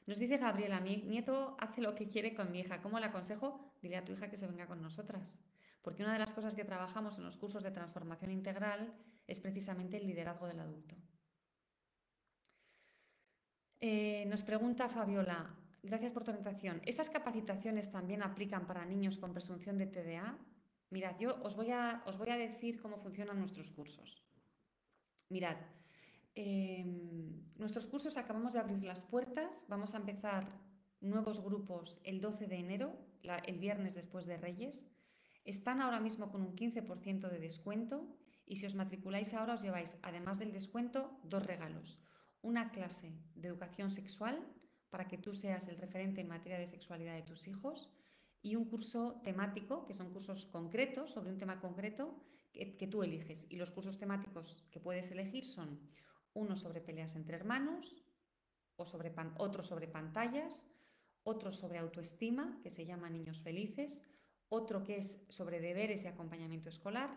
Nos 0.07 0.19
dice 0.19 0.37
Gabriela, 0.37 0.81
mi 0.81 0.99
nieto 0.99 1.57
hace 1.59 1.81
lo 1.81 1.95
que 1.95 2.09
quiere 2.09 2.35
con 2.35 2.51
mi 2.51 2.61
hija. 2.61 2.83
¿Cómo 2.83 2.99
le 2.99 3.07
aconsejo? 3.07 3.68
Dile 3.83 3.97
a 3.97 4.05
tu 4.05 4.13
hija 4.13 4.29
que 4.29 4.37
se 4.37 4.47
venga 4.47 4.67
con 4.67 4.83
nosotras. 4.83 5.41
Porque 5.83 6.03
una 6.03 6.13
de 6.13 6.19
las 6.19 6.33
cosas 6.33 6.55
que 6.55 6.65
trabajamos 6.65 7.19
en 7.19 7.25
los 7.25 7.37
cursos 7.37 7.63
de 7.63 7.71
transformación 7.71 8.31
integral 8.31 8.93
es 9.27 9.41
precisamente 9.41 9.97
el 9.97 10.07
liderazgo 10.07 10.47
del 10.47 10.61
adulto. 10.61 10.97
Eh, 13.81 14.25
nos 14.27 14.43
pregunta 14.43 14.89
Fabiola, 14.89 15.55
gracias 15.83 16.13
por 16.13 16.25
tu 16.25 16.31
orientación. 16.31 16.83
¿Estas 16.85 17.11
capacitaciones 17.11 17.93
también 17.93 18.23
aplican 18.23 18.67
para 18.67 18.85
niños 18.85 19.19
con 19.19 19.33
presunción 19.33 19.79
de 19.79 19.87
TDA? 19.87 20.37
Mirad, 20.91 21.19
yo 21.19 21.41
os 21.43 21.55
voy 21.55 21.71
a, 21.71 22.03
os 22.07 22.19
voy 22.19 22.31
a 22.31 22.37
decir 22.37 22.81
cómo 22.81 22.99
funcionan 22.99 23.39
nuestros 23.39 23.71
cursos. 23.71 24.25
Mirad, 25.29 25.59
Em, 26.41 27.51
nuestros 27.57 27.87
cursos 27.87 28.17
acabamos 28.17 28.53
de 28.53 28.61
abrir 28.61 28.85
las 28.85 29.03
puertas, 29.03 29.67
vamos 29.69 29.95
a 29.95 29.99
empezar 29.99 30.45
nuevos 31.01 31.43
grupos 31.43 32.01
el 32.05 32.21
12 32.21 32.47
de 32.47 32.57
enero, 32.57 32.97
el 33.23 33.59
viernes 33.59 33.95
después 33.95 34.27
de 34.27 34.37
Reyes. 34.37 34.91
Están 35.45 35.81
ahora 35.81 36.01
mismo 36.01 36.31
con 36.31 36.43
un 36.43 36.55
15% 36.55 37.29
de 37.31 37.39
descuento 37.39 38.07
y 38.47 38.57
si 38.57 38.67
os 38.67 38.75
matriculáis 38.75 39.35
ahora 39.35 39.55
os 39.55 39.63
lleváis, 39.63 39.99
además 40.03 40.39
del 40.39 40.53
descuento, 40.53 41.21
dos 41.25 41.45
regalos. 41.45 42.01
Una 42.43 42.71
clase 42.71 43.13
de 43.35 43.49
educación 43.49 43.91
sexual 43.91 44.39
para 44.91 45.07
que 45.07 45.19
tú 45.19 45.35
seas 45.35 45.69
el 45.69 45.77
referente 45.77 46.21
en 46.21 46.29
materia 46.29 46.59
de 46.59 46.67
sexualidad 46.67 47.15
de 47.15 47.23
tus 47.23 47.47
hijos 47.47 47.91
y 48.41 48.57
un 48.57 48.65
curso 48.65 49.21
temático, 49.23 49.85
que 49.85 49.95
son 49.95 50.13
cursos 50.13 50.47
concretos 50.47 51.11
sobre 51.11 51.31
un 51.31 51.39
tema 51.39 51.61
concreto 51.61 52.25
que, 52.53 52.89
tú 52.91 53.03
eliges. 53.03 53.47
Y 53.51 53.57
los 53.57 53.71
cursos 53.71 53.99
temáticos 53.99 54.65
que 54.71 54.81
puedes 54.81 55.11
elegir 55.11 55.45
son 55.45 55.81
uno 56.35 56.57
sobre 56.57 56.81
peleas 56.81 57.17
entre 57.17 57.37
hermanos, 57.37 58.03
o 58.77 58.87
sobre 58.87 59.13
otro 59.39 59.63
sobre 59.63 59.89
pantallas, 59.89 60.67
otro 61.29 61.53
sobre 61.53 61.79
autoestima, 61.79 62.59
que 62.63 62.71
se 62.71 62.87
llama 62.87 63.11
Niños 63.11 63.43
Felices, 63.43 64.03
otro 64.49 64.83
que 64.83 64.97
es 64.97 65.27
sobre 65.29 65.61
deberes 65.61 66.05
y 66.05 66.09
acompañamiento 66.09 66.71
escolar, 66.71 67.11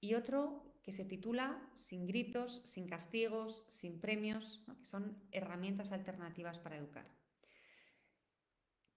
y 0.00 0.14
otro 0.14 0.64
que 0.82 0.92
se 0.92 1.04
titula 1.04 1.60
Sin 1.74 2.06
gritos, 2.06 2.62
sin 2.64 2.88
castigos, 2.88 3.66
sin 3.68 4.00
premios, 4.00 4.64
que 4.78 4.84
son 4.84 5.22
herramientas 5.32 5.92
alternativas 5.92 6.58
para 6.58 6.76
educar. 6.76 7.06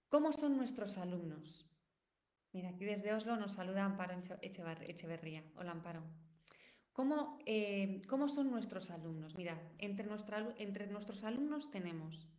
¿Cómo 0.07 0.31
son 0.31 0.55
nuestros 0.55 0.97
alumnos? 0.97 1.65
Mira, 2.53 2.69
aquí 2.69 2.85
desde 2.85 3.13
Oslo 3.13 3.35
nos 3.35 3.53
saluda 3.53 3.83
Amparo 3.83 4.15
Echeverría. 4.41 5.43
Hola, 5.55 5.71
Amparo. 5.71 6.03
¿Cómo, 6.93 7.39
eh, 7.45 8.01
¿Cómo, 8.07 8.27
son 8.27 8.49
nuestros 8.51 8.89
alumnos? 8.89 9.35
Mira, 9.35 9.61
entre, 9.77 10.07
entre 10.57 10.87
nuestros 10.87 11.23
alumnos 11.23 11.69
tenemos 11.69 12.29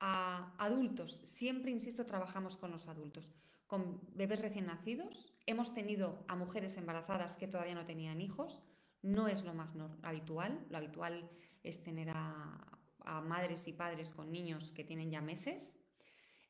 a 0.00 0.54
adultos, 0.58 1.16
siempre, 1.24 1.70
insisto, 1.70 2.04
trabajamos 2.04 2.56
con 2.56 2.70
los 2.70 2.88
adultos, 2.88 3.30
con 3.66 4.00
bebés 4.14 4.40
recién 4.40 4.66
nacidos, 4.66 5.32
hemos 5.46 5.74
tenido 5.74 6.24
a 6.28 6.36
mujeres 6.36 6.76
embarazadas 6.76 7.36
que 7.36 7.48
todavía 7.48 7.74
no 7.74 7.86
tenían 7.86 8.20
hijos, 8.20 8.62
no 9.02 9.28
es 9.28 9.44
lo 9.44 9.54
más 9.54 9.74
habitual, 10.02 10.64
lo 10.70 10.78
habitual 10.78 11.30
es 11.62 11.82
tener 11.82 12.10
a, 12.10 12.80
a 13.00 13.20
madres 13.20 13.66
y 13.68 13.72
padres 13.72 14.10
con 14.10 14.30
niños 14.30 14.72
que 14.72 14.84
tienen 14.84 15.10
ya 15.10 15.20
meses, 15.20 15.82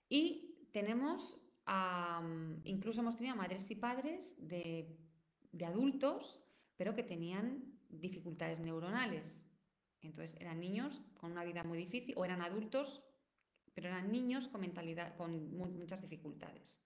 y 0.09 0.69
tenemos, 0.73 1.43
incluso 2.65 3.01
hemos 3.01 3.17
tenido 3.17 3.37
madres 3.37 3.71
y 3.71 3.77
padres 3.77 4.37
de, 4.47 4.97
adultos, 5.67 6.47
pero 6.77 6.95
que 6.95 7.03
tenían 7.03 7.65
dificultades 7.89 8.61
neuronales. 8.61 9.51
Entonces 10.03 10.39
eran 10.41 10.61
niños 10.61 11.03
con 11.19 11.33
una 11.33 11.45
vida 11.45 11.65
muy 11.65 11.79
difícil 11.79 12.15
o 12.17 12.25
eran 12.25 12.43
adultos, 12.43 13.05
pero 13.77 13.89
eran 13.89 14.11
niños 14.11 14.49
con 14.49 14.63
mentalidad, 14.63 15.15
con 15.17 15.55
muchas 15.55 16.01
dificultades. 16.01 16.83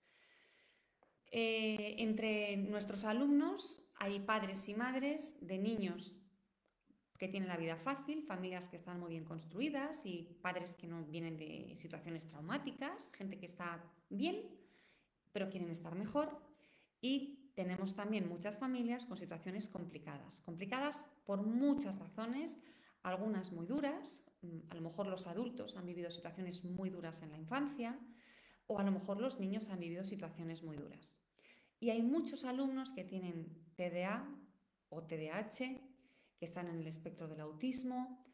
Eh, 1.31 1.95
entre 1.99 2.57
nuestros 2.57 3.05
alumnos 3.05 3.93
hay 3.95 4.19
padres 4.19 4.69
y 4.69 4.75
madres 4.75 5.47
de 5.47 5.57
niños 5.59 6.19
que 7.17 7.29
tienen 7.29 7.49
la 7.49 7.57
vida 7.57 7.77
fácil, 7.77 8.25
familias 8.25 8.69
que 8.69 8.75
están 8.75 8.99
muy 8.99 9.11
bien 9.11 9.25
construidas 9.25 10.05
y 10.05 10.37
padres 10.43 10.75
que 10.75 10.89
no 10.89 11.05
vienen 11.05 11.37
de 11.37 11.77
situaciones 11.77 12.27
traumáticas, 12.27 13.13
gente 13.13 13.39
que 13.39 13.47
está 13.47 13.81
bien, 14.09 14.43
pero 15.31 15.49
quieren 15.49 15.71
estar 15.71 15.95
mejor. 15.95 16.43
Y 17.01 17.53
tenemos 17.55 17.95
también 17.95 18.29
muchas 18.29 18.59
familias 18.59 19.07
con 19.07 19.17
situaciones 19.17 19.69
complicadas, 19.69 20.41
complicadas 20.41 21.05
por 21.25 21.47
muchas 21.47 21.97
razones, 22.01 22.61
algunas 23.03 23.53
muy 23.53 23.67
duras, 23.67 24.31
mm, 24.43 24.59
a 24.71 24.75
lo 24.75 24.81
mejor 24.83 25.07
los 25.07 25.27
adultos 25.27 25.77
han 25.77 25.87
vivido 25.87 26.11
situaciones 26.11 26.65
muy 26.65 26.91
duras 26.91 27.23
en 27.23 27.31
la 27.31 27.39
infancia 27.39 27.99
o 28.67 28.79
a 28.79 28.85
lo 28.85 28.93
mejor 28.93 29.21
los 29.21 29.41
niños 29.41 29.71
han 29.71 29.81
vivido 29.81 30.05
situaciones 30.05 30.63
muy 30.63 30.77
duras. 30.77 31.23
Y 31.81 31.91
hay 31.91 32.03
muchos 32.03 32.45
alumnos 32.45 32.93
que 32.93 33.05
tienen 33.05 33.47
TDA 33.75 34.29
o 34.91 35.03
TDAH 35.03 35.81
que 36.39 36.45
están 36.45 36.69
en 36.69 36.79
el 36.79 36.87
espectro 36.87 37.27
del 37.27 37.41
autismo, 37.41 38.25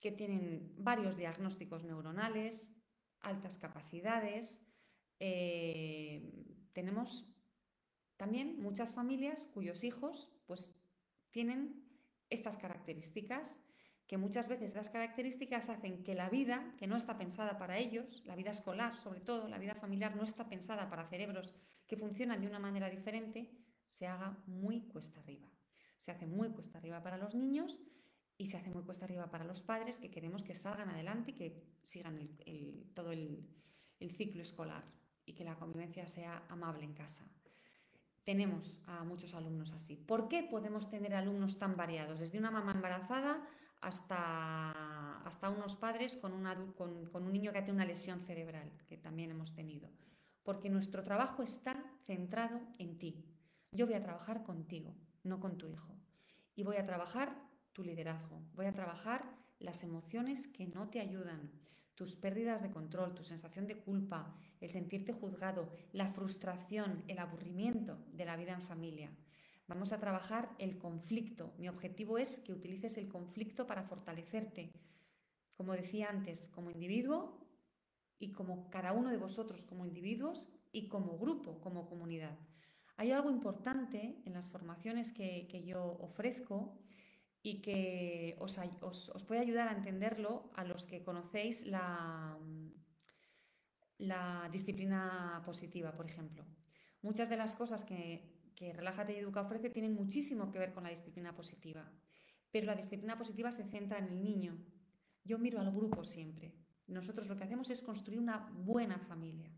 que 0.00 0.12
tienen 0.12 0.72
varios 0.76 1.16
diagnósticos 1.16 1.84
neuronales, 1.84 2.76
altas 3.20 3.58
capacidades. 3.58 4.72
Eh, 5.18 6.32
tenemos 6.72 7.34
también 8.16 8.60
muchas 8.60 8.92
familias 8.92 9.46
cuyos 9.52 9.84
hijos 9.84 10.36
pues, 10.46 10.74
tienen 11.30 11.84
estas 12.30 12.56
características, 12.56 13.62
que 14.06 14.18
muchas 14.18 14.48
veces 14.48 14.70
estas 14.70 14.90
características 14.90 15.68
hacen 15.68 16.04
que 16.04 16.14
la 16.14 16.30
vida, 16.30 16.74
que 16.78 16.86
no 16.86 16.96
está 16.96 17.18
pensada 17.18 17.58
para 17.58 17.78
ellos, 17.78 18.22
la 18.24 18.36
vida 18.36 18.50
escolar 18.50 18.98
sobre 18.98 19.20
todo, 19.20 19.48
la 19.48 19.58
vida 19.58 19.74
familiar 19.74 20.14
no 20.14 20.24
está 20.24 20.48
pensada 20.48 20.88
para 20.88 21.08
cerebros 21.08 21.54
que 21.86 21.96
funcionan 21.96 22.40
de 22.40 22.46
una 22.46 22.58
manera 22.58 22.88
diferente, 22.88 23.50
se 23.86 24.06
haga 24.06 24.38
muy 24.46 24.82
cuesta 24.82 25.20
arriba. 25.20 25.48
Se 25.96 26.10
hace 26.10 26.26
muy 26.26 26.50
cuesta 26.50 26.78
arriba 26.78 27.02
para 27.02 27.16
los 27.16 27.34
niños 27.34 27.82
y 28.38 28.46
se 28.46 28.56
hace 28.56 28.70
muy 28.70 28.82
cuesta 28.82 29.06
arriba 29.06 29.30
para 29.30 29.44
los 29.44 29.62
padres 29.62 29.98
que 29.98 30.10
queremos 30.10 30.44
que 30.44 30.54
salgan 30.54 30.90
adelante 30.90 31.30
y 31.30 31.34
que 31.34 31.64
sigan 31.82 32.18
todo 32.94 33.12
el, 33.12 33.48
ciclo 34.16 34.42
escolar 34.42 34.84
y 35.24 35.32
que 35.32 35.44
la 35.44 35.56
convivencia 35.56 36.06
sea 36.08 36.44
amable 36.48 36.84
en 36.84 36.92
casa. 36.92 37.26
Tenemos 38.24 38.86
a 38.88 39.04
muchos 39.04 39.34
alumnos 39.34 39.72
así. 39.72 39.96
¿Por 39.96 40.28
qué 40.28 40.42
podemos 40.42 40.90
tener 40.90 41.14
alumnos 41.14 41.58
tan 41.58 41.76
variados? 41.76 42.20
Desde 42.20 42.38
una 42.38 42.50
mamá 42.50 42.72
embarazada 42.72 43.48
hasta, 43.86 45.22
hasta 45.22 45.50
unos 45.50 45.76
padres 45.76 46.16
con, 46.16 46.42
con, 46.76 47.06
con 47.06 47.24
un 47.24 47.32
niño 47.32 47.52
que 47.52 47.62
tiene 47.62 47.76
una 47.76 47.84
lesión 47.84 48.20
cerebral, 48.20 48.70
que 48.86 48.96
también 48.96 49.30
hemos 49.30 49.54
tenido. 49.54 49.88
Porque 50.42 50.70
nuestro 50.70 51.02
trabajo 51.02 51.42
está 51.42 51.82
centrado 52.04 52.60
en 52.78 52.98
ti. 52.98 53.24
Yo 53.72 53.86
voy 53.86 53.94
a 53.94 54.02
trabajar 54.02 54.42
contigo 54.42 54.94
no 55.26 55.40
con 55.40 55.58
tu 55.58 55.68
hijo. 55.68 55.94
Y 56.54 56.62
voy 56.62 56.76
a 56.76 56.86
trabajar 56.86 57.36
tu 57.72 57.82
liderazgo, 57.82 58.40
voy 58.54 58.66
a 58.66 58.72
trabajar 58.72 59.36
las 59.58 59.82
emociones 59.82 60.48
que 60.48 60.66
no 60.66 60.88
te 60.88 61.00
ayudan, 61.00 61.50
tus 61.94 62.16
pérdidas 62.16 62.62
de 62.62 62.70
control, 62.70 63.14
tu 63.14 63.24
sensación 63.24 63.66
de 63.66 63.78
culpa, 63.78 64.34
el 64.60 64.70
sentirte 64.70 65.12
juzgado, 65.12 65.70
la 65.92 66.08
frustración, 66.08 67.04
el 67.08 67.18
aburrimiento 67.18 67.98
de 68.12 68.24
la 68.24 68.36
vida 68.36 68.52
en 68.52 68.62
familia. 68.62 69.10
Vamos 69.68 69.92
a 69.92 69.98
trabajar 69.98 70.54
el 70.58 70.78
conflicto. 70.78 71.52
Mi 71.58 71.68
objetivo 71.68 72.18
es 72.18 72.38
que 72.38 72.52
utilices 72.52 72.98
el 72.98 73.08
conflicto 73.08 73.66
para 73.66 73.82
fortalecerte, 73.82 74.72
como 75.56 75.72
decía 75.72 76.08
antes, 76.08 76.48
como 76.48 76.70
individuo 76.70 77.44
y 78.18 78.32
como 78.32 78.70
cada 78.70 78.92
uno 78.92 79.10
de 79.10 79.16
vosotros 79.16 79.64
como 79.64 79.84
individuos 79.84 80.48
y 80.70 80.88
como 80.88 81.18
grupo, 81.18 81.60
como 81.60 81.88
comunidad. 81.88 82.38
Hay 82.96 83.10
algo 83.10 83.30
importante 83.30 84.22
en 84.24 84.32
las 84.32 84.48
formaciones 84.48 85.12
que, 85.12 85.64
yo 85.66 85.98
ofrezco 86.00 86.78
y 87.42 87.60
que 87.60 88.36
os, 88.38 89.24
puede 89.26 89.40
ayudar 89.40 89.68
a 89.68 89.76
entenderlo 89.76 90.50
a 90.54 90.64
los 90.64 90.86
que 90.86 91.02
conocéis 91.02 91.66
la, 91.66 92.38
la 93.98 94.48
disciplina 94.52 95.42
positiva, 95.44 95.92
por 95.92 96.08
ejemplo. 96.08 96.44
Muchas 97.02 97.28
de 97.28 97.36
las 97.36 97.54
cosas 97.56 97.84
que, 97.84 98.35
que 98.56 98.72
Relájate 98.72 99.12
y 99.12 99.16
Educa 99.16 99.42
ofrece 99.42 99.70
tienen 99.70 99.94
muchísimo 99.94 100.50
que 100.50 100.58
ver 100.58 100.72
con 100.72 100.82
la 100.82 100.90
disciplina 100.90 101.36
positiva, 101.36 101.92
pero 102.50 102.66
la 102.66 102.74
disciplina 102.74 103.16
positiva 103.16 103.52
se 103.52 103.64
centra 103.64 103.98
en 103.98 104.06
el 104.06 104.24
niño. 104.24 104.58
Yo 105.24 105.38
miro 105.38 105.60
al 105.60 105.70
grupo 105.70 106.02
siempre. 106.02 106.54
Nosotros 106.86 107.28
lo 107.28 107.36
que 107.36 107.44
hacemos 107.44 107.68
es 107.70 107.82
construir 107.82 108.18
una 108.18 108.50
buena 108.54 108.98
familia, 108.98 109.52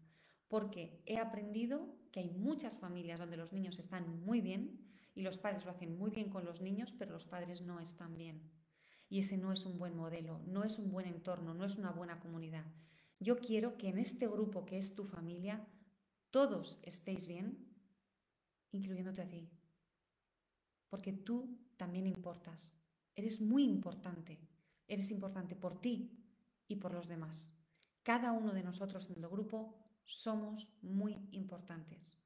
porque 0.49 1.03
he 1.07 1.19
aprendido 1.19 1.95
que 2.11 2.21
hay 2.21 2.31
muchas 2.31 2.81
familias 2.81 3.21
donde 3.21 3.37
los 3.37 3.53
niños 3.53 3.79
están 3.79 4.25
muy 4.25 4.41
bien 4.41 4.81
y 5.15 5.23
los 5.23 5.39
padres 5.39 5.65
lo 5.65 5.71
hacen 5.71 5.97
muy 5.97 6.11
bien 6.11 6.31
con 6.31 6.45
los 6.45 6.61
niños, 6.61 6.93
pero 6.99 7.13
los 7.13 7.27
padres 7.27 7.61
no 7.63 7.81
están 7.81 8.17
bien. 8.17 8.51
Y 9.09 9.21
ese 9.21 9.37
no 9.37 9.53
es 9.53 9.65
un 9.65 9.79
buen 9.79 9.97
modelo, 9.97 10.41
no 10.47 10.65
es 10.65 10.79
un 10.79 10.91
buen 10.91 11.07
entorno, 11.07 11.55
no 11.55 11.65
es 11.65 11.77
una 11.77 11.93
buena 11.93 12.19
comunidad. 12.19 12.65
Yo 13.21 13.39
quiero 13.39 13.77
que 13.77 13.89
en 13.89 13.99
este 13.99 14.27
grupo 14.27 14.65
que 14.65 14.79
es 14.79 14.95
tu 14.95 15.05
familia, 15.05 15.67
todos 16.31 16.81
estéis 16.85 17.27
bien, 17.27 17.68
incluyéndote 18.73 19.23
a 19.23 19.29
ti. 19.29 19.49
Porque 20.89 21.13
tú 21.13 21.59
también 21.77 22.07
importas. 22.07 22.81
Eres 23.15 23.41
muy 23.41 23.65
importante. 23.65 24.39
Eres 24.87 25.11
importante 25.11 25.55
por 25.57 25.81
ti 25.81 26.11
y 26.67 26.77
por 26.77 26.93
los 26.93 27.09
demás. 27.09 27.55
Cada 28.03 28.33
uno 28.33 28.53
de 28.53 28.63
nosotros 28.63 29.11
en 29.11 29.23
el 29.23 29.29
grupo 29.29 29.75
somos 30.05 30.73
muy 30.83 31.29
importantes. 31.33 32.19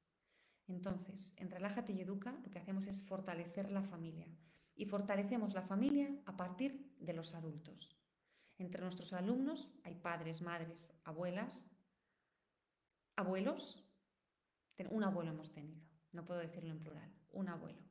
Entonces, 0.68 1.34
en 1.38 1.50
Relájate 1.50 1.92
y 1.92 2.00
Educa 2.00 2.32
lo 2.44 2.50
que 2.50 2.58
hacemos 2.58 2.86
es 2.86 3.02
fortalecer 3.02 3.70
la 3.70 3.82
familia. 3.82 4.28
Y 4.74 4.86
fortalecemos 4.86 5.54
la 5.54 5.62
familia 5.62 6.08
a 6.24 6.36
partir 6.36 6.94
de 6.98 7.12
los 7.12 7.34
adultos. 7.34 8.00
Entre 8.58 8.80
nuestros 8.80 9.12
alumnos 9.12 9.74
hay 9.82 9.96
padres, 9.96 10.40
madres, 10.40 10.94
abuelas, 11.04 11.70
abuelos. 13.16 13.84
Un 14.90 15.04
abuelo 15.04 15.30
hemos 15.30 15.52
tenido, 15.52 15.80
no 16.12 16.24
puedo 16.24 16.40
decirlo 16.40 16.70
en 16.70 16.80
plural, 16.80 17.12
un 17.30 17.48
abuelo. 17.48 17.82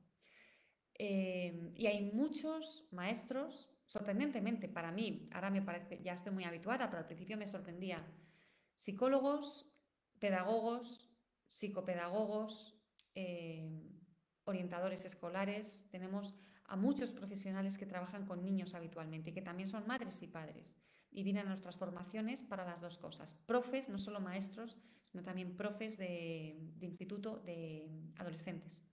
Eh, 0.93 1.72
y 1.76 1.88
hay 1.88 2.11
muchos 2.11 2.88
maestros, 2.91 3.74
sorprendentemente 3.86 4.67
para 4.67 4.91
mí, 4.91 5.30
ahora 5.34 5.49
me 5.49 5.61
parece, 5.61 6.01
ya 6.03 6.13
estoy 6.13 6.34
muy 6.34 6.43
habituada, 6.43 6.89
pero 6.89 6.99
al 6.99 7.07
principio 7.07 7.38
me 7.38 7.47
sorprendía 7.47 8.05
psicólogos, 8.76 9.72
pedagogos, 10.19 11.09
psicopedagogos, 11.47 12.80
eh, 13.15 13.69
orientadores 14.43 15.05
escolares, 15.05 15.88
tenemos 15.89 16.36
a 16.65 16.76
muchos 16.76 17.11
profesionales 17.11 17.78
que 17.78 17.86
trabajan 17.86 18.26
con 18.26 18.43
niños 18.43 18.76
habitualmente 18.76 19.32
y 19.32 19.34
que 19.34 19.41
también 19.41 19.67
son 19.67 19.86
madres 19.88 20.22
y 20.24 20.28
padres 20.28 20.82
y 21.12 21.24
vienen 21.24 21.45
a 21.45 21.49
nuestras 21.49 21.76
formaciones 21.76 22.43
para 22.43 22.66
las 22.66 22.82
dos 22.82 22.97
cosas. 22.97 23.36
Profes, 23.45 23.89
no 23.89 23.97
solo 23.97 24.20
maestros, 24.20 24.82
sino 25.03 25.24
también 25.24 25.57
profes 25.57 25.97
de, 25.97 26.57
de 26.78 26.86
instituto 26.86 27.39
de 27.39 27.89
adolescentes. 28.18 28.84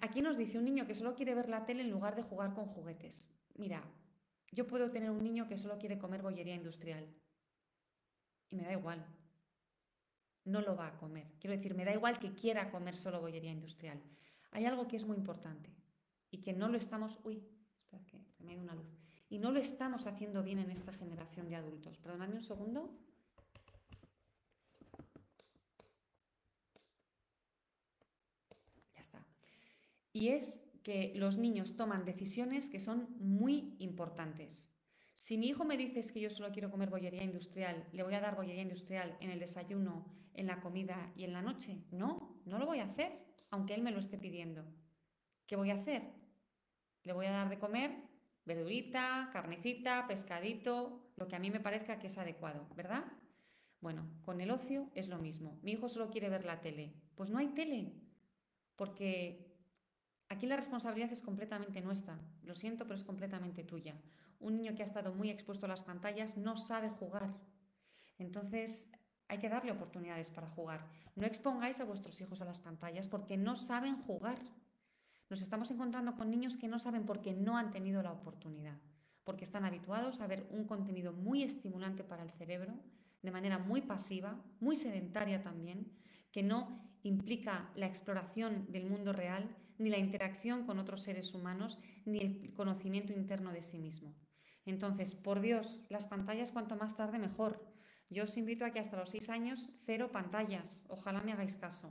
Aquí 0.00 0.20
nos 0.20 0.36
dice 0.36 0.58
un 0.58 0.64
niño 0.64 0.86
que 0.86 0.94
solo 0.94 1.14
quiere 1.14 1.34
ver 1.34 1.48
la 1.48 1.64
tele 1.64 1.82
en 1.82 1.90
lugar 1.90 2.16
de 2.16 2.22
jugar 2.22 2.54
con 2.54 2.66
juguetes. 2.66 3.30
Mira, 3.54 3.82
yo 4.50 4.66
puedo 4.66 4.90
tener 4.90 5.10
un 5.10 5.22
niño 5.22 5.48
que 5.48 5.56
solo 5.56 5.78
quiere 5.78 5.98
comer 5.98 6.22
bollería 6.22 6.54
industrial 6.54 7.08
y 8.50 8.56
me 8.56 8.64
da 8.64 8.72
igual. 8.72 9.04
No 10.44 10.60
lo 10.60 10.76
va 10.76 10.88
a 10.88 10.98
comer. 10.98 11.26
Quiero 11.40 11.56
decir, 11.56 11.74
me 11.74 11.84
da 11.84 11.92
igual 11.92 12.18
que 12.18 12.34
quiera 12.34 12.70
comer 12.70 12.96
solo 12.96 13.20
bollería 13.20 13.50
industrial. 13.50 14.02
Hay 14.50 14.66
algo 14.66 14.86
que 14.88 14.96
es 14.96 15.04
muy 15.04 15.16
importante 15.16 15.70
y 16.30 16.42
que 16.42 16.52
no 16.52 16.68
lo 16.68 16.76
estamos... 16.76 17.18
Uy, 17.24 17.42
espera 17.76 18.04
que, 18.04 18.21
me 18.42 18.56
una 18.56 18.74
luz. 18.74 18.86
Y 19.28 19.38
no 19.38 19.50
lo 19.50 19.58
estamos 19.60 20.06
haciendo 20.06 20.42
bien 20.42 20.58
en 20.58 20.70
esta 20.70 20.92
generación 20.92 21.48
de 21.48 21.56
adultos. 21.56 21.98
Perdonadme 21.98 22.34
un 22.34 22.42
segundo. 22.42 22.90
Ya 28.94 29.00
está. 29.00 29.26
Y 30.12 30.28
es 30.28 30.70
que 30.82 31.12
los 31.14 31.38
niños 31.38 31.76
toman 31.76 32.04
decisiones 32.04 32.68
que 32.68 32.80
son 32.80 33.08
muy 33.18 33.74
importantes. 33.78 34.68
Si 35.14 35.38
mi 35.38 35.48
hijo 35.48 35.64
me 35.64 35.76
dice 35.76 36.02
que 36.12 36.20
yo 36.20 36.30
solo 36.30 36.50
quiero 36.52 36.70
comer 36.70 36.90
bollería 36.90 37.22
industrial, 37.22 37.86
¿le 37.92 38.02
voy 38.02 38.14
a 38.14 38.20
dar 38.20 38.34
bollería 38.34 38.62
industrial 38.62 39.16
en 39.20 39.30
el 39.30 39.38
desayuno, 39.38 40.04
en 40.34 40.48
la 40.48 40.60
comida 40.60 41.12
y 41.16 41.24
en 41.24 41.32
la 41.32 41.42
noche? 41.42 41.78
No, 41.92 42.42
no 42.44 42.58
lo 42.58 42.66
voy 42.66 42.80
a 42.80 42.86
hacer, 42.86 43.12
aunque 43.50 43.74
él 43.74 43.82
me 43.82 43.92
lo 43.92 44.00
esté 44.00 44.18
pidiendo. 44.18 44.64
¿Qué 45.46 45.54
voy 45.54 45.70
a 45.70 45.74
hacer? 45.74 46.02
Le 47.04 47.12
voy 47.12 47.26
a 47.26 47.30
dar 47.30 47.48
de 47.48 47.58
comer 47.58 48.11
verdurita, 48.44 49.30
carnecita, 49.32 50.06
pescadito, 50.06 51.12
lo 51.16 51.28
que 51.28 51.36
a 51.36 51.38
mí 51.38 51.50
me 51.50 51.60
parezca 51.60 51.98
que 51.98 52.08
es 52.08 52.18
adecuado, 52.18 52.66
¿verdad? 52.74 53.04
Bueno, 53.80 54.08
con 54.22 54.40
el 54.40 54.50
ocio 54.50 54.90
es 54.94 55.08
lo 55.08 55.18
mismo. 55.18 55.58
Mi 55.62 55.72
hijo 55.72 55.88
solo 55.88 56.10
quiere 56.10 56.28
ver 56.28 56.44
la 56.44 56.60
tele. 56.60 56.94
Pues 57.14 57.30
no 57.30 57.38
hay 57.38 57.48
tele, 57.48 57.92
porque 58.76 59.52
Aquí 60.32 60.46
la 60.46 60.56
responsabilidad 60.56 61.12
es 61.12 61.20
completamente 61.20 61.82
nuestra, 61.82 62.18
lo 62.42 62.54
siento, 62.54 62.84
pero 62.84 62.94
es 62.94 63.04
completamente 63.04 63.64
tuya. 63.64 63.94
Un 64.40 64.56
niño 64.56 64.74
que 64.74 64.80
ha 64.80 64.86
estado 64.86 65.12
muy 65.12 65.28
expuesto 65.28 65.66
a 65.66 65.68
las 65.68 65.82
pantallas 65.82 66.38
no 66.38 66.56
sabe 66.56 66.88
jugar. 66.88 67.34
Entonces, 68.16 68.90
hay 69.28 69.36
que 69.36 69.50
darle 69.50 69.72
oportunidades 69.72 70.30
para 70.30 70.48
jugar. 70.48 70.88
No 71.16 71.26
expongáis 71.26 71.80
a 71.80 71.84
vuestros 71.84 72.18
hijos 72.22 72.40
a 72.40 72.46
las 72.46 72.60
pantallas 72.60 73.08
porque 73.08 73.36
no 73.36 73.56
saben 73.56 74.00
jugar. 74.00 74.38
Nos 75.32 75.40
estamos 75.40 75.70
encontrando 75.70 76.14
con 76.14 76.28
niños 76.28 76.58
que 76.58 76.68
no 76.68 76.78
saben 76.78 77.06
porque 77.06 77.32
no 77.32 77.56
han 77.56 77.70
tenido 77.70 78.02
la 78.02 78.12
oportunidad, 78.12 78.76
porque 79.24 79.44
están 79.44 79.64
habituados 79.64 80.20
a 80.20 80.26
ver 80.26 80.46
un 80.50 80.66
contenido 80.66 81.14
muy 81.14 81.42
estimulante 81.42 82.04
para 82.04 82.22
el 82.22 82.30
cerebro, 82.32 82.74
de 83.22 83.30
manera 83.30 83.56
muy 83.56 83.80
pasiva, 83.80 84.38
muy 84.60 84.76
sedentaria 84.76 85.42
también, 85.42 85.90
que 86.32 86.42
no 86.42 86.86
implica 87.02 87.72
la 87.76 87.86
exploración 87.86 88.70
del 88.70 88.84
mundo 88.84 89.14
real 89.14 89.56
ni 89.78 89.88
la 89.88 89.96
interacción 89.96 90.66
con 90.66 90.78
otros 90.78 91.00
seres 91.00 91.32
humanos, 91.32 91.78
ni 92.04 92.18
el 92.18 92.52
conocimiento 92.52 93.14
interno 93.14 93.52
de 93.52 93.62
sí 93.62 93.78
mismo. 93.78 94.14
Entonces, 94.66 95.14
por 95.14 95.40
Dios, 95.40 95.86
las 95.88 96.04
pantallas 96.04 96.50
cuanto 96.50 96.76
más 96.76 96.94
tarde 96.94 97.18
mejor. 97.18 97.74
Yo 98.10 98.24
os 98.24 98.36
invito 98.36 98.66
a 98.66 98.70
que 98.70 98.80
hasta 98.80 98.98
los 98.98 99.08
seis 99.08 99.30
años, 99.30 99.70
cero 99.86 100.10
pantallas. 100.12 100.84
Ojalá 100.90 101.22
me 101.22 101.32
hagáis 101.32 101.56
caso. 101.56 101.90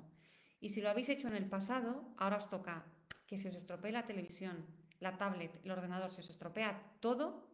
Y 0.60 0.70
si 0.70 0.80
lo 0.80 0.92
habéis 0.92 1.10
hecho 1.10 1.28
en 1.28 1.36
el 1.36 1.50
pasado, 1.50 2.14
ahora 2.18 2.38
os 2.38 2.48
toca 2.48 2.86
que 3.32 3.38
se 3.39 3.47
os 3.47 3.55
estropee 3.55 3.95
la 3.95 4.03
televisión, 4.03 4.67
la 4.99 5.15
tablet, 5.15 5.55
el 5.63 5.71
ordenador, 5.71 6.11
se 6.11 6.19
os 6.19 6.29
estropea 6.29 6.99
todo 6.99 7.47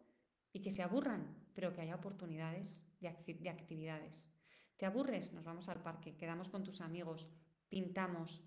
y 0.51 0.59
que 0.63 0.71
se 0.71 0.81
aburran, 0.81 1.21
pero 1.53 1.71
que 1.71 1.81
haya 1.81 1.93
oportunidades 1.93 2.89
de, 2.99 3.09
actividades. 3.47 4.33
¿Te 4.75 4.87
aburres? 4.87 5.33
Nos 5.33 5.45
vamos 5.45 5.69
al 5.69 5.83
parque, 5.83 6.17
quedamos 6.17 6.49
con 6.49 6.63
tus 6.63 6.81
amigos, 6.81 7.29
pintamos, 7.69 8.41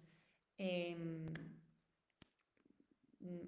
em, 0.59 1.25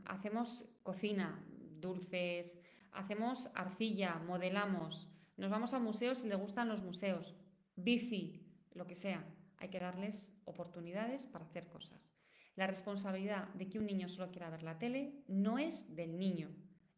hacemos 0.05 0.79
cocina, 0.85 1.45
dulces, 1.81 2.63
hacemos 2.93 3.51
arcilla, 3.57 4.15
modelamos, 4.21 5.11
nos 5.37 5.51
vamos 5.51 5.75
a 5.75 5.81
museos 5.81 6.19
si 6.19 6.29
le 6.29 6.37
gustan 6.37 6.69
los 6.69 6.85
museos, 6.85 7.35
bici, 7.75 8.47
lo 8.75 8.87
que 8.87 8.95
sea. 8.95 9.27
Hay 9.57 9.71
que 9.71 9.81
darles 9.81 10.41
oportunidades 10.45 11.27
para 11.27 11.47
hacer 11.47 11.67
cosas. 11.67 12.22
La 12.55 12.67
responsabilidad 12.67 13.49
de 13.55 13.69
que 13.69 13.79
un 13.79 13.87
niño 13.87 14.09
solo 14.09 14.31
quiera 14.31 14.51
ver 14.51 14.63
la 14.63 14.79
tele 14.79 15.25
no 15.27 15.59
es 15.59 15.95
del 15.97 16.19
niño, 16.19 16.51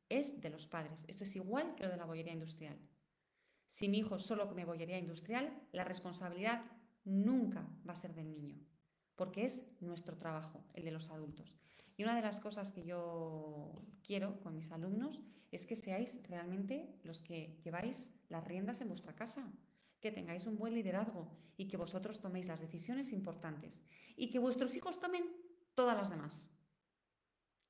es 0.09 0.41
de 0.41 0.51
los 0.51 0.67
padres. 0.67 1.05
Esto 1.07 1.25
es 1.25 1.37
igual 1.37 1.75
que 1.77 1.85
lo 1.85 1.91
de 1.91 1.97
la 1.97 2.07
bollería 2.07 2.33
industrial. 2.33 2.77
Si 3.67 3.89
mi 3.89 3.99
hijo 3.99 4.19
solo 4.19 4.49
come 4.49 4.65
bollería 4.65 4.99
industrial, 4.99 5.53
la 5.73 5.85
responsabilidad 5.85 6.65
nunca 7.05 7.69
va 7.89 7.93
a 7.93 7.97
ser 7.97 8.15
del 8.15 8.31
niño, 8.31 8.59
porque 9.15 9.45
es 9.45 9.77
nuestro 9.81 10.17
trabajo, 10.17 10.65
el 10.75 10.85
de 10.85 10.91
los 10.91 11.11
adultos. 11.11 11.59
Y 11.97 12.03
una 12.03 12.17
de 12.17 12.23
las 12.23 12.41
cosas 12.41 12.73
que 12.73 12.85
yo 12.85 13.83
quiero 14.03 14.41
con 14.41 14.55
mis 14.55 14.73
alumnos 14.73 15.23
es 15.53 15.67
que 15.67 15.77
seáis 15.77 16.21
realmente 16.29 16.99
los 17.05 17.21
que 17.21 17.61
lleváis 17.63 18.21
las 18.29 18.45
riendas 18.45 18.81
en 18.81 18.89
vuestra 18.89 19.15
casa, 19.15 19.53
que 20.01 20.11
tengáis 20.11 20.47
un 20.47 20.59
buen 20.59 20.75
liderazgo 20.75 21.31
y 21.57 21.69
que 21.69 21.77
vosotros 21.77 22.21
toméis 22.21 22.49
las 22.49 22.61
decisiones 22.61 23.13
importantes 23.13 23.83
y 24.17 24.31
que 24.31 24.39
vuestros 24.39 24.75
hijos 24.75 25.01
tomen 25.01 25.25
todas 25.75 25.97
las 25.97 26.11
demás. 26.11 26.51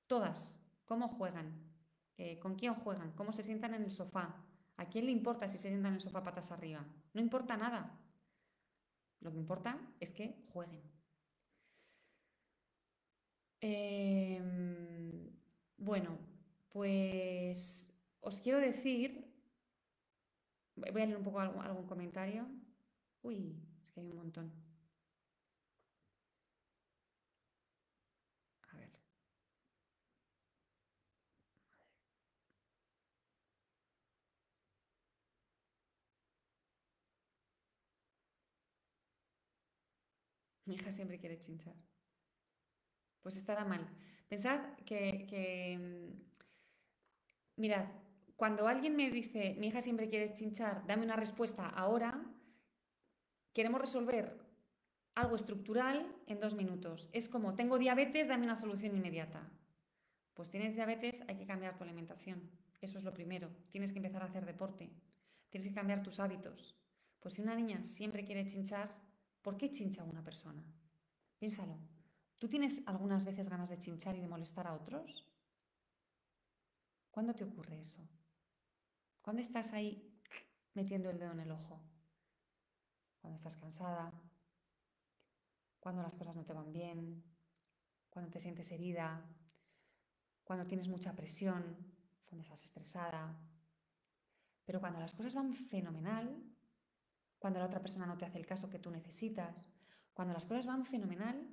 Todas. 0.06 0.60
¿Cómo 0.86 1.08
juegan? 1.08 1.52
Eh, 2.18 2.38
¿Con 2.38 2.54
quién 2.56 2.74
juegan? 2.74 3.12
¿Cómo 3.12 3.32
se 3.32 3.42
sientan 3.42 3.74
en 3.74 3.84
el 3.84 3.90
sofá? 3.90 4.36
¿A 4.76 4.88
quién 4.88 5.06
le 5.06 5.12
importa 5.12 5.48
si 5.48 5.56
se 5.56 5.68
sientan 5.68 5.92
en 5.92 5.94
el 5.94 6.00
sofá 6.00 6.22
patas 6.22 6.52
arriba? 6.52 6.84
No 7.12 7.20
importa 7.20 7.56
nada. 7.56 7.98
Lo 9.20 9.30
que 9.32 9.38
importa 9.38 9.80
es 10.00 10.10
que 10.12 10.44
jueguen. 10.52 10.82
Em, 13.60 15.30
bueno, 15.78 16.18
pues 16.68 17.90
os 18.20 18.40
quiero 18.40 18.58
decir, 18.60 19.24
voy 20.76 21.02
a 21.02 21.06
leer 21.06 21.16
un 21.16 21.24
poco 21.24 21.40
algún, 21.40 21.86
comentario. 21.86 22.46
Uy, 23.22 23.56
es 23.80 23.90
que 23.92 24.00
hay 24.00 24.10
un 24.10 24.16
montón. 24.16 24.52
A 28.72 28.76
ver. 28.76 28.90
Mi 40.66 40.74
hija 40.74 40.92
siempre 40.92 41.18
quiere 41.18 41.38
chinchar 41.38 41.74
pues 43.24 43.38
estará 43.38 43.64
mal. 43.64 43.88
Pensad 44.28 44.60
que, 44.84 45.78
mm, 45.80 46.12
mirad, 47.56 47.86
cuando 48.36 48.68
alguien 48.68 48.94
me 48.94 49.10
dice, 49.10 49.56
mi 49.58 49.68
hija 49.68 49.80
siempre 49.80 50.10
quiere 50.10 50.32
chinchar, 50.34 50.86
dame 50.86 51.04
una 51.04 51.16
respuesta 51.16 51.66
ahora, 51.66 52.22
queremos 53.54 53.80
resolver 53.80 54.38
algo 55.14 55.36
estructural 55.36 56.14
en 56.26 56.38
dos 56.38 56.54
minutos. 56.54 57.08
Es 57.12 57.30
como, 57.30 57.54
tengo 57.54 57.78
diabetes, 57.78 58.28
dame 58.28 58.44
una 58.44 58.56
solución 58.56 58.94
inmediata. 58.94 59.50
Pues 60.34 60.50
tienes 60.50 60.74
diabetes, 60.74 61.24
hay 61.26 61.36
que 61.36 61.46
cambiar 61.46 61.78
tu 61.78 61.84
alimentación. 61.84 62.50
Eso 62.82 62.98
es 62.98 63.04
lo 63.04 63.14
primero. 63.14 63.48
Tienes 63.70 63.92
que 63.92 64.00
empezar 64.00 64.22
a 64.22 64.26
hacer 64.26 64.44
deporte. 64.44 64.90
Tienes 65.48 65.66
que 65.66 65.74
cambiar 65.74 66.02
tus 66.02 66.20
hábitos. 66.20 66.76
Pues 67.20 67.34
si 67.34 67.40
una 67.40 67.54
niña 67.54 67.84
siempre 67.84 68.24
quiere 68.24 68.44
chinchar, 68.44 68.94
¿por 69.44 69.58
qué 69.58 69.70
chincha 69.70 70.02
una 70.02 70.24
persona? 70.24 70.64
Piénsalo. 71.38 71.78
¿Tú 72.38 72.48
tienes 72.48 72.82
algunas 72.88 73.24
veces 73.26 73.48
ganas 73.48 73.68
de 73.68 73.78
chinchar 73.78 74.16
y 74.16 74.20
de 74.20 74.26
molestar 74.26 74.66
a 74.66 74.74
otros? 74.74 75.26
¿Cuándo 77.10 77.34
te 77.34 77.44
ocurre 77.44 77.80
eso? 77.80 78.00
¿Cuándo 79.20 79.42
estás 79.42 79.72
ahí 79.74 80.18
metiendo 80.72 81.10
el 81.10 81.18
dedo 81.18 81.32
en 81.32 81.40
el 81.40 81.50
ojo? 81.50 81.80
Cuando 83.20 83.36
estás 83.36 83.56
cansada, 83.56 84.12
cuando 85.78 86.02
las 86.02 86.14
cosas 86.14 86.34
no 86.34 86.44
te 86.44 86.54
van 86.54 86.72
bien, 86.72 87.22
cuando 88.08 88.30
te 88.30 88.40
sientes 88.40 88.72
herida, 88.72 89.24
cuando 90.42 90.66
tienes 90.66 90.88
mucha 90.88 91.14
presión, 91.14 91.76
cuando 92.24 92.42
estás 92.42 92.64
estresada. 92.64 93.38
Pero 94.64 94.80
cuando 94.80 95.00
las 95.00 95.12
cosas 95.12 95.34
van 95.34 95.52
fenomenal, 95.54 96.53
cuando 97.44 97.60
la 97.60 97.66
otra 97.66 97.82
persona 97.82 98.06
no 98.06 98.16
te 98.16 98.24
hace 98.24 98.38
el 98.38 98.46
caso 98.46 98.70
que 98.70 98.78
tú 98.78 98.90
necesitas, 98.90 99.68
cuando 100.14 100.32
las 100.32 100.46
cosas 100.46 100.64
van 100.64 100.86
fenomenal, 100.86 101.46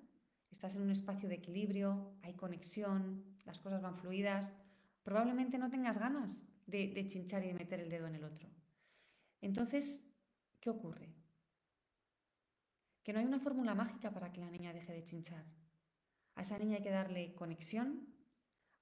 estás 0.49 0.73
en 0.75 0.83
un 0.83 0.89
espacio 0.89 1.27
de 1.27 1.35
equilibrio, 1.35 2.13
hay 2.21 2.33
conexión, 2.33 3.25
las 3.43 3.59
cosas 3.59 3.81
van 3.81 3.97
fluidas, 3.97 4.55
probablemente 5.03 5.57
no 5.57 5.69
tengas 5.69 5.97
ganas 5.97 6.47
de, 6.65 7.05
chinchar 7.07 7.43
y 7.43 7.47
de 7.47 7.55
meter 7.55 7.81
el 7.81 7.89
dedo 7.89 8.07
en 8.07 8.15
el 8.15 8.23
otro. 8.23 8.47
Entonces, 9.41 10.09
¿qué 10.61 10.69
ocurre? 10.69 11.13
Que 13.03 13.11
no 13.11 13.19
hay 13.19 13.25
una 13.25 13.41
fórmula 13.41 13.75
mágica 13.75 14.13
para 14.13 14.31
que 14.31 14.39
la 14.39 14.49
niña 14.49 14.71
deje 14.71 14.93
de 14.93 15.03
chinchar. 15.03 15.43
A 16.35 16.41
esa 16.43 16.57
niña 16.57 16.77
hay 16.77 16.83
que 16.83 16.89
darle 16.89 17.35
conexión, 17.35 18.07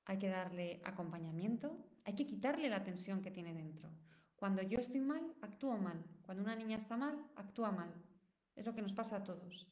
hay 0.05 0.19
que 0.19 0.29
darle 0.29 0.79
acompañamiento, 0.85 1.75
hay 2.05 2.13
que 2.13 2.27
quitarle 2.27 2.69
la 2.69 2.83
tensión 2.83 3.23
que 3.23 3.31
tiene 3.31 3.55
dentro. 3.55 3.89
Cuando 4.39 4.61
yo 4.61 4.79
estoy 4.79 5.01
mal, 5.01 5.35
actúo 5.41 5.77
mal. 5.77 6.01
Cuando 6.25 6.43
una 6.43 6.55
niña 6.55 6.77
está 6.77 6.95
mal, 6.95 7.29
actúa 7.35 7.71
mal. 7.71 7.93
Es 8.55 8.65
lo 8.65 8.73
que 8.73 8.81
nos 8.81 8.93
pasa 8.93 9.17
a 9.17 9.23
todos. 9.23 9.67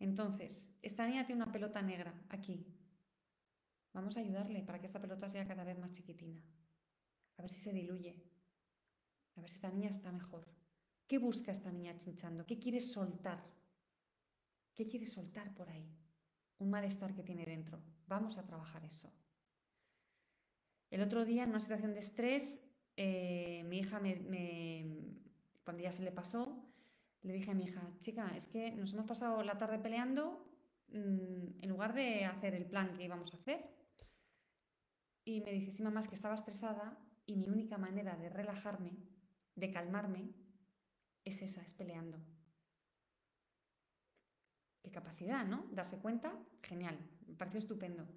Entonces, 0.00 0.74
esta 0.80 1.06
niña 1.06 1.26
tiene 1.26 1.42
una 1.42 1.52
pelota 1.52 1.82
negra 1.82 2.14
aquí. 2.30 2.66
Vamos 3.92 4.16
a 4.16 4.20
ayudarle 4.20 4.62
para 4.62 4.80
que 4.80 4.86
esta 4.86 4.98
pelota 4.98 5.28
sea 5.28 5.46
cada 5.46 5.62
vez 5.62 5.78
más 5.78 5.92
chiquitina. 5.92 6.42
A 7.36 7.42
ver 7.42 7.50
si 7.50 7.60
se 7.60 7.72
diluye. 7.72 8.16
A 9.36 9.42
ver 9.42 9.50
si 9.50 9.56
esta 9.56 9.70
niña 9.70 9.90
está 9.90 10.10
mejor. 10.10 10.48
¿Qué 11.06 11.18
busca 11.18 11.52
esta 11.52 11.70
niña 11.70 11.92
chinchando? 11.92 12.46
¿Qué 12.46 12.58
quiere 12.58 12.80
soltar? 12.80 13.44
¿Qué 14.74 14.88
quiere 14.88 15.04
soltar 15.04 15.54
por 15.54 15.68
ahí? 15.68 15.86
Un 16.60 16.70
malestar 16.70 17.14
que 17.14 17.22
tiene 17.22 17.44
dentro. 17.44 17.82
Vamos 18.06 18.38
a 18.38 18.46
trabajar 18.46 18.84
eso. 18.86 19.12
El 20.90 21.02
otro 21.02 21.26
día, 21.26 21.42
en 21.42 21.50
una 21.50 21.60
situación 21.60 21.92
de 21.92 22.00
estrés, 22.00 22.67
eh, 23.00 23.62
mi 23.68 23.78
hija 23.78 24.00
me, 24.00 24.82
cuando 25.62 25.80
ya 25.80 25.92
se 25.92 26.02
le 26.02 26.10
pasó, 26.10 26.60
le 27.22 27.32
dije 27.32 27.52
a 27.52 27.54
mi 27.54 27.62
hija, 27.62 27.80
chica, 28.00 28.32
es 28.34 28.48
que 28.48 28.72
nos 28.72 28.92
hemos 28.92 29.06
pasado 29.06 29.44
la 29.44 29.56
tarde 29.56 29.78
peleando 29.78 30.44
mm, 30.88 31.62
en 31.62 31.68
lugar 31.68 31.94
de 31.94 32.24
hacer 32.24 32.54
el 32.54 32.66
plan 32.66 32.96
que 32.96 33.04
íbamos 33.04 33.32
a 33.32 33.36
hacer. 33.36 33.70
Y 35.24 35.42
me 35.42 35.52
dice, 35.52 35.70
sí, 35.70 35.82
mamá, 35.84 36.00
es 36.00 36.08
que 36.08 36.16
estaba 36.16 36.34
estresada 36.34 36.98
y 37.24 37.36
mi 37.36 37.48
única 37.48 37.78
manera 37.78 38.16
de 38.16 38.30
relajarme, 38.30 38.98
de 39.54 39.70
calmarme, 39.70 40.34
es 41.24 41.40
esa, 41.40 41.62
es 41.62 41.74
peleando. 41.74 42.18
Qué 44.82 44.90
capacidad, 44.90 45.46
¿no? 45.46 45.68
Darse 45.70 45.98
cuenta, 45.98 46.36
genial, 46.62 46.98
me 47.28 47.36
pareció 47.36 47.60
estupendo. 47.60 48.08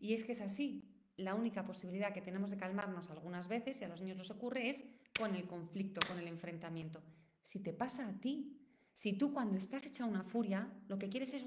Y 0.00 0.14
es 0.14 0.24
que 0.24 0.32
es 0.32 0.40
así, 0.40 0.93
la 1.16 1.34
única 1.34 1.64
posibilidad 1.64 2.12
que 2.12 2.22
tenemos 2.22 2.50
de 2.50 2.56
calmarnos 2.56 3.10
algunas 3.10 3.48
veces, 3.48 3.80
y 3.80 3.84
a 3.84 3.88
los 3.88 4.00
niños 4.00 4.16
nos 4.16 4.30
ocurre, 4.30 4.68
es 4.68 4.84
con 5.18 5.34
el 5.34 5.46
conflicto, 5.46 6.00
con 6.08 6.18
el 6.18 6.26
enfrentamiento. 6.28 7.02
Si 7.42 7.60
te 7.60 7.72
pasa 7.72 8.08
a 8.08 8.20
ti, 8.20 8.58
si 8.94 9.16
tú 9.16 9.32
cuando 9.32 9.58
estás 9.58 9.86
hecha 9.86 10.04
una 10.04 10.24
furia, 10.24 10.72
lo 10.88 10.98
que 10.98 11.08
quieres 11.08 11.34
es 11.34 11.46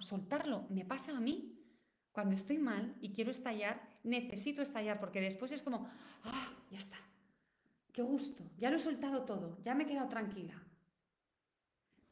soltarlo, 0.00 0.66
me 0.70 0.84
pasa 0.84 1.16
a 1.16 1.20
mí. 1.20 1.60
Cuando 2.12 2.36
estoy 2.36 2.58
mal 2.58 2.94
y 3.00 3.12
quiero 3.12 3.32
estallar, 3.32 3.98
necesito 4.04 4.62
estallar 4.62 5.00
porque 5.00 5.20
después 5.20 5.50
es 5.50 5.62
como, 5.62 5.90
ah, 6.22 6.52
ya 6.70 6.78
está, 6.78 6.96
qué 7.92 8.02
gusto, 8.02 8.44
ya 8.56 8.70
lo 8.70 8.76
he 8.76 8.80
soltado 8.80 9.24
todo, 9.24 9.58
ya 9.64 9.74
me 9.74 9.82
he 9.82 9.86
quedado 9.86 10.08
tranquila. 10.08 10.62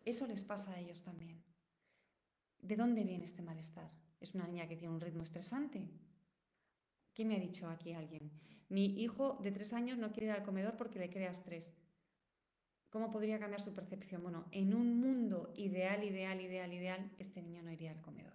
Eso 0.04 0.26
les 0.26 0.42
pasa 0.42 0.72
a 0.72 0.80
ellos 0.80 1.04
también. 1.04 1.44
¿De 2.60 2.76
dónde 2.76 3.04
viene 3.04 3.24
este 3.24 3.42
malestar? 3.42 3.90
¿Es 4.20 4.34
una 4.34 4.48
niña 4.48 4.66
que 4.66 4.76
tiene 4.76 4.92
un 4.92 5.00
ritmo 5.00 5.22
estresante? 5.22 5.88
¿Qué 7.14 7.24
me 7.24 7.36
ha 7.36 7.40
dicho 7.40 7.68
aquí 7.68 7.92
alguien? 7.92 8.30
Mi 8.68 8.86
hijo 9.02 9.38
de 9.42 9.52
tres 9.52 9.72
años 9.72 9.98
no 9.98 10.12
quiere 10.12 10.26
ir 10.26 10.32
al 10.32 10.44
comedor 10.44 10.76
porque 10.76 10.98
le 10.98 11.10
crea 11.10 11.30
estrés. 11.30 11.74
¿Cómo 12.90 13.10
podría 13.10 13.38
cambiar 13.38 13.60
su 13.60 13.72
percepción? 13.74 14.22
Bueno, 14.22 14.46
en 14.50 14.74
un 14.74 15.00
mundo 15.00 15.52
ideal, 15.56 16.04
ideal, 16.04 16.40
ideal, 16.40 16.72
ideal, 16.72 17.10
este 17.18 17.42
niño 17.42 17.62
no 17.62 17.72
iría 17.72 17.90
al 17.90 18.00
comedor. 18.00 18.34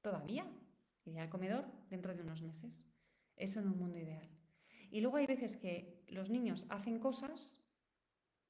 Todavía, 0.00 0.46
Iría 1.04 1.22
al 1.22 1.30
comedor 1.30 1.64
dentro 1.88 2.14
de 2.14 2.22
unos 2.22 2.42
meses. 2.42 2.86
Eso 3.36 3.60
en 3.60 3.68
un 3.68 3.78
mundo 3.78 3.98
ideal. 3.98 4.28
Y 4.90 5.00
luego 5.00 5.16
hay 5.16 5.26
veces 5.26 5.56
que 5.56 6.04
los 6.08 6.30
niños 6.30 6.66
hacen 6.68 6.98
cosas 6.98 7.60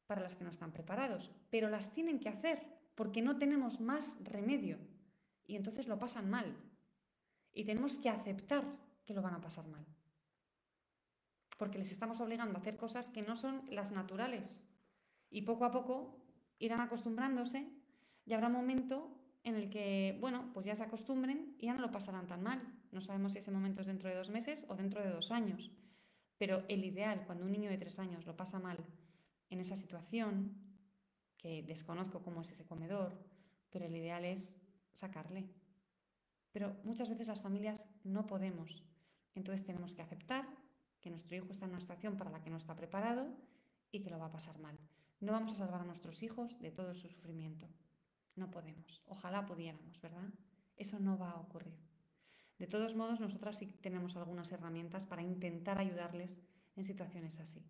para 0.07 0.23
las 0.23 0.35
que 0.35 0.45
no 0.45 0.51
están 0.51 0.73
preparados, 0.73 1.31
pero 1.51 1.69
las 1.69 1.93
tienen 1.93 2.19
que 2.19 2.29
hacer 2.29 2.67
porque 2.95 3.23
no 3.23 3.39
tenemos 3.39 3.81
más 3.81 4.19
remedio. 4.25 4.79
Y 5.47 5.57
entonces 5.57 5.87
lo 5.87 5.99
pasan 5.99 6.29
mal. 6.29 6.57
Y 7.53 7.65
tenemos 7.65 7.99
que 7.99 8.09
aceptar 8.09 8.65
que 9.11 9.15
lo 9.15 9.23
van 9.23 9.35
a 9.35 9.41
pasar 9.41 9.67
mal. 9.67 9.85
Porque 11.59 11.79
les 11.79 11.91
estamos 11.91 12.21
obligando 12.21 12.57
a 12.57 12.61
hacer 12.61 12.77
cosas 12.77 13.11
que 13.11 13.23
no 13.23 13.35
son 13.35 13.67
las 13.69 13.91
naturales. 13.91 14.71
Y 15.31 15.43
poco 15.43 15.65
a 15.65 15.73
poco 15.73 16.23
irán 16.61 16.81
acostumbrándose 16.81 17.67
y 18.25 18.35
habrá 18.35 18.47
un 18.47 18.53
momento 18.53 19.11
en 19.43 19.57
el 19.57 19.69
que, 19.69 20.17
bueno, 20.21 20.53
pues 20.55 20.65
ya 20.65 20.77
se 20.77 20.85
acostumbren 20.85 21.57
y 21.59 21.67
ya 21.67 21.75
no 21.75 21.81
lo 21.81 21.91
pasarán 21.91 22.29
tan 22.29 22.45
mal. 22.45 22.63
No 22.93 23.01
sabemos 23.01 23.33
si 23.33 23.39
ese 23.39 23.51
momento 23.51 23.81
es 23.81 23.89
dentro 23.89 24.09
de 24.09 24.15
dos 24.15 24.31
meses 24.31 24.65
o 24.69 24.77
dentro 24.77 25.03
de 25.03 25.11
dos 25.11 25.33
años. 25.33 25.73
Pero 26.39 26.65
el 26.69 26.85
ideal, 26.85 27.25
cuando 27.27 27.45
un 27.45 27.53
niño 27.53 27.69
de 27.69 27.79
tres 27.79 27.99
años 27.99 28.27
lo 28.27 28.37
pasa 28.37 28.61
mal 28.61 28.79
en 29.49 29.59
esa 29.59 29.75
situación, 29.75 30.55
que 31.37 31.65
desconozco 31.65 32.23
cómo 32.23 32.43
es 32.43 32.53
ese 32.53 32.65
comedor, 32.65 33.19
pero 33.71 33.87
el 33.87 33.97
ideal 33.97 34.25
es 34.25 34.57
sacarle. 34.93 35.51
Pero 36.53 36.77
muchas 36.85 37.09
veces 37.09 37.27
las 37.27 37.41
familias 37.41 37.89
no 38.05 38.27
podemos. 38.29 38.90
Entonces 39.35 39.65
tenemos 39.65 39.95
que 39.95 40.03
aceptar 40.03 40.47
que 41.01 41.11
nuestro 41.11 41.37
hijo 41.37 41.51
está 41.51 41.65
en 41.65 41.73
una 41.73 41.81
situación 41.81 42.17
para 42.17 42.31
la 42.31 42.43
que 42.43 42.51
no 42.51 42.57
está 42.57 42.77
preparado 42.77 43.27
y 43.91 44.01
que 44.01 44.11
lo 44.11 44.19
va 44.19 44.27
a 44.27 44.33
pasar 44.33 44.59
mal. 44.59 44.79
No 45.21 45.33
vamos 45.33 45.53
a 45.53 45.57
salvar 45.57 45.83
a 45.83 45.85
nuestros 45.85 46.23
hijos 46.23 46.61
de 46.61 46.71
todo 46.71 46.95
su 46.95 47.09
sufrimiento. 47.09 47.69
No 48.37 48.51
podemos. 48.51 49.03
Ojalá 49.07 49.47
pudiéramos, 49.47 50.01
¿verdad? 50.01 50.29
Eso 50.77 50.99
no 50.99 51.19
va 51.19 51.31
a 51.31 51.41
ocurrir. 51.41 51.79
De 52.59 52.67
todos 52.67 52.95
modos, 52.95 53.21
nosotras 53.21 53.59
sí 53.59 53.67
tenemos 53.81 54.17
algunas 54.17 54.53
herramientas 54.53 55.07
para 55.07 55.23
intentar 55.23 55.79
ayudarles 55.79 56.41
en 56.77 56.85
situaciones 56.85 57.41
así. 57.41 57.65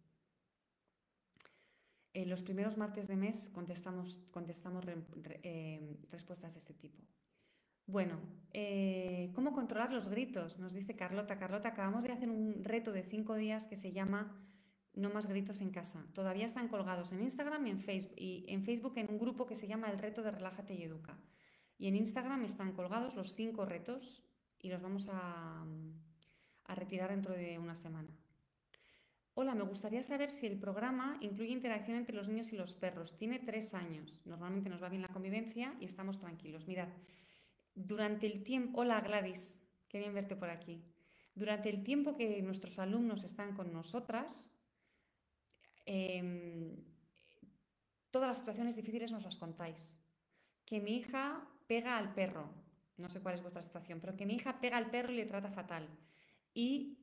En 2.12 2.28
los 2.28 2.42
primeros 2.42 2.76
martes 2.76 3.06
de 3.06 3.16
mes 3.16 3.48
contestamos, 3.54 4.18
contestamos 4.32 4.84
eh, 4.88 5.96
respuestas 6.11 6.54
de 6.54 6.58
este 6.58 6.74
tipo. 6.74 6.98
Bueno, 7.91 8.20
eh, 8.53 9.32
¿cómo 9.34 9.53
controlar 9.53 9.93
los 9.93 10.07
gritos? 10.07 10.61
Nos 10.61 10.74
dice 10.74 10.95
Carlota. 10.95 11.41
Carlota, 11.41 11.70
acabamos 11.70 12.05
de 12.05 12.12
hacer 12.12 12.30
un 12.30 12.62
reto 12.62 12.93
de 12.93 13.03
cinco 13.03 13.34
días 13.34 13.66
que 13.66 13.74
se 13.74 13.91
llama 13.91 14.41
no 14.95 15.11
más 15.11 15.26
gritos 15.26 15.61
en 15.61 15.70
casa. 15.70 16.07
Todavía 16.14 16.47
están 16.47 16.68
colgados 16.68 17.11
en 17.11 17.20
Instagram 17.22 17.66
y 17.66 17.70
en 17.70 17.80
Facebook, 17.80 18.14
y 18.16 18.45
en 18.47 18.62
Facebook 18.62 18.93
en 18.97 19.11
un 19.11 19.18
grupo 19.18 19.45
que 19.45 19.57
se 19.57 19.66
llama 19.66 19.91
El 19.91 19.99
Reto 19.99 20.22
de 20.22 20.30
Relájate 20.30 20.74
y 20.74 20.84
Educa. 20.84 21.18
Y 21.78 21.88
en 21.88 21.97
Instagram 21.97 22.45
están 22.45 22.74
colgados 22.74 23.16
los 23.16 23.34
cinco 23.34 23.64
retos 23.64 24.24
y 24.61 24.68
los 24.68 24.82
vamos 24.82 25.09
a, 25.11 25.66
a 26.64 26.74
retirar 26.76 27.11
dentro 27.11 27.34
de 27.34 27.59
una 27.59 27.74
semana. 27.74 28.16
Hola, 29.34 29.57
me 29.57 29.64
gustaría 29.64 30.05
saber 30.05 30.30
si 30.30 30.47
el 30.47 30.61
programa 30.61 31.18
incluye 31.20 31.51
interacción 31.51 31.97
entre 31.97 32.14
los 32.14 32.28
niños 32.28 32.53
y 32.53 32.57
los 32.57 32.76
perros. 32.76 33.16
Tiene 33.16 33.41
tres 33.41 33.74
años. 33.74 34.24
Normalmente 34.26 34.70
nos 34.70 34.80
va 34.80 34.88
bien 34.88 35.03
la 35.03 35.09
convivencia 35.09 35.74
y 35.80 35.86
estamos 35.86 36.20
tranquilos. 36.20 36.68
Mirad, 36.68 36.88
durante 37.87 38.26
el 38.26 38.43
tiempo... 38.43 38.81
Hola 38.81 39.01
Gladys, 39.01 39.62
qué 39.89 39.99
bien 39.99 40.14
verte 40.14 40.37
por 40.37 40.51
aquí. 40.51 40.83
Durante 41.35 41.68
el 41.68 41.83
tiempo 41.83 42.16
que 42.16 42.43
nuestros 42.43 42.78
alumnos 42.78 43.24
están 43.24 43.55
con 43.55 43.72
nosotras, 43.72 44.61
Em, 45.93 46.76
todas 48.12 48.28
las 48.28 48.39
situaciones 48.39 48.76
difíciles 48.76 49.11
nos 49.11 49.24
las 49.24 49.37
contáis. 49.37 50.01
Que 50.64 50.81
mi 50.81 50.99
hija 50.99 51.49
pega 51.66 51.97
al 51.99 52.14
perro, 52.14 52.49
no 52.97 53.09
sé 53.09 53.20
cuál 53.20 53.35
es 53.35 53.43
vuestra 53.43 53.62
situación, 53.62 53.99
pero 54.01 54.16
que 54.16 54.24
mi 54.24 54.35
hija 54.35 54.61
pega 54.61 54.76
al 54.76 54.91
perro 54.91 55.12
y 55.12 55.16
le 55.16 55.26
trata 55.26 55.51
fatal. 55.51 55.89
Y 56.55 56.99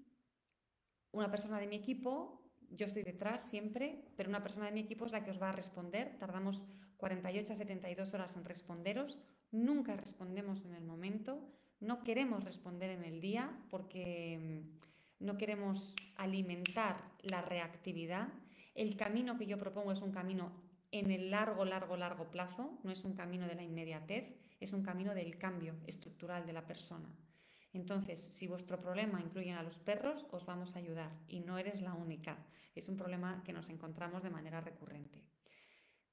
una 1.11 1.29
persona 1.29 1.59
de 1.59 1.67
mi 1.67 1.75
equipo, 1.75 2.41
yo 2.69 2.85
estoy 2.85 3.03
detrás 3.03 3.49
siempre, 3.49 4.05
pero 4.15 4.29
una 4.29 4.41
persona 4.41 4.67
de 4.67 4.71
mi 4.71 4.79
equipo 4.79 5.05
es 5.05 5.11
la 5.11 5.23
que 5.23 5.31
os 5.31 5.41
va 5.41 5.49
a 5.49 5.53
responder. 5.53 6.17
Tardamos 6.17 6.65
48 6.95 7.53
a 7.53 7.55
72 7.57 8.13
horas 8.13 8.37
en 8.37 8.45
responderos. 8.45 9.19
Nunca 9.51 9.95
respondemos 9.95 10.65
en 10.65 10.73
el 10.73 10.83
momento. 10.83 11.39
No 11.79 12.03
queremos 12.03 12.43
responder 12.43 12.89
en 12.89 13.03
el 13.03 13.21
día 13.21 13.51
porque 13.69 14.33
em, 14.33 14.63
no 15.19 15.37
queremos 15.37 15.95
alimentar 16.15 16.97
la 17.23 17.41
reactividad 17.41 18.29
el 18.77 18.95
camino 18.95 19.39
que 19.39 19.47
yo 19.47 19.57
propongo 19.57 19.91
es 19.91 20.03
un 20.03 20.11
camino 20.11 20.51
en 20.91 21.09
el 21.09 21.31
largo, 21.31 21.65
largo, 21.65 21.97
largo 21.97 22.29
plazo, 22.29 22.79
no 22.83 22.91
es 22.91 23.03
un 23.05 23.15
camino 23.15 23.47
de 23.47 23.55
la 23.55 23.63
inmediatez, 23.63 24.37
es 24.59 24.71
un 24.71 24.83
camino 24.83 25.15
del 25.15 25.39
cambio 25.39 25.73
estructural 25.87 26.45
de 26.45 26.53
la 26.53 26.67
persona. 26.67 27.09
Entonces, 27.73 28.23
si 28.23 28.45
vuestro 28.45 28.79
problema 28.79 29.19
incluye 29.19 29.51
a 29.51 29.63
los 29.63 29.79
perros, 29.79 30.27
os 30.31 30.45
vamos 30.45 30.75
a 30.75 30.79
ayudar 30.79 31.11
y 31.27 31.39
no 31.39 31.57
eres 31.57 31.81
la 31.81 31.95
única. 31.95 32.37
Es 32.75 32.87
un 32.87 32.97
problema 32.97 33.41
que 33.43 33.51
nos 33.51 33.67
encontramos 33.67 34.21
de 34.21 34.29
manera 34.29 34.61
recurrente. 34.61 35.23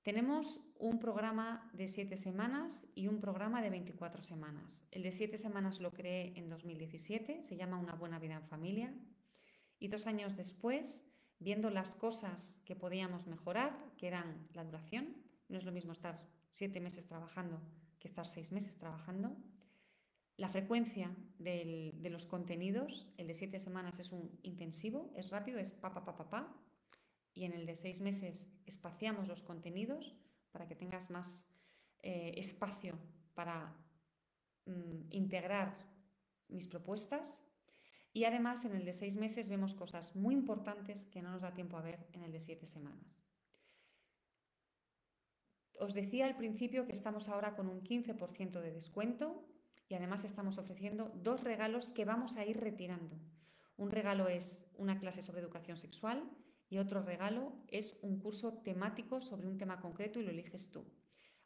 Tenemos 0.05 0.61
un 0.79 1.01
programa 1.01 1.69
de 1.73 1.89
siete 1.89 2.19
semanas 2.19 2.93
y 2.95 3.09
un 3.09 3.21
programa 3.21 3.63
de 3.63 3.71
24 3.71 4.23
semanas. 4.23 4.87
El 4.91 5.03
de 5.03 5.11
siete 5.11 5.39
semanas 5.39 5.81
lo 5.81 5.93
creé 5.93 6.35
en 6.37 6.51
2017, 6.51 7.43
se 7.43 7.57
llama 7.57 7.79
Una 7.79 7.95
buena 7.95 8.19
vida 8.19 8.35
en 8.35 8.47
familia. 8.47 8.95
Y 9.81 9.89
dos 9.89 10.07
años 10.07 10.37
después 10.37 11.11
viendo 11.39 11.71
las 11.71 11.95
cosas 11.95 12.63
que 12.67 12.77
podíamos 12.77 13.27
mejorar, 13.27 13.75
que 13.97 14.07
eran 14.07 14.47
la 14.53 14.65
duración. 14.65 15.17
No 15.49 15.57
es 15.57 15.65
lo 15.65 15.73
mismo 15.73 15.93
estar 15.93 16.21
siete 16.51 16.81
meses 16.81 17.07
trabajando 17.07 17.59
que 17.99 18.09
estar 18.09 18.27
seis 18.27 18.53
meses 18.53 18.77
trabajando. 18.77 19.35
La 20.37 20.51
frecuencia 20.51 21.17
de 21.39 22.09
los 22.11 22.27
contenidos, 22.27 23.09
el 23.17 23.29
de 23.29 23.33
siete 23.33 23.59
semanas 23.59 23.99
es 23.99 24.13
un 24.13 24.39
intensivo, 24.43 25.11
es 25.17 25.31
rápido, 25.31 25.59
es 25.59 25.73
pa, 25.73 25.95
pa, 25.95 26.05
pa, 26.05 26.15
pa, 26.15 26.29
pa, 26.29 26.55
y 27.35 27.45
en 27.45 27.53
el 27.53 27.66
de 27.66 27.74
seis 27.74 28.01
meses 28.01 28.49
espaciamos 28.66 29.28
los 29.28 29.43
contenidos 29.43 30.14
para 30.53 30.66
que 30.68 30.76
tengas 30.76 31.11
más 31.11 31.49
eh, 32.03 32.35
espacio 32.37 32.99
para 33.35 33.74
mm, 34.66 35.11
integrar 35.11 35.76
mis 36.49 36.68
propuestas. 36.68 37.45
Y 38.12 38.24
además 38.24 38.64
en 38.64 38.76
el 38.76 38.85
de 38.85 38.93
seis 38.93 39.16
meses 39.16 39.49
vemos 39.49 39.74
cosas 39.74 40.14
muy 40.14 40.35
importantes 40.35 41.07
que 41.07 41.22
no 41.22 41.32
nos 41.32 41.43
da 41.43 41.53
tiempo 41.53 41.76
a 41.76 41.82
ver 41.82 42.07
en 42.12 42.22
el 42.22 42.30
de 42.30 42.39
siete 42.39 42.66
semanas. 42.66 43.26
Os 45.80 45.93
decía 45.93 46.26
al 46.26 46.37
principio 46.37 46.87
que 46.87 46.93
estamos 46.93 47.28
ahora 47.28 47.57
con 47.57 47.68
un 47.68 47.82
15% 47.82 48.61
de 48.61 48.70
descuento 48.70 49.45
y 49.89 49.95
además 49.97 50.22
estamos 50.22 50.59
ofreciendo 50.59 51.11
dos 51.16 51.43
regalos 51.43 51.89
que 51.89 52.05
vamos 52.05 52.37
a 52.37 52.47
ir 52.47 52.61
retirando. 52.61 53.18
Un 53.76 53.91
regalo 53.91 54.28
es 54.28 54.70
una 54.76 55.01
clase 55.01 55.20
sobre 55.20 55.41
educación 55.41 55.76
sexual 55.76 56.30
y 56.69 56.79
otro 56.79 57.03
regalo 57.03 57.53
es 57.69 57.99
un 58.03 58.21
curso 58.21 58.62
temático 58.62 59.21
sobre 59.21 59.47
un 59.47 59.59
tema 59.59 59.81
concreto 59.81 60.19
y 60.19 60.25
lo 60.25 60.31
eliges 60.31 60.71
tú. 60.71 60.85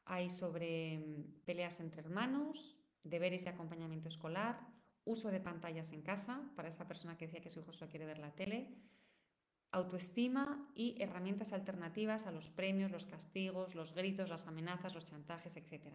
Hay 0.05 0.31
sobre 0.31 0.99
mm, 0.99 1.45
peleas 1.45 1.81
entre 1.81 2.01
hermanos, 2.01 2.79
deberes 3.03 3.45
y 3.45 3.49
acompañamiento 3.49 4.09
escolar, 4.09 4.61
uso 5.05 5.31
de 5.31 5.41
pantallas 5.41 5.93
en 5.93 6.03
casa 6.03 6.43
para 6.55 6.69
esa 6.69 6.87
persona 6.87 7.17
que 7.17 7.27
decía 7.27 7.41
que 7.41 7.51
su 7.51 7.61
hijo 7.61 7.73
solo 7.73 7.91
quiere 7.91 8.07
ver 8.07 8.19
la 8.19 8.35
tele, 8.35 8.75
autoestima 9.71 10.71
y 10.75 11.01
herramientas 11.01 11.53
alternativas 11.53 12.27
a 12.27 12.33
los 12.33 12.51
premios, 12.51 12.91
los 12.91 13.07
castigos, 13.07 13.75
los 13.75 13.95
gritos, 13.95 14.31
las 14.31 14.47
amenazas, 14.47 14.95
los 14.95 15.05
chantajes, 15.05 15.57
etc. 15.57 15.89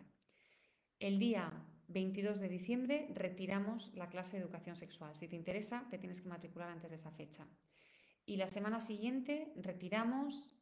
El 1.00 1.20
día 1.20 1.52
22 1.88 2.40
de 2.40 2.50
diciembre 2.50 3.08
retiramos 3.14 3.94
la 3.96 4.10
clase 4.10 4.38
de 4.38 4.44
educación 4.44 4.76
sexual. 4.76 5.16
Si 5.16 5.28
te 5.28 5.36
interesa, 5.36 5.86
te 5.90 5.98
tienes 5.98 6.22
que 6.22 6.30
matricular 6.30 6.70
antes 6.70 6.92
de 6.92 6.98
esa 6.98 7.12
fecha. 7.12 7.48
Y 8.26 8.38
la 8.38 8.50
semana 8.50 8.80
siguiente 8.80 9.54
retiramos 9.56 10.54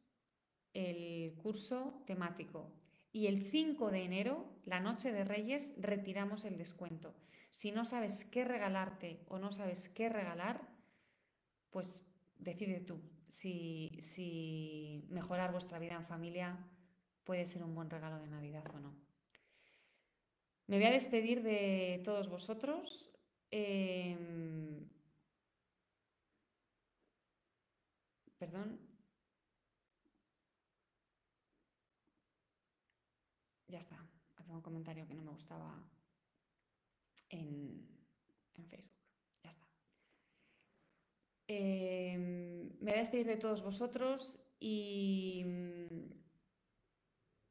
el 0.72 1.34
curso 1.36 2.02
temático. 2.06 2.72
Y 3.12 3.26
el 3.26 3.44
5 3.44 3.90
de 3.90 4.04
enero, 4.04 4.60
la 4.64 4.80
noche 4.80 5.12
de 5.12 5.24
Reyes, 5.24 5.76
retiramos 5.78 6.44
el 6.44 6.56
descuento. 6.56 7.14
Si 7.50 7.70
no 7.70 7.84
sabes 7.84 8.24
qué 8.24 8.44
regalarte 8.44 9.24
o 9.28 9.38
no 9.38 9.52
sabes 9.52 9.88
qué 9.88 10.08
regalar, 10.08 10.66
pues 11.70 12.10
decide 12.38 12.80
tú 12.80 13.00
si, 13.32 13.90
si 14.00 15.06
mejorar 15.08 15.52
vuestra 15.52 15.78
vida 15.78 15.94
en 15.94 16.04
familia 16.04 16.58
puede 17.24 17.46
ser 17.46 17.62
un 17.64 17.74
buen 17.74 17.88
regalo 17.88 18.18
de 18.18 18.28
Navidad 18.28 18.64
o 18.74 18.78
no. 18.78 18.94
Me 20.66 20.76
voy 20.76 20.86
a 20.86 20.90
despedir 20.90 21.42
de 21.42 22.02
todos 22.04 22.28
vosotros. 22.28 23.12
Em, 23.50 24.86
perdón. 28.42 28.76
Ya 33.68 33.78
está. 33.78 33.96
Había 34.36 34.56
un 34.56 34.62
comentario 34.62 35.06
que 35.06 35.14
no 35.14 35.22
me 35.22 35.30
gustaba 35.30 35.70
en, 37.30 37.86
Facebook. 38.68 38.98
Ya 39.44 39.50
está. 39.50 39.66
Em, 41.46 42.76
me 42.80 42.90
voy 42.90 42.94
a 42.94 43.04
despedir 43.04 43.28
de 43.28 43.36
todos 43.36 43.62
vosotros 43.62 44.40
y 44.58 45.44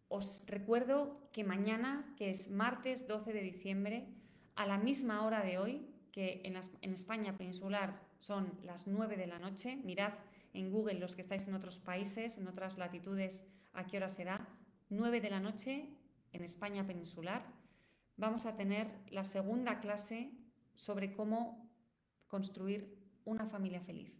os 0.10 0.46
recuerdo 0.48 1.30
que 1.32 1.46
mañana, 1.46 2.14
que 2.18 2.32
es 2.32 2.50
martes 2.50 3.08
12 3.08 3.32
de 3.32 3.42
diciembre, 3.42 4.08
a 4.56 4.68
la 4.68 4.78
misma 4.78 5.26
hora 5.26 5.42
de 5.42 5.58
hoy, 5.58 5.88
que 6.12 6.42
en, 6.44 6.94
España 6.94 7.38
peninsular 7.38 7.90
son 8.20 8.60
las 8.64 8.88
9 8.88 9.16
de 9.16 9.28
la 9.28 9.40
noche, 9.40 9.78
mirad 9.78 10.14
en 10.54 10.72
Google 10.72 11.00
los 11.00 11.16
que 11.16 11.22
estáis 11.22 11.48
en 11.48 11.54
otros 11.54 11.80
países, 11.80 12.38
en 12.38 12.48
otras 12.48 12.78
latitudes, 12.78 13.48
a 13.74 13.86
qué 13.86 13.98
hora 13.98 14.10
será, 14.10 14.48
9 14.90 15.22
de 15.22 15.30
la 15.30 15.40
noche 15.40 15.90
en 16.34 16.44
España 16.44 16.86
peninsular, 16.86 17.46
vamos 18.18 18.46
a 18.46 18.56
tener 18.56 18.88
la 19.10 19.26
segunda 19.26 19.80
clase 19.80 20.32
sobre 20.76 21.14
cómo 21.14 21.70
construir 22.28 22.98
una 23.26 23.46
familia 23.46 23.82
feliz. 23.82 24.12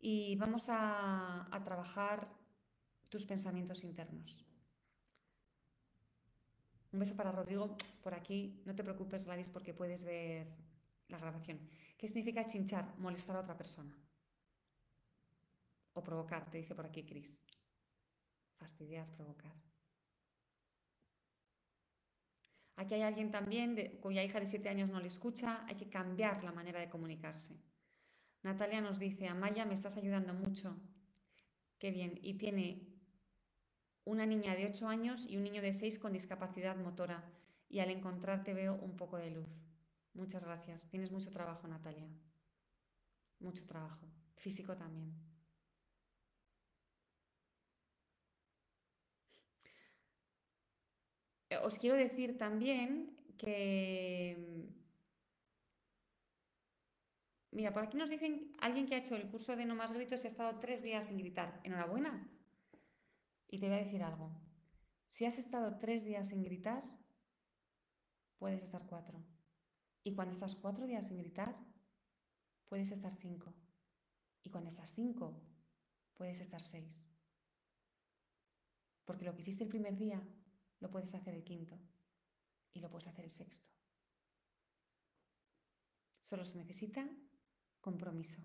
Y 0.00 0.36
vamos 0.36 0.66
a 0.68 1.48
trabajar 1.64 2.28
tus 3.08 3.26
pensamientos 3.26 3.82
internos. 3.84 4.44
Un 6.92 7.00
beso 7.00 7.16
para 7.16 7.32
Rodrigo 7.32 7.76
por 8.02 8.14
aquí. 8.14 8.62
No 8.64 8.74
te 8.74 8.82
preocupes, 8.82 9.26
Gladys, 9.26 9.50
porque 9.50 9.74
puedes 9.74 10.04
ver 10.04 10.46
la 11.08 11.18
grabación. 11.18 11.60
¿Qué 11.98 12.08
significa 12.08 12.44
chinchar? 12.44 12.94
Molestar 12.98 13.36
a 13.36 13.40
otra 13.40 13.56
persona. 13.56 13.94
O 15.98 16.02
provocar, 16.02 16.48
te 16.48 16.58
dice 16.58 16.76
por 16.76 16.86
aquí 16.86 17.02
Cris. 17.02 17.42
Fastidiar, 18.60 19.10
provocar. 19.16 19.56
Aquí 22.76 22.94
hay 22.94 23.02
alguien 23.02 23.32
también 23.32 23.98
cuya 24.00 24.22
hija 24.22 24.38
de 24.38 24.46
7 24.46 24.68
años 24.68 24.88
no 24.90 25.00
le 25.00 25.08
escucha. 25.08 25.64
Hay 25.66 25.74
que 25.74 25.88
cambiar 25.88 26.44
la 26.44 26.52
manera 26.52 26.78
de 26.78 26.88
comunicarse. 26.88 27.60
Natalia 28.44 28.80
nos 28.80 29.00
dice, 29.00 29.26
Amaya, 29.26 29.64
me 29.64 29.74
estás 29.74 29.96
ayudando 29.96 30.34
mucho. 30.34 30.76
Qué 31.80 31.90
bien. 31.90 32.16
Y 32.22 32.34
tiene 32.34 32.86
una 34.04 34.24
niña 34.24 34.54
de 34.54 34.66
8 34.66 34.86
años 34.86 35.26
y 35.28 35.36
un 35.36 35.42
niño 35.42 35.62
de 35.62 35.74
6 35.74 35.98
con 35.98 36.12
discapacidad 36.12 36.76
motora. 36.76 37.28
Y 37.68 37.80
al 37.80 37.90
encontrarte 37.90 38.54
veo 38.54 38.76
un 38.76 38.96
poco 38.96 39.16
de 39.16 39.30
luz. 39.30 39.50
Muchas 40.14 40.44
gracias. 40.44 40.88
Tienes 40.88 41.10
mucho 41.10 41.32
trabajo, 41.32 41.66
Natalia. 41.66 42.08
Mucho 43.40 43.66
trabajo. 43.66 44.06
Físico 44.36 44.76
también. 44.76 45.27
Os 51.62 51.78
quiero 51.78 51.96
decir 51.96 52.36
también 52.36 53.16
que... 53.38 54.68
Mira, 57.50 57.72
por 57.72 57.82
aquí 57.82 57.96
nos 57.96 58.10
dicen 58.10 58.52
alguien 58.60 58.86
que 58.86 58.94
ha 58.94 58.98
hecho 58.98 59.16
el 59.16 59.30
curso 59.30 59.56
de 59.56 59.64
No 59.64 59.74
Más 59.74 59.92
Gritos 59.92 60.22
y 60.22 60.26
ha 60.26 60.30
estado 60.30 60.60
tres 60.60 60.82
días 60.82 61.06
sin 61.06 61.16
gritar. 61.16 61.60
Enhorabuena. 61.64 62.28
Y 63.48 63.58
te 63.58 63.68
voy 63.68 63.76
a 63.76 63.84
decir 63.84 64.02
algo. 64.02 64.30
Si 65.06 65.24
has 65.24 65.38
estado 65.38 65.78
tres 65.78 66.04
días 66.04 66.28
sin 66.28 66.42
gritar, 66.42 66.84
puedes 68.38 68.62
estar 68.62 68.84
cuatro. 68.86 69.24
Y 70.04 70.14
cuando 70.14 70.32
estás 70.32 70.54
cuatro 70.54 70.86
días 70.86 71.08
sin 71.08 71.16
gritar, 71.16 71.56
puedes 72.68 72.90
estar 72.90 73.16
cinco. 73.16 73.54
Y 74.42 74.50
cuando 74.50 74.68
estás 74.68 74.92
cinco, 74.92 75.40
puedes 76.14 76.40
estar 76.40 76.62
seis. 76.62 77.08
Porque 79.06 79.24
lo 79.24 79.34
que 79.34 79.40
hiciste 79.40 79.64
el 79.64 79.70
primer 79.70 79.96
día, 79.96 80.22
lo 80.80 80.90
puedes 80.90 81.14
hacer 81.14 81.34
el 81.34 81.44
quinto. 81.44 81.78
Y 82.74 82.80
lo 82.80 82.90
puedes 82.90 83.08
hacer 83.08 83.24
el 83.24 83.30
sexto. 83.30 83.66
Solo 86.22 86.44
se 86.44 86.58
necesita 86.58 87.08
compromiso. 87.80 88.40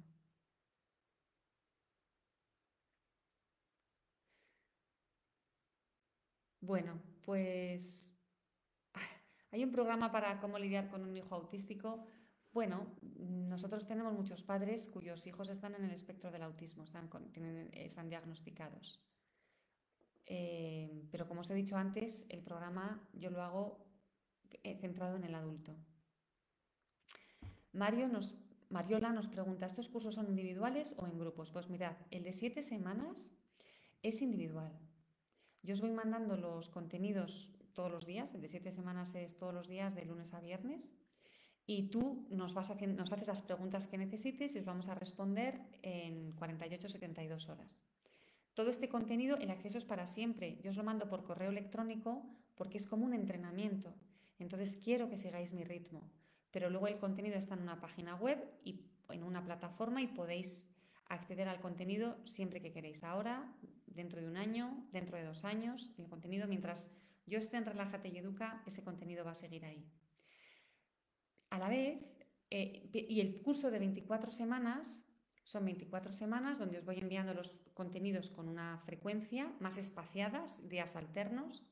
Bueno, 6.61 7.01
pues 7.25 8.17
hay 9.51 9.63
un 9.65 9.71
programa 9.71 10.11
para 10.11 10.39
cómo 10.39 10.57
lidiar 10.57 10.89
con 10.89 11.03
un 11.03 11.17
hijo 11.17 11.35
autístico. 11.35 12.07
Bueno, 12.53 12.95
nosotros 13.01 13.85
tenemos 13.85 14.13
muchos 14.13 14.43
padres 14.43 14.87
cuyos 14.87 15.27
hijos 15.27 15.49
están 15.49 15.75
en 15.75 15.83
el 15.83 15.91
espectro 15.91 16.31
del 16.31 16.43
autismo, 16.43 16.85
están, 16.85 17.09
están 17.73 18.09
diagnosticados. 18.09 19.03
Eh, 20.25 21.07
pero 21.11 21.27
como 21.27 21.41
os 21.41 21.49
he 21.49 21.55
dicho 21.55 21.75
antes, 21.75 22.25
el 22.29 22.41
programa 22.41 23.01
yo 23.13 23.29
lo 23.29 23.41
hago 23.41 23.85
eh, 24.63 24.77
centrado 24.77 25.17
en 25.17 25.23
el 25.23 25.35
adulto. 25.35 25.75
Mario 27.73 28.07
nos, 28.07 28.49
Mariola 28.69 29.11
nos 29.11 29.27
pregunta, 29.27 29.65
¿estos 29.65 29.89
cursos 29.89 30.15
son 30.15 30.27
individuales 30.27 30.95
o 30.97 31.07
en 31.07 31.19
grupos? 31.19 31.51
Pues 31.51 31.69
mirad, 31.69 31.97
el 32.11 32.23
de 32.23 32.31
siete 32.31 32.61
semanas 32.61 33.37
es 34.01 34.21
individual. 34.21 34.71
Yo 35.61 35.73
os 35.73 35.81
voy 35.81 35.91
mandando 35.91 36.37
los 36.37 36.69
contenidos 36.69 37.49
todos 37.73 37.91
los 37.91 38.05
días, 38.05 38.33
el 38.33 38.41
de 38.41 38.47
siete 38.47 38.71
semanas 38.71 39.15
es 39.15 39.37
todos 39.37 39.53
los 39.53 39.67
días 39.67 39.95
de 39.95 40.05
lunes 40.05 40.33
a 40.33 40.39
viernes, 40.39 40.97
y 41.65 41.89
tú 41.89 42.27
nos, 42.29 42.53
vas 42.53 42.69
haciendo, 42.69 43.01
nos 43.01 43.11
haces 43.11 43.27
las 43.27 43.41
preguntas 43.41 43.87
que 43.87 43.97
necesites 43.97 44.55
y 44.55 44.59
os 44.59 44.65
vamos 44.65 44.89
a 44.89 44.95
responder 44.95 45.61
en 45.81 46.35
48-72 46.35 47.49
horas. 47.49 47.85
Todo 48.53 48.69
este 48.69 48.89
contenido, 48.89 49.37
el 49.37 49.49
acceso 49.49 49.77
es 49.77 49.85
para 49.85 50.07
siempre. 50.07 50.59
Yo 50.61 50.69
os 50.69 50.77
lo 50.77 50.83
mando 50.83 51.09
por 51.09 51.23
correo 51.23 51.49
electrónico 51.49 52.23
porque 52.55 52.77
es 52.77 52.85
como 52.85 53.05
un 53.05 53.13
entrenamiento. 53.13 53.93
Entonces 54.37 54.77
quiero 54.83 55.09
que 55.09 55.17
sigáis 55.17 55.53
mi 55.53 55.63
ritmo. 55.63 56.11
Pero 56.51 56.69
luego 56.69 56.87
el 56.87 56.99
contenido 56.99 57.35
está 57.35 57.55
en 57.55 57.61
una 57.61 57.81
página 57.81 58.15
web 58.15 58.39
y 58.63 58.85
en 59.09 59.23
una 59.23 59.43
plataforma 59.43 60.01
y 60.01 60.07
podéis 60.07 60.69
acceder 61.07 61.47
al 61.47 61.61
contenido 61.61 62.17
siempre 62.25 62.61
que 62.61 62.71
queréis. 62.71 63.03
Ahora 63.03 63.51
dentro 63.87 64.21
de 64.21 64.27
un 64.27 64.37
año, 64.37 64.87
dentro 64.91 65.17
de 65.17 65.23
dos 65.23 65.45
años, 65.45 65.91
el 65.97 66.07
contenido, 66.07 66.47
mientras 66.47 66.95
yo 67.25 67.39
esté 67.39 67.57
en 67.57 67.65
Relájate 67.65 68.09
y 68.09 68.17
Educa, 68.17 68.63
ese 68.65 68.83
contenido 68.83 69.23
va 69.23 69.31
a 69.31 69.35
seguir 69.35 69.65
ahí. 69.65 69.85
a 71.49 71.59
la 71.59 71.69
vez, 71.69 71.99
eh, 72.49 72.89
y 72.91 73.21
el 73.21 73.41
curso 73.41 73.69
de 73.69 73.77
24 73.77 74.31
semanas 74.31 75.07
son 75.43 75.65
24 75.65 76.13
semanas 76.13 76.57
donde 76.57 76.77
os 76.79 76.85
voy 76.85 76.99
enviando 76.99 77.33
los 77.33 77.59
contenidos 77.73 78.29
con 78.29 78.47
una 78.47 78.79
frecuencia 78.85 79.53
más 79.59 79.77
espaciadas, 79.77 80.67
días 80.69 80.95
alternos. 80.95 81.67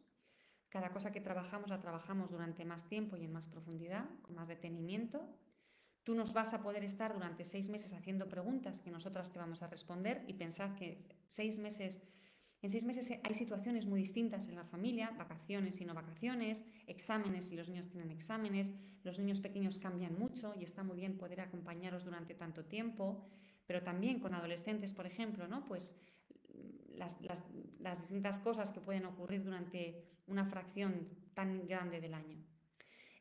Cada 0.69 0.91
cosa 0.91 1.11
que 1.11 1.22
trabajamos 1.22 1.69
la 1.69 1.80
trabajamos 1.80 2.32
durante 2.32 2.65
más 2.65 2.88
tiempo 2.88 3.15
y 3.15 3.24
en 3.24 3.32
más 3.32 3.47
profundidad, 3.47 4.05
con 4.22 4.36
más 4.36 4.49
detenimiento. 4.49 5.26
Tú 6.03 6.15
nos 6.15 6.34
vas 6.34 6.53
a 6.53 6.63
poder 6.63 6.84
estar 6.84 7.13
durante 7.13 7.45
seis 7.45 7.69
meses 7.69 7.93
haciendo 7.93 8.28
preguntas 8.28 8.80
que 8.82 8.91
nosotras 8.91 9.32
te 9.32 9.39
vamos 9.39 9.61
a 9.61 9.67
responder 9.67 10.24
y 10.28 10.34
pensad 10.34 10.76
que 10.76 11.05
seis 11.28 11.57
meses, 11.59 12.01
en 12.61 12.69
seis 12.69 12.84
meses 12.84 13.09
hay 13.24 13.34
situaciones 13.34 13.86
muy 13.86 14.01
distintas 14.01 14.49
en 14.49 14.55
la 14.55 14.65
familia, 14.65 15.11
vacaciones 15.11 15.80
y 15.80 15.86
no 15.86 15.93
vacaciones, 15.93 16.67
exámenes 16.88 17.47
si 17.47 17.55
los 17.55 17.69
niños 17.69 17.88
tienen 17.88 18.11
exámenes, 18.11 18.72
los 19.03 19.17
niños 19.17 19.41
pequeños 19.41 19.80
cambian 19.80 20.17
mucho 20.17 20.53
y 20.59 20.63
está 20.63 20.84
muy 20.84 20.97
bien 20.97 21.17
poder 21.17 21.41
acompañaros 21.41 22.03
durante 22.03 22.34
tanto 22.34 22.65
tiempo 22.65 23.30
pero 23.72 23.86
también 23.86 24.19
con 24.19 24.34
adolescentes, 24.34 24.91
por 24.91 25.07
ejemplo, 25.07 25.47
¿no? 25.47 25.65
Pues 25.65 25.95
las, 26.89 27.17
distintas 28.01 28.38
cosas 28.39 28.69
que 28.69 28.82
pueden 28.82 29.05
ocurrir 29.05 29.45
durante 29.45 30.03
una 30.28 30.43
fracción 30.45 31.07
tan 31.34 31.65
grande 31.67 32.01
del 32.01 32.13
año. 32.13 32.38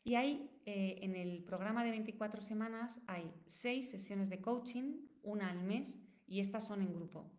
Y 0.02 0.16
hay, 0.16 0.50
eh, 0.66 0.98
en 1.02 1.14
el 1.14 1.44
programa 1.44 1.84
de 1.84 1.90
24 1.90 2.42
semanas, 2.42 3.00
hay 3.06 3.32
seis 3.46 3.92
sesiones 3.92 4.28
de 4.28 4.40
coaching, 4.40 5.06
una 5.22 5.50
al 5.50 5.62
mes, 5.62 6.04
y 6.26 6.40
estas 6.40 6.66
son 6.66 6.82
en 6.82 6.92
grupo. 6.92 7.30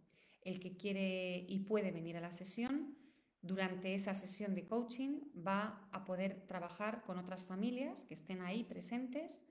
El 0.42 0.62
que 0.62 0.78
quiere 0.78 1.46
y 1.50 1.60
puede 1.66 1.92
venir 1.92 2.16
a 2.16 2.22
la 2.22 2.32
sesión, 2.32 2.96
durante 3.42 3.94
esa 3.94 4.14
sesión 4.14 4.56
de 4.56 4.70
coaching 4.70 5.20
va 5.36 5.86
a 5.92 6.06
poder 6.06 6.48
trabajar 6.48 7.04
con 7.04 7.18
otras 7.18 7.46
familias 7.46 8.06
que 8.06 8.14
estén 8.14 8.40
ahí 8.40 8.64
presentes 8.64 9.46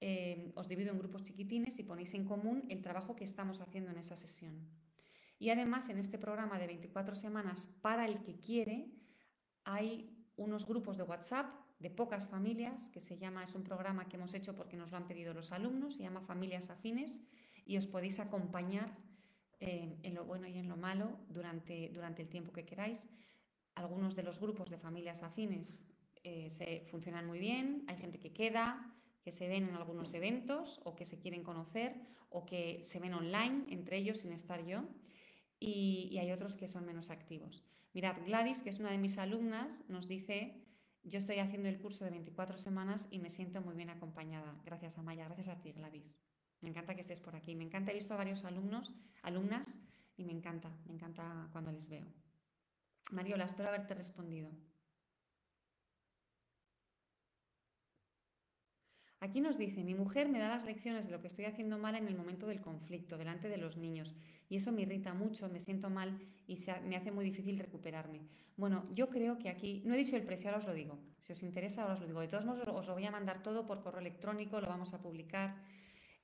Em, 0.00 0.52
os 0.54 0.70
divido 0.70 0.94
en 0.94 0.98
grupos 0.98 1.26
chiquitines 1.26 1.78
y 1.78 1.82
ponéis 1.82 2.14
en 2.14 2.22
común 2.22 2.62
el 2.70 2.82
trabajo 2.82 3.16
que 3.16 3.24
estamos 3.24 3.60
haciendo 3.60 3.90
en 3.90 3.98
esa 3.98 4.16
sesión. 4.16 4.54
Y 5.40 5.50
además 5.50 5.88
en 5.88 5.98
este 5.98 6.18
programa 6.18 6.58
de 6.58 6.68
24 6.68 7.16
semanas 7.16 7.66
para 7.82 8.06
el 8.06 8.22
que 8.22 8.38
quiere 8.38 8.94
hay 9.64 10.14
unos 10.36 10.66
grupos 10.66 10.98
de 10.98 11.02
WhatsApp 11.02 11.50
de 11.80 11.90
pocas 11.90 12.28
familias 12.28 12.90
que 12.90 13.00
se 13.00 13.18
llama, 13.18 13.42
es 13.42 13.54
un 13.54 13.64
programa 13.64 14.08
que 14.08 14.16
hemos 14.16 14.34
hecho 14.34 14.54
porque 14.54 14.76
nos 14.76 14.92
lo 14.92 14.98
han 14.98 15.08
pedido 15.08 15.34
los 15.34 15.50
alumnos, 15.50 15.96
se 15.96 16.02
llama 16.02 16.20
Familias 16.20 16.70
Afines 16.70 17.26
y 17.66 17.76
os 17.76 17.88
podéis 17.88 18.20
acompañar 18.20 18.96
em, 19.58 19.98
en 20.04 20.14
lo 20.14 20.24
bueno 20.24 20.46
y 20.46 20.58
en 20.58 20.68
lo 20.68 20.76
malo 20.76 21.18
durante, 21.28 21.90
durante 21.90 22.22
el 22.22 22.28
tiempo 22.28 22.52
que 22.52 22.64
queráis. 22.64 23.08
Algunos 23.74 24.14
de 24.14 24.22
los 24.22 24.38
grupos 24.38 24.70
de 24.70 24.78
familias 24.78 25.22
afines 25.22 25.92
eh, 26.22 26.50
se 26.50 26.86
funcionan 26.90 27.26
muy 27.26 27.38
bien, 27.38 27.84
hay 27.88 27.96
gente 27.96 28.18
que 28.18 28.32
queda, 28.32 28.94
que 29.22 29.32
se 29.32 29.48
ven 29.48 29.68
en 29.68 29.74
algunos 29.74 30.14
eventos 30.14 30.80
o 30.84 30.94
que 30.96 31.04
se 31.04 31.18
quieren 31.18 31.42
conocer 31.42 32.00
o 32.30 32.44
que 32.44 32.80
se 32.84 33.00
ven 33.00 33.14
online, 33.14 33.66
entre 33.70 33.96
ellos 33.96 34.18
sin 34.18 34.32
estar 34.32 34.64
yo, 34.64 34.84
y, 35.60 36.16
hay 36.18 36.30
otros 36.30 36.56
que 36.56 36.68
son 36.68 36.86
menos 36.86 37.10
activos. 37.10 37.66
Mirad, 37.92 38.16
Gladys, 38.26 38.62
que 38.62 38.70
es 38.70 38.78
una 38.78 38.90
de 38.90 38.98
mis 38.98 39.18
alumnas, 39.18 39.82
nos 39.88 40.06
dice, 40.06 40.64
yo 41.02 41.18
estoy 41.18 41.38
haciendo 41.38 41.68
el 41.68 41.80
curso 41.80 42.04
de 42.04 42.10
24 42.10 42.58
semanas 42.58 43.08
y 43.10 43.18
me 43.18 43.30
siento 43.30 43.60
muy 43.60 43.74
bien 43.74 43.90
acompañada. 43.90 44.60
Gracias 44.64 44.98
a 44.98 45.02
Maya, 45.02 45.24
gracias 45.24 45.48
a 45.48 45.60
ti, 45.60 45.72
Gladys. 45.72 46.20
Me 46.60 46.68
encanta 46.68 46.94
que 46.94 47.00
estés 47.00 47.20
por 47.20 47.34
aquí. 47.34 47.56
Me 47.56 47.64
encanta, 47.64 47.90
he 47.90 47.94
visto 47.94 48.14
a 48.14 48.18
varios 48.18 48.44
alumnos, 48.44 48.94
alumnas, 49.22 49.80
y 50.16 50.24
me 50.24 50.32
encanta, 50.32 50.76
me 50.86 50.94
encanta 50.94 51.48
cuando 51.52 51.72
les 51.72 51.88
veo. 51.88 52.06
Mariola, 53.10 53.44
espero 53.44 53.68
haberte 53.68 53.94
respondido. 53.94 54.50
Aquí 59.20 59.40
nos 59.40 59.58
dice, 59.58 59.82
mi 59.82 59.94
mujer 59.94 60.28
me 60.28 60.38
da 60.38 60.48
las 60.48 60.64
lecciones 60.64 61.06
de 61.06 61.12
lo 61.12 61.20
que 61.20 61.26
estoy 61.26 61.46
haciendo 61.46 61.76
mal 61.76 61.96
en 61.96 62.06
el 62.06 62.16
momento 62.16 62.46
del 62.46 62.60
conflicto, 62.60 63.18
delante 63.18 63.48
de 63.48 63.56
los 63.56 63.76
niños, 63.76 64.14
y 64.48 64.56
eso 64.56 64.70
me 64.70 64.82
irrita 64.82 65.12
mucho, 65.12 65.48
me 65.48 65.58
siento 65.58 65.90
mal 65.90 66.20
y 66.46 66.56
me 66.86 66.96
hace 66.96 67.10
muy 67.10 67.24
difícil 67.24 67.58
recuperarme. 67.58 68.20
Bueno, 68.56 68.86
yo 68.94 69.08
creo 69.08 69.36
que 69.38 69.48
aquí, 69.48 69.82
no 69.84 69.94
he 69.94 69.96
dicho 69.98 70.16
el 70.16 70.22
precio, 70.22 70.50
ahora 70.50 70.58
os 70.58 70.66
lo 70.66 70.74
digo, 70.74 70.98
si 71.18 71.32
os 71.32 71.42
interesa 71.42 71.82
ahora 71.82 71.94
os 71.94 72.00
lo 72.00 72.06
digo, 72.06 72.20
de 72.20 72.28
todos 72.28 72.46
modos 72.46 72.68
os 72.68 72.86
lo 72.86 72.94
voy 72.94 73.06
a 73.06 73.10
mandar 73.10 73.42
todo 73.42 73.66
por 73.66 73.82
correo 73.82 74.00
electrónico, 74.00 74.60
lo 74.60 74.68
vamos 74.68 74.94
a 74.94 75.02
publicar. 75.02 75.56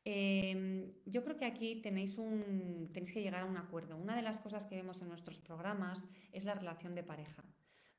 Em, 0.05 0.93
yo 1.07 1.25
creo 1.25 1.37
que 1.37 1.47
aquí 1.47 1.81
tenéis, 1.81 2.17
que 2.17 3.23
llegar 3.23 3.41
a 3.41 3.47
un 3.47 3.57
acuerdo. 3.57 3.97
Una 3.97 4.15
de 4.15 4.23
las 4.23 4.39
cosas 4.39 4.67
que 4.67 4.77
vemos 4.77 5.01
en 5.03 5.09
nuestros 5.09 5.41
programas 5.41 6.07
es 6.33 6.45
la 6.45 6.55
relación 6.55 6.95
de 6.95 7.03
pareja. 7.03 7.43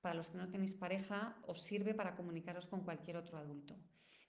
Para 0.01 0.15
los 0.15 0.29
que 0.29 0.37
no 0.37 0.49
tenéis 0.49 0.75
pareja, 0.75 1.35
os 1.47 1.63
sirve 1.63 1.93
para 1.93 2.15
comunicaros 2.15 2.67
con 2.67 2.81
cualquier 2.81 3.17
otro 3.17 3.37
adulto. 3.37 3.75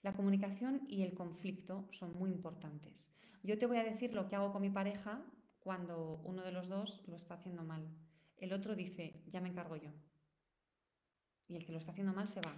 La 0.07 0.15
comunicación 0.15 0.83
y 0.89 1.03
el 1.03 1.15
conflicto 1.15 1.89
son 1.91 2.17
muy 2.17 2.31
importantes. 2.31 3.11
Yo 3.43 3.59
te 3.59 3.67
voy 3.67 3.79
a 3.79 3.83
decir 3.83 4.15
lo 4.15 4.29
que 4.29 4.37
hago 4.37 4.53
con 4.53 4.63
mi 4.63 4.71
pareja 4.71 5.21
cuando 5.59 6.21
uno 6.23 6.45
de 6.45 6.53
los 6.53 6.69
dos 6.69 7.09
lo 7.09 7.17
está 7.17 7.35
haciendo 7.35 7.65
mal. 7.65 7.85
El 8.37 8.53
otro 8.53 8.77
dice, 8.77 9.25
ya 9.27 9.41
me 9.41 9.49
encargo 9.49 9.75
yo. 9.75 9.91
Y 11.49 11.57
el 11.57 11.67
que 11.67 11.73
lo 11.73 11.79
está 11.79 11.91
haciendo 11.91 12.13
mal 12.13 12.29
se 12.29 12.41
va. 12.41 12.55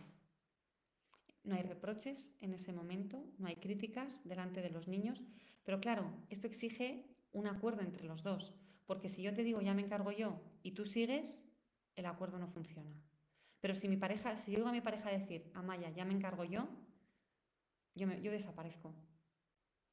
No 1.43 1.55
hay 1.55 1.63
reproches 1.63 2.37
en 2.43 2.53
ese 2.53 2.75
momento, 2.75 3.25
no 3.39 3.47
hay 3.47 3.57
críticas 3.57 4.29
delante 4.29 4.61
de 4.61 4.69
los 4.69 4.87
niños, 4.87 5.27
pero 5.65 5.81
claro, 5.81 6.13
esto 6.29 6.47
exige 6.47 7.07
un 7.33 7.47
acuerdo 7.47 7.81
entre 7.81 8.05
los 8.05 8.23
dos, 8.23 8.59
porque 8.85 9.09
si 9.09 9.23
yo 9.23 9.33
te 9.33 9.43
digo 9.43 9.63
ya 9.63 9.73
me 9.73 9.81
encargo 9.81 10.13
yo 10.13 10.39
y 10.63 10.73
tú 10.73 10.85
sigues, 10.85 11.49
el 11.97 12.05
acuerdo 12.05 12.39
no 12.39 12.49
funciona. 12.49 12.95
Pero 13.63 13.75
si 13.75 13.89
mi 13.89 13.97
pareja, 13.97 14.37
si 14.37 14.51
yo 14.51 14.59
digo 14.59 14.69
a 14.69 14.73
mi 14.73 14.83
pareja 14.83 15.09
decir, 15.09 15.51
Amaya, 15.55 15.89
ya 15.89 16.05
me 16.05 16.13
encargo 16.13 16.45
yo, 16.45 16.69
yo, 17.99 18.33
desaparezco. 18.33 18.95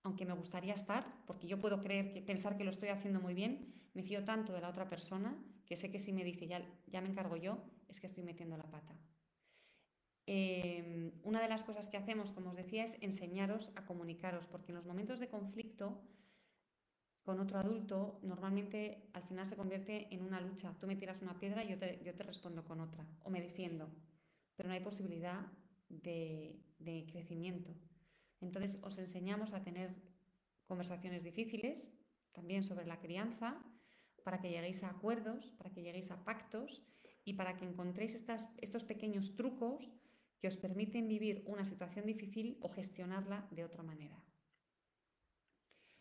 Aunque 0.03 0.25
me 0.25 0.33
gustaría 0.33 0.73
estar, 0.73 1.25
porque 1.25 1.47
yo 1.47 1.59
puedo 1.59 1.81
creer 1.81 2.13
que, 2.13 2.21
pensar 2.21 2.57
que 2.57 2.63
lo 2.63 2.69
estoy 2.69 2.89
haciendo 2.89 3.19
muy 3.19 3.33
bien, 3.33 3.73
me 3.93 4.03
fío 4.03 4.23
tanto 4.23 4.53
de 4.53 4.61
la 4.61 4.69
otra 4.69 4.87
persona 4.87 5.35
que 5.65 5.75
sé 5.75 5.91
que 5.91 5.99
si 5.99 6.13
me 6.13 6.23
dice 6.23 6.47
ya, 6.47 7.01
me 7.01 7.09
encargo 7.09 7.37
yo, 7.37 7.57
es 7.89 7.99
que 7.99 8.07
estoy 8.07 8.23
metiendo 8.23 8.55
la 8.55 8.69
pata. 8.69 8.95
Em, 10.27 11.11
una 11.23 11.41
de 11.41 11.47
las 11.47 11.63
cosas 11.63 11.87
que 11.87 11.97
hacemos, 11.97 12.31
como 12.31 12.49
os 12.49 12.55
decía, 12.55 12.83
es 12.83 12.97
enseñaros 13.01 13.71
a 13.75 13.85
comunicaros, 13.85 14.47
porque 14.47 14.71
en 14.71 14.75
los 14.75 14.87
momentos 14.87 15.19
de 15.19 15.27
conflicto 15.27 16.01
con 17.23 17.39
otro 17.39 17.57
adulto, 17.57 18.19
normalmente 18.21 19.09
al 19.13 19.23
final 19.23 19.47
se 19.47 19.55
convierte 19.55 20.13
en 20.13 20.21
una 20.21 20.39
lucha. 20.39 20.75
Tú 20.79 20.85
me 20.85 20.95
tiras 20.95 21.21
una 21.23 21.39
piedra 21.39 21.63
y 21.63 21.69
yo 21.69 21.79
te, 21.79 22.23
respondo 22.23 22.63
con 22.63 22.79
otra, 22.79 23.07
o 23.23 23.31
me 23.31 23.41
defiendo, 23.41 23.89
pero 24.55 24.69
no 24.69 24.75
hay 24.75 24.81
posibilidad 24.81 25.41
de 25.89 27.07
crecimiento. 27.11 27.71
Entonces 28.41 28.79
os 28.81 28.97
enseñamos 28.97 29.53
a 29.53 29.63
tener 29.63 29.95
conversaciones 30.67 31.23
difíciles, 31.23 31.99
también 32.31 32.63
sobre 32.63 32.85
la 32.85 32.99
crianza, 32.99 33.63
para 34.23 34.39
que 34.41 34.49
lleguéis 34.49 34.83
a 34.83 34.89
acuerdos, 34.89 35.51
para 35.57 35.71
que 35.71 35.83
lleguéis 35.83 36.11
a 36.11 36.23
pactos 36.23 36.83
y 37.23 37.33
para 37.33 37.55
que 37.55 37.65
encontréis 37.65 38.15
estos 38.61 38.83
pequeños 38.83 39.35
trucos 39.35 39.93
que 40.39 40.47
os 40.47 40.57
permiten 40.57 41.07
vivir 41.07 41.43
una 41.47 41.65
situación 41.65 42.05
difícil 42.05 42.57
o 42.61 42.69
gestionarla 42.69 43.47
de 43.51 43.63
otra 43.63 43.83
manera. 43.83 44.21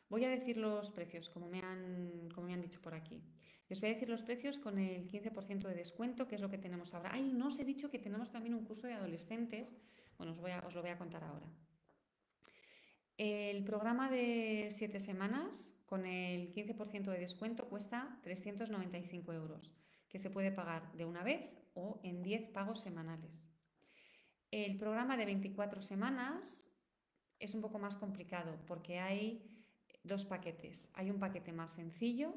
Voy 0.09 0.24
a 0.24 0.28
decir 0.28 0.57
los 0.57 0.91
precios, 0.91 1.28
como 1.28 1.49
me 1.49 1.61
han, 1.61 2.28
como 2.35 2.47
me 2.47 2.55
han 2.55 2.61
dicho 2.61 2.80
por 2.80 2.95
aquí. 2.95 3.22
Os 3.70 3.80
voy 3.80 3.91
a 3.91 3.95
decir 3.95 4.09
los 4.09 4.22
precios 4.22 4.59
con 4.59 4.78
el 4.78 5.09
15% 5.09 5.66
de 5.66 5.74
descuento, 5.74 6.28
que 6.28 6.37
es 6.37 6.41
lo 6.41 6.51
que 6.51 6.59
tenemos 6.59 6.95
ahora. 6.95 7.11
Ay, 7.12 7.32
no 7.32 7.49
os 7.49 7.59
he 7.59 7.64
dicho 7.64 7.91
que 7.91 7.99
tenemos 7.99 8.30
también 8.30 8.55
un 8.55 8.64
curso 8.64 8.87
de 8.87 8.95
adolescentes. 8.95 9.74
Bueno, 10.16 10.32
os, 10.32 10.74
lo 10.74 10.82
voy 10.82 10.91
a 10.91 10.99
contar 10.99 11.24
ahora. 11.24 11.49
El 13.16 13.62
programa 13.62 14.10
de 14.10 14.68
7 14.70 14.98
semanas 14.98 15.80
con 15.86 16.04
el 16.04 16.52
15% 16.52 17.12
de 17.12 17.20
descuento 17.20 17.68
cuesta 17.68 18.18
395 18.24 19.32
euros, 19.32 19.72
que 20.08 20.18
se 20.18 20.30
puede 20.30 20.50
pagar 20.50 20.92
de 20.94 21.04
una 21.04 21.22
vez 21.22 21.48
o 21.74 22.00
en 22.02 22.22
10 22.22 22.50
pagos 22.50 22.80
semanales. 22.80 23.52
El 24.50 24.76
programa 24.78 25.16
de 25.16 25.26
24 25.26 25.80
semanas 25.80 26.76
es 27.38 27.54
un 27.54 27.60
poco 27.60 27.78
más 27.78 27.96
complicado 27.96 28.58
porque 28.66 28.98
hay 28.98 29.48
dos 30.02 30.24
paquetes. 30.24 30.90
Hay 30.94 31.10
un 31.10 31.20
paquete 31.20 31.52
más 31.52 31.72
sencillo 31.72 32.34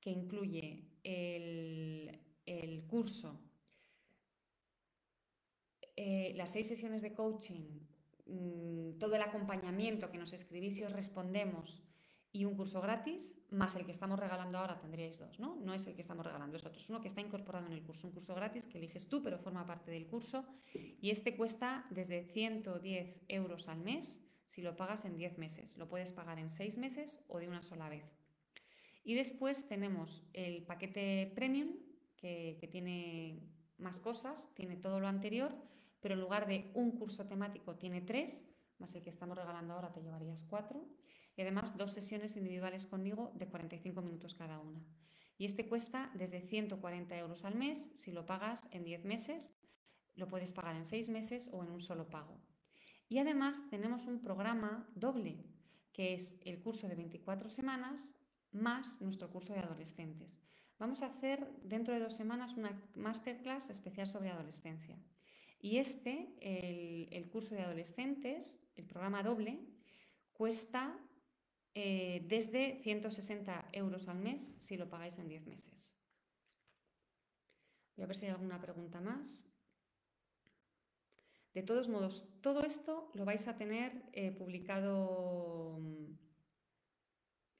que 0.00 0.10
incluye 0.10 0.90
el, 1.02 2.84
curso, 2.86 3.40
eh, 5.96 6.34
las 6.36 6.52
seis 6.52 6.68
sesiones 6.68 7.02
de 7.02 7.14
coaching 7.14 7.83
Mm, 8.26 8.98
todo 8.98 9.16
el 9.16 9.22
acompañamiento 9.22 10.10
que 10.10 10.18
nos 10.18 10.32
escribís 10.32 10.78
y 10.78 10.84
os 10.84 10.92
respondemos 10.92 11.82
y 12.32 12.46
un 12.46 12.56
curso 12.56 12.80
gratis, 12.80 13.38
más 13.50 13.76
el 13.76 13.84
que 13.84 13.92
estamos 13.92 14.18
regalando 14.18 14.58
ahora, 14.58 14.80
tendríais 14.80 15.20
dos, 15.20 15.38
¿no? 15.38 15.54
No 15.54 15.72
es 15.72 15.86
el 15.86 15.94
que 15.94 16.00
estamos 16.00 16.26
regalando, 16.26 16.56
es 16.56 16.66
otro, 16.66 16.80
es 16.80 16.90
uno 16.90 17.00
que 17.00 17.06
está 17.06 17.20
incorporado 17.20 17.66
en 17.66 17.72
el 17.72 17.84
curso, 17.84 18.08
un 18.08 18.12
curso 18.12 18.34
gratis 18.34 18.66
que 18.66 18.78
eliges 18.78 19.08
tú, 19.08 19.22
pero 19.22 19.38
forma 19.38 19.64
parte 19.64 19.92
del 19.92 20.08
curso, 20.08 20.44
y 21.00 21.10
este 21.10 21.36
cuesta 21.36 21.86
desde 21.90 22.24
110 22.24 23.20
euros 23.28 23.68
al 23.68 23.78
mes 23.78 24.28
si 24.46 24.62
lo 24.62 24.76
pagas 24.76 25.04
en 25.04 25.16
10 25.16 25.38
meses. 25.38 25.76
Lo 25.76 25.88
puedes 25.88 26.12
pagar 26.12 26.40
en 26.40 26.50
6 26.50 26.76
meses 26.78 27.24
o 27.28 27.38
de 27.38 27.46
una 27.46 27.62
sola 27.62 27.88
vez. 27.88 28.04
Y 29.04 29.14
después 29.14 29.68
tenemos 29.68 30.24
el 30.32 30.64
paquete 30.64 31.30
premium, 31.36 31.76
que, 32.16 32.56
que 32.58 32.66
tiene 32.66 33.48
más 33.78 34.00
cosas, 34.00 34.52
tiene 34.56 34.76
todo 34.76 34.98
lo 34.98 35.06
anterior, 35.06 35.54
pero 36.04 36.16
en 36.16 36.20
lugar 36.20 36.46
de 36.46 36.70
un 36.74 36.98
curso 36.98 37.26
temático 37.26 37.76
tiene 37.76 38.02
tres, 38.02 38.54
más 38.78 38.94
el 38.94 39.02
que 39.02 39.08
estamos 39.08 39.38
regalando 39.38 39.72
ahora 39.72 39.90
te 39.90 40.02
llevarías 40.02 40.44
cuatro. 40.44 40.86
Y 41.34 41.40
además 41.40 41.78
dos 41.78 41.94
sesiones 41.94 42.36
individuales 42.36 42.84
conmigo 42.84 43.32
de 43.36 43.48
45 43.48 44.02
minutos 44.02 44.34
cada 44.34 44.58
una. 44.58 44.84
Y 45.38 45.46
este 45.46 45.66
cuesta 45.66 46.10
desde 46.12 46.42
140 46.42 47.16
euros 47.16 47.46
al 47.46 47.54
mes 47.54 47.92
si 47.96 48.12
lo 48.12 48.26
pagas 48.26 48.68
en 48.70 48.84
10 48.84 49.06
meses. 49.06 49.56
Lo 50.14 50.28
puedes 50.28 50.52
pagar 50.52 50.76
en 50.76 50.84
6 50.84 51.08
meses 51.08 51.48
o 51.54 51.64
en 51.64 51.70
un 51.70 51.80
solo 51.80 52.10
pago. 52.10 52.38
Y 53.08 53.16
además 53.16 53.62
tenemos 53.70 54.06
un 54.06 54.20
programa 54.20 54.86
doble, 54.94 55.42
que 55.94 56.12
es 56.12 56.38
el 56.44 56.60
curso 56.60 56.86
de 56.86 56.96
24 56.96 57.48
semanas 57.48 58.20
más 58.52 59.00
nuestro 59.00 59.30
curso 59.30 59.54
de 59.54 59.60
adolescentes. 59.60 60.38
Vamos 60.78 61.02
a 61.02 61.06
hacer 61.06 61.50
dentro 61.62 61.94
de 61.94 62.00
dos 62.00 62.14
semanas 62.14 62.58
una 62.58 62.78
masterclass 62.94 63.70
especial 63.70 64.06
sobre 64.06 64.28
adolescencia. 64.28 64.98
Y 65.64 65.78
este, 65.78 66.28
el, 66.42 67.26
curso 67.30 67.54
de 67.54 67.62
adolescentes, 67.62 68.62
el 68.76 68.84
programa 68.84 69.22
doble, 69.22 69.64
cuesta 70.34 70.94
eh, 71.74 72.22
desde 72.28 72.82
160 72.82 73.70
euros 73.72 74.06
al 74.08 74.18
mes 74.18 74.54
si 74.58 74.76
lo 74.76 74.90
pagáis 74.90 75.16
en 75.18 75.26
10 75.26 75.46
meses. 75.46 75.98
Voy 77.96 78.04
a 78.04 78.06
ver 78.06 78.14
si 78.14 78.26
hay 78.26 78.32
alguna 78.32 78.60
pregunta 78.60 79.00
más. 79.00 79.42
De 81.54 81.62
todos 81.62 81.88
modos, 81.88 82.28
todo 82.42 82.62
esto 82.66 83.10
lo 83.14 83.24
vais 83.24 83.48
a 83.48 83.56
tener 83.56 84.04
eh, 84.12 84.32
publicado 84.32 85.78
mm, 85.80 86.12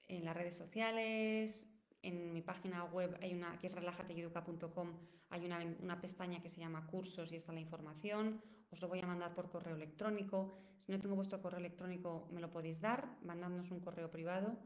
en 0.08 0.24
las 0.26 0.36
redes 0.36 0.56
sociales, 0.58 1.73
en 2.04 2.32
mi 2.32 2.42
página 2.42 2.84
web 2.84 3.16
hay 3.20 3.34
una 3.34 3.58
que 3.58 3.66
es 3.66 3.74
relajateyeduca.com, 3.74 4.92
hay 5.30 5.44
una, 5.46 6.00
pestaña 6.00 6.40
que 6.40 6.48
se 6.48 6.60
llama 6.60 6.86
cursos 6.86 7.32
y 7.32 7.36
está 7.36 7.52
la 7.52 7.60
información. 7.60 8.40
Os 8.70 8.80
lo 8.80 8.88
voy 8.88 9.00
a 9.00 9.06
mandar 9.06 9.34
por 9.34 9.50
correo 9.50 9.74
electrónico. 9.74 10.58
Si 10.78 10.92
no 10.92 11.00
tengo 11.00 11.14
vuestro 11.16 11.40
correo 11.40 11.60
electrónico, 11.60 12.28
me 12.30 12.40
lo 12.40 12.50
podéis 12.50 12.80
dar, 12.80 13.18
mandadnos 13.22 13.70
un 13.70 13.80
correo 13.80 14.10
privado 14.10 14.58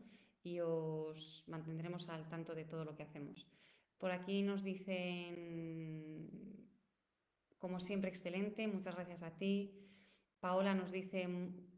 y 0.43 0.61
os 0.61 1.45
mantendremos 1.49 2.09
al 2.09 2.29
tanto 2.29 2.55
de 2.55 2.65
todo 2.65 2.85
lo 2.85 2.95
que 2.95 3.05
hacemos. 3.05 3.47
Por 3.99 4.11
aquí 4.11 4.43
nos 4.43 4.63
dicen, 4.63 6.29
como 7.59 7.81
siempre, 7.81 8.11
excelente, 8.11 8.67
muchas 8.67 8.95
gracias 8.95 9.23
a 9.23 9.37
ti. 9.37 9.75
Paola 10.41 10.75
nos 10.75 10.93
dice, 10.93 11.27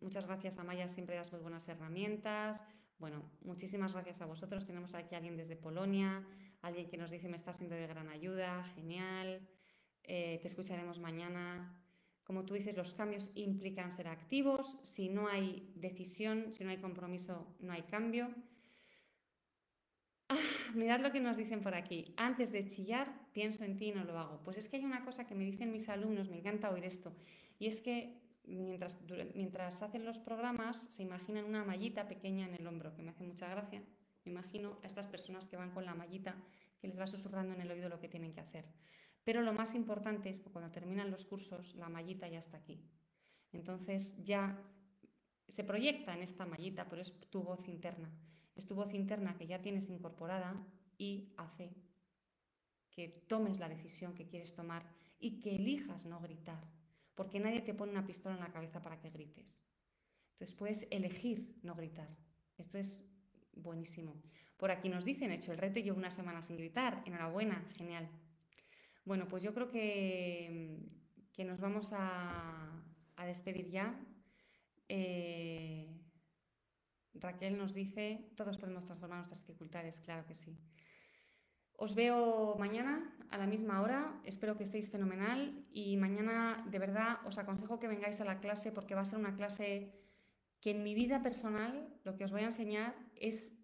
muchas 0.00 0.26
gracias 0.26 0.58
a 0.58 0.64
Maya, 0.64 0.88
siempre 0.88 1.16
das 1.16 1.32
muy 1.32 1.40
buenas 1.40 1.68
herramientas. 1.68 2.64
Bueno, 3.00 3.22
muchísimas 3.40 3.94
gracias 3.94 4.20
a 4.20 4.26
vosotros. 4.26 4.66
Tenemos 4.66 4.94
aquí 4.94 5.14
a 5.14 5.18
alguien 5.18 5.34
desde 5.34 5.56
Polonia, 5.56 6.22
alguien 6.60 6.86
que 6.86 6.98
nos 6.98 7.10
dice 7.10 7.30
me 7.30 7.36
está 7.36 7.54
siendo 7.54 7.74
de 7.74 7.86
gran 7.86 8.10
ayuda, 8.10 8.62
genial. 8.74 9.40
Eh, 10.04 10.38
te 10.42 10.46
escucharemos 10.46 11.00
mañana. 11.00 11.82
Como 12.24 12.44
tú 12.44 12.52
dices, 12.52 12.76
los 12.76 12.92
cambios 12.92 13.30
implican 13.34 13.90
ser 13.90 14.06
activos. 14.06 14.80
Si 14.82 15.08
no 15.08 15.28
hay 15.28 15.72
decisión, 15.76 16.52
si 16.52 16.62
no 16.62 16.68
hay 16.68 16.76
compromiso, 16.76 17.56
no 17.60 17.72
hay 17.72 17.84
cambio. 17.84 18.34
Ah, 20.28 20.38
mirad 20.74 21.00
lo 21.00 21.10
que 21.10 21.20
nos 21.20 21.38
dicen 21.38 21.62
por 21.62 21.74
aquí. 21.74 22.12
Antes 22.18 22.52
de 22.52 22.68
chillar, 22.68 23.32
pienso 23.32 23.64
en 23.64 23.78
ti 23.78 23.86
y 23.86 23.92
no 23.92 24.04
lo 24.04 24.18
hago. 24.18 24.42
Pues 24.44 24.58
es 24.58 24.68
que 24.68 24.76
hay 24.76 24.84
una 24.84 25.06
cosa 25.06 25.26
que 25.26 25.34
me 25.34 25.44
dicen 25.44 25.72
mis 25.72 25.88
alumnos, 25.88 26.28
me 26.28 26.36
encanta 26.36 26.70
oír 26.70 26.84
esto, 26.84 27.16
y 27.58 27.66
es 27.66 27.80
que 27.80 28.20
mientras, 28.56 28.98
mientras 29.34 29.82
hacen 29.82 30.04
los 30.04 30.18
programas, 30.18 30.80
se 30.92 31.02
imaginan 31.02 31.44
una 31.44 31.64
mallita 31.64 32.08
pequeña 32.08 32.46
en 32.46 32.54
el 32.54 32.66
hombro, 32.66 32.94
que 32.94 33.02
me 33.02 33.10
hace 33.10 33.24
mucha 33.24 33.48
gracia. 33.48 33.82
Me 34.24 34.32
imagino 34.32 34.78
a 34.82 34.86
estas 34.86 35.06
personas 35.06 35.46
que 35.46 35.56
van 35.56 35.70
con 35.70 35.84
la 35.84 35.94
mallita 35.94 36.36
que 36.80 36.88
les 36.88 36.98
va 36.98 37.06
susurrando 37.06 37.54
en 37.54 37.60
el 37.60 37.70
oído 37.70 37.88
lo 37.88 38.00
que 38.00 38.08
tienen 38.08 38.32
que 38.32 38.40
hacer. 38.40 38.66
Pero 39.24 39.42
lo 39.42 39.52
más 39.52 39.74
importante 39.74 40.30
es 40.30 40.40
que 40.40 40.50
cuando 40.50 40.70
terminan 40.70 41.10
los 41.10 41.24
cursos, 41.24 41.74
la 41.74 41.88
mallita 41.88 42.28
ya 42.28 42.38
está 42.38 42.56
aquí. 42.56 42.82
Entonces 43.52 44.24
ya 44.24 44.58
se 45.48 45.64
proyecta 45.64 46.14
en 46.14 46.22
esta 46.22 46.46
mallita, 46.46 46.88
pero 46.88 47.02
es 47.02 47.12
tu 47.30 47.42
voz 47.42 47.68
interna. 47.68 48.10
Es 48.54 48.66
tu 48.66 48.74
voz 48.74 48.94
interna 48.94 49.36
que 49.36 49.46
ya 49.46 49.60
tienes 49.60 49.90
incorporada 49.90 50.66
y 50.96 51.32
hace 51.36 51.74
que 52.90 53.08
tomes 53.28 53.58
la 53.58 53.68
decisión 53.68 54.14
que 54.14 54.26
quieres 54.26 54.54
tomar 54.54 54.84
y 55.18 55.40
que 55.40 55.56
elijas 55.56 56.06
no 56.06 56.20
gritar, 56.20 56.64
porque 57.20 57.38
nadie 57.38 57.60
te 57.60 57.74
pone 57.74 57.92
una 57.92 58.06
pistola 58.06 58.34
en 58.34 58.40
la 58.40 58.50
cabeza 58.50 58.80
para 58.80 58.98
que 58.98 59.10
grites. 59.10 59.62
Entonces 60.32 60.56
puedes 60.56 60.88
elegir 60.90 61.54
no 61.62 61.74
gritar. 61.74 62.08
Esto 62.56 62.78
es 62.78 63.04
buenísimo. 63.52 64.22
Por 64.56 64.70
aquí 64.70 64.88
nos 64.88 65.04
dicen, 65.04 65.30
hecho 65.30 65.52
el 65.52 65.58
reto 65.58 65.78
y 65.78 65.82
llevo 65.82 65.98
una 65.98 66.10
semana 66.10 66.42
sin 66.42 66.56
gritar. 66.56 67.02
Enhorabuena, 67.04 67.62
genial. 67.76 68.08
Bueno, 69.04 69.28
pues 69.28 69.42
yo 69.42 69.52
creo 69.52 69.68
que, 69.68 70.78
que 71.34 71.44
nos 71.44 71.60
vamos 71.60 71.90
a, 71.92 72.82
despedir 73.26 73.68
ya. 73.68 73.94
Eh, 74.88 75.94
Raquel 77.12 77.58
nos 77.58 77.74
dice, 77.74 78.32
todos 78.34 78.56
podemos 78.56 78.86
transformar 78.86 79.18
nuestras 79.18 79.46
dificultades, 79.46 80.00
claro 80.00 80.24
que 80.24 80.34
sí. 80.34 80.56
Os 81.80 81.94
veo 81.96 82.60
mañana 82.60 83.08
a 83.32 83.40
la 83.40 83.48
misma 83.48 83.80
hora, 83.80 84.12
espero 84.28 84.52
que 84.52 84.68
estéis 84.68 84.92
fenomenal 84.92 85.64
y 85.72 85.96
mañana 85.96 86.60
de 86.68 86.78
verdad 86.78 87.24
os 87.24 87.40
aconsejo 87.40 87.80
que 87.80 87.88
vengáis 87.88 88.20
a 88.20 88.28
la 88.28 88.36
clase 88.36 88.68
porque 88.70 88.94
va 88.94 89.00
a 89.00 89.08
ser 89.08 89.18
una 89.18 89.32
clase 89.32 89.88
que 90.60 90.72
en 90.72 90.84
mi 90.84 90.92
vida 90.92 91.22
personal 91.22 91.88
lo 92.04 92.16
que 92.16 92.24
os 92.28 92.32
voy 92.32 92.42
a 92.42 92.52
enseñar 92.52 92.92
es 93.16 93.56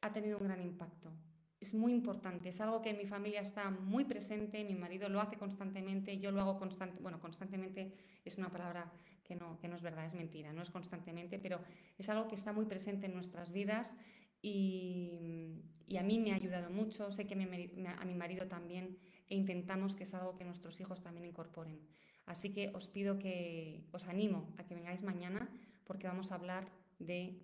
ha 0.00 0.10
tenido 0.10 0.38
un 0.38 0.48
gran 0.50 0.60
impacto. 0.60 1.14
Es 1.60 1.72
muy 1.72 1.92
importante, 1.92 2.48
es 2.48 2.60
algo 2.60 2.82
que 2.82 2.90
en 2.90 2.98
mi 2.98 3.06
familia 3.06 3.42
está 3.42 3.70
muy 3.70 4.04
presente, 4.04 4.64
mi 4.64 4.74
marido 4.74 5.08
lo 5.08 5.20
hace 5.20 5.38
constantemente, 5.38 6.18
yo 6.18 6.32
lo 6.32 6.40
hago 6.40 6.58
constante, 6.58 6.98
bueno, 7.00 7.20
constantemente 7.20 7.94
es 8.24 8.38
una 8.38 8.50
palabra 8.50 8.90
que 9.22 9.36
no, 9.36 9.60
que 9.60 9.68
no 9.68 9.76
es 9.76 9.82
verdad, 9.82 10.04
es 10.04 10.16
mentira, 10.16 10.52
no 10.52 10.62
es 10.62 10.72
constantemente, 10.72 11.38
pero 11.38 11.60
es 11.96 12.08
algo 12.08 12.26
que 12.26 12.34
está 12.34 12.52
muy 12.52 12.64
presente 12.64 13.06
en 13.06 13.14
nuestras 13.14 13.52
vidas 13.52 13.96
y, 14.42 15.62
a 15.98 16.02
mí 16.02 16.18
me 16.18 16.32
ha 16.32 16.36
ayudado 16.36 16.70
mucho, 16.70 17.12
sé 17.12 17.26
que 17.26 17.34
a 17.34 18.04
mi 18.04 18.14
marido 18.14 18.48
también 18.48 18.98
e 19.28 19.36
intentamos 19.36 19.94
que 19.94 20.02
es 20.02 20.14
algo 20.14 20.36
que 20.36 20.44
nuestros 20.44 20.80
hijos 20.80 21.02
también 21.02 21.26
incorporen. 21.26 21.80
Así 22.26 22.52
que 22.52 22.70
os 22.74 22.88
pido 22.88 23.18
que 23.18 23.86
os 23.92 24.06
animo 24.06 24.54
a 24.58 24.64
que 24.64 24.74
vengáis 24.74 25.02
mañana 25.02 25.48
porque 25.84 26.06
vamos 26.06 26.32
a 26.32 26.36
hablar 26.36 26.70
de 26.98 27.40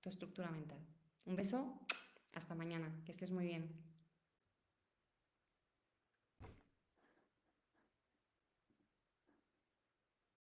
tu 0.00 0.08
estructura 0.08 0.50
mental. 0.50 0.78
Un 1.24 1.36
beso, 1.36 1.80
hasta 2.32 2.54
mañana, 2.54 2.92
que 3.04 3.12
estés 3.12 3.30
muy 3.30 3.46
bien. 3.46 3.91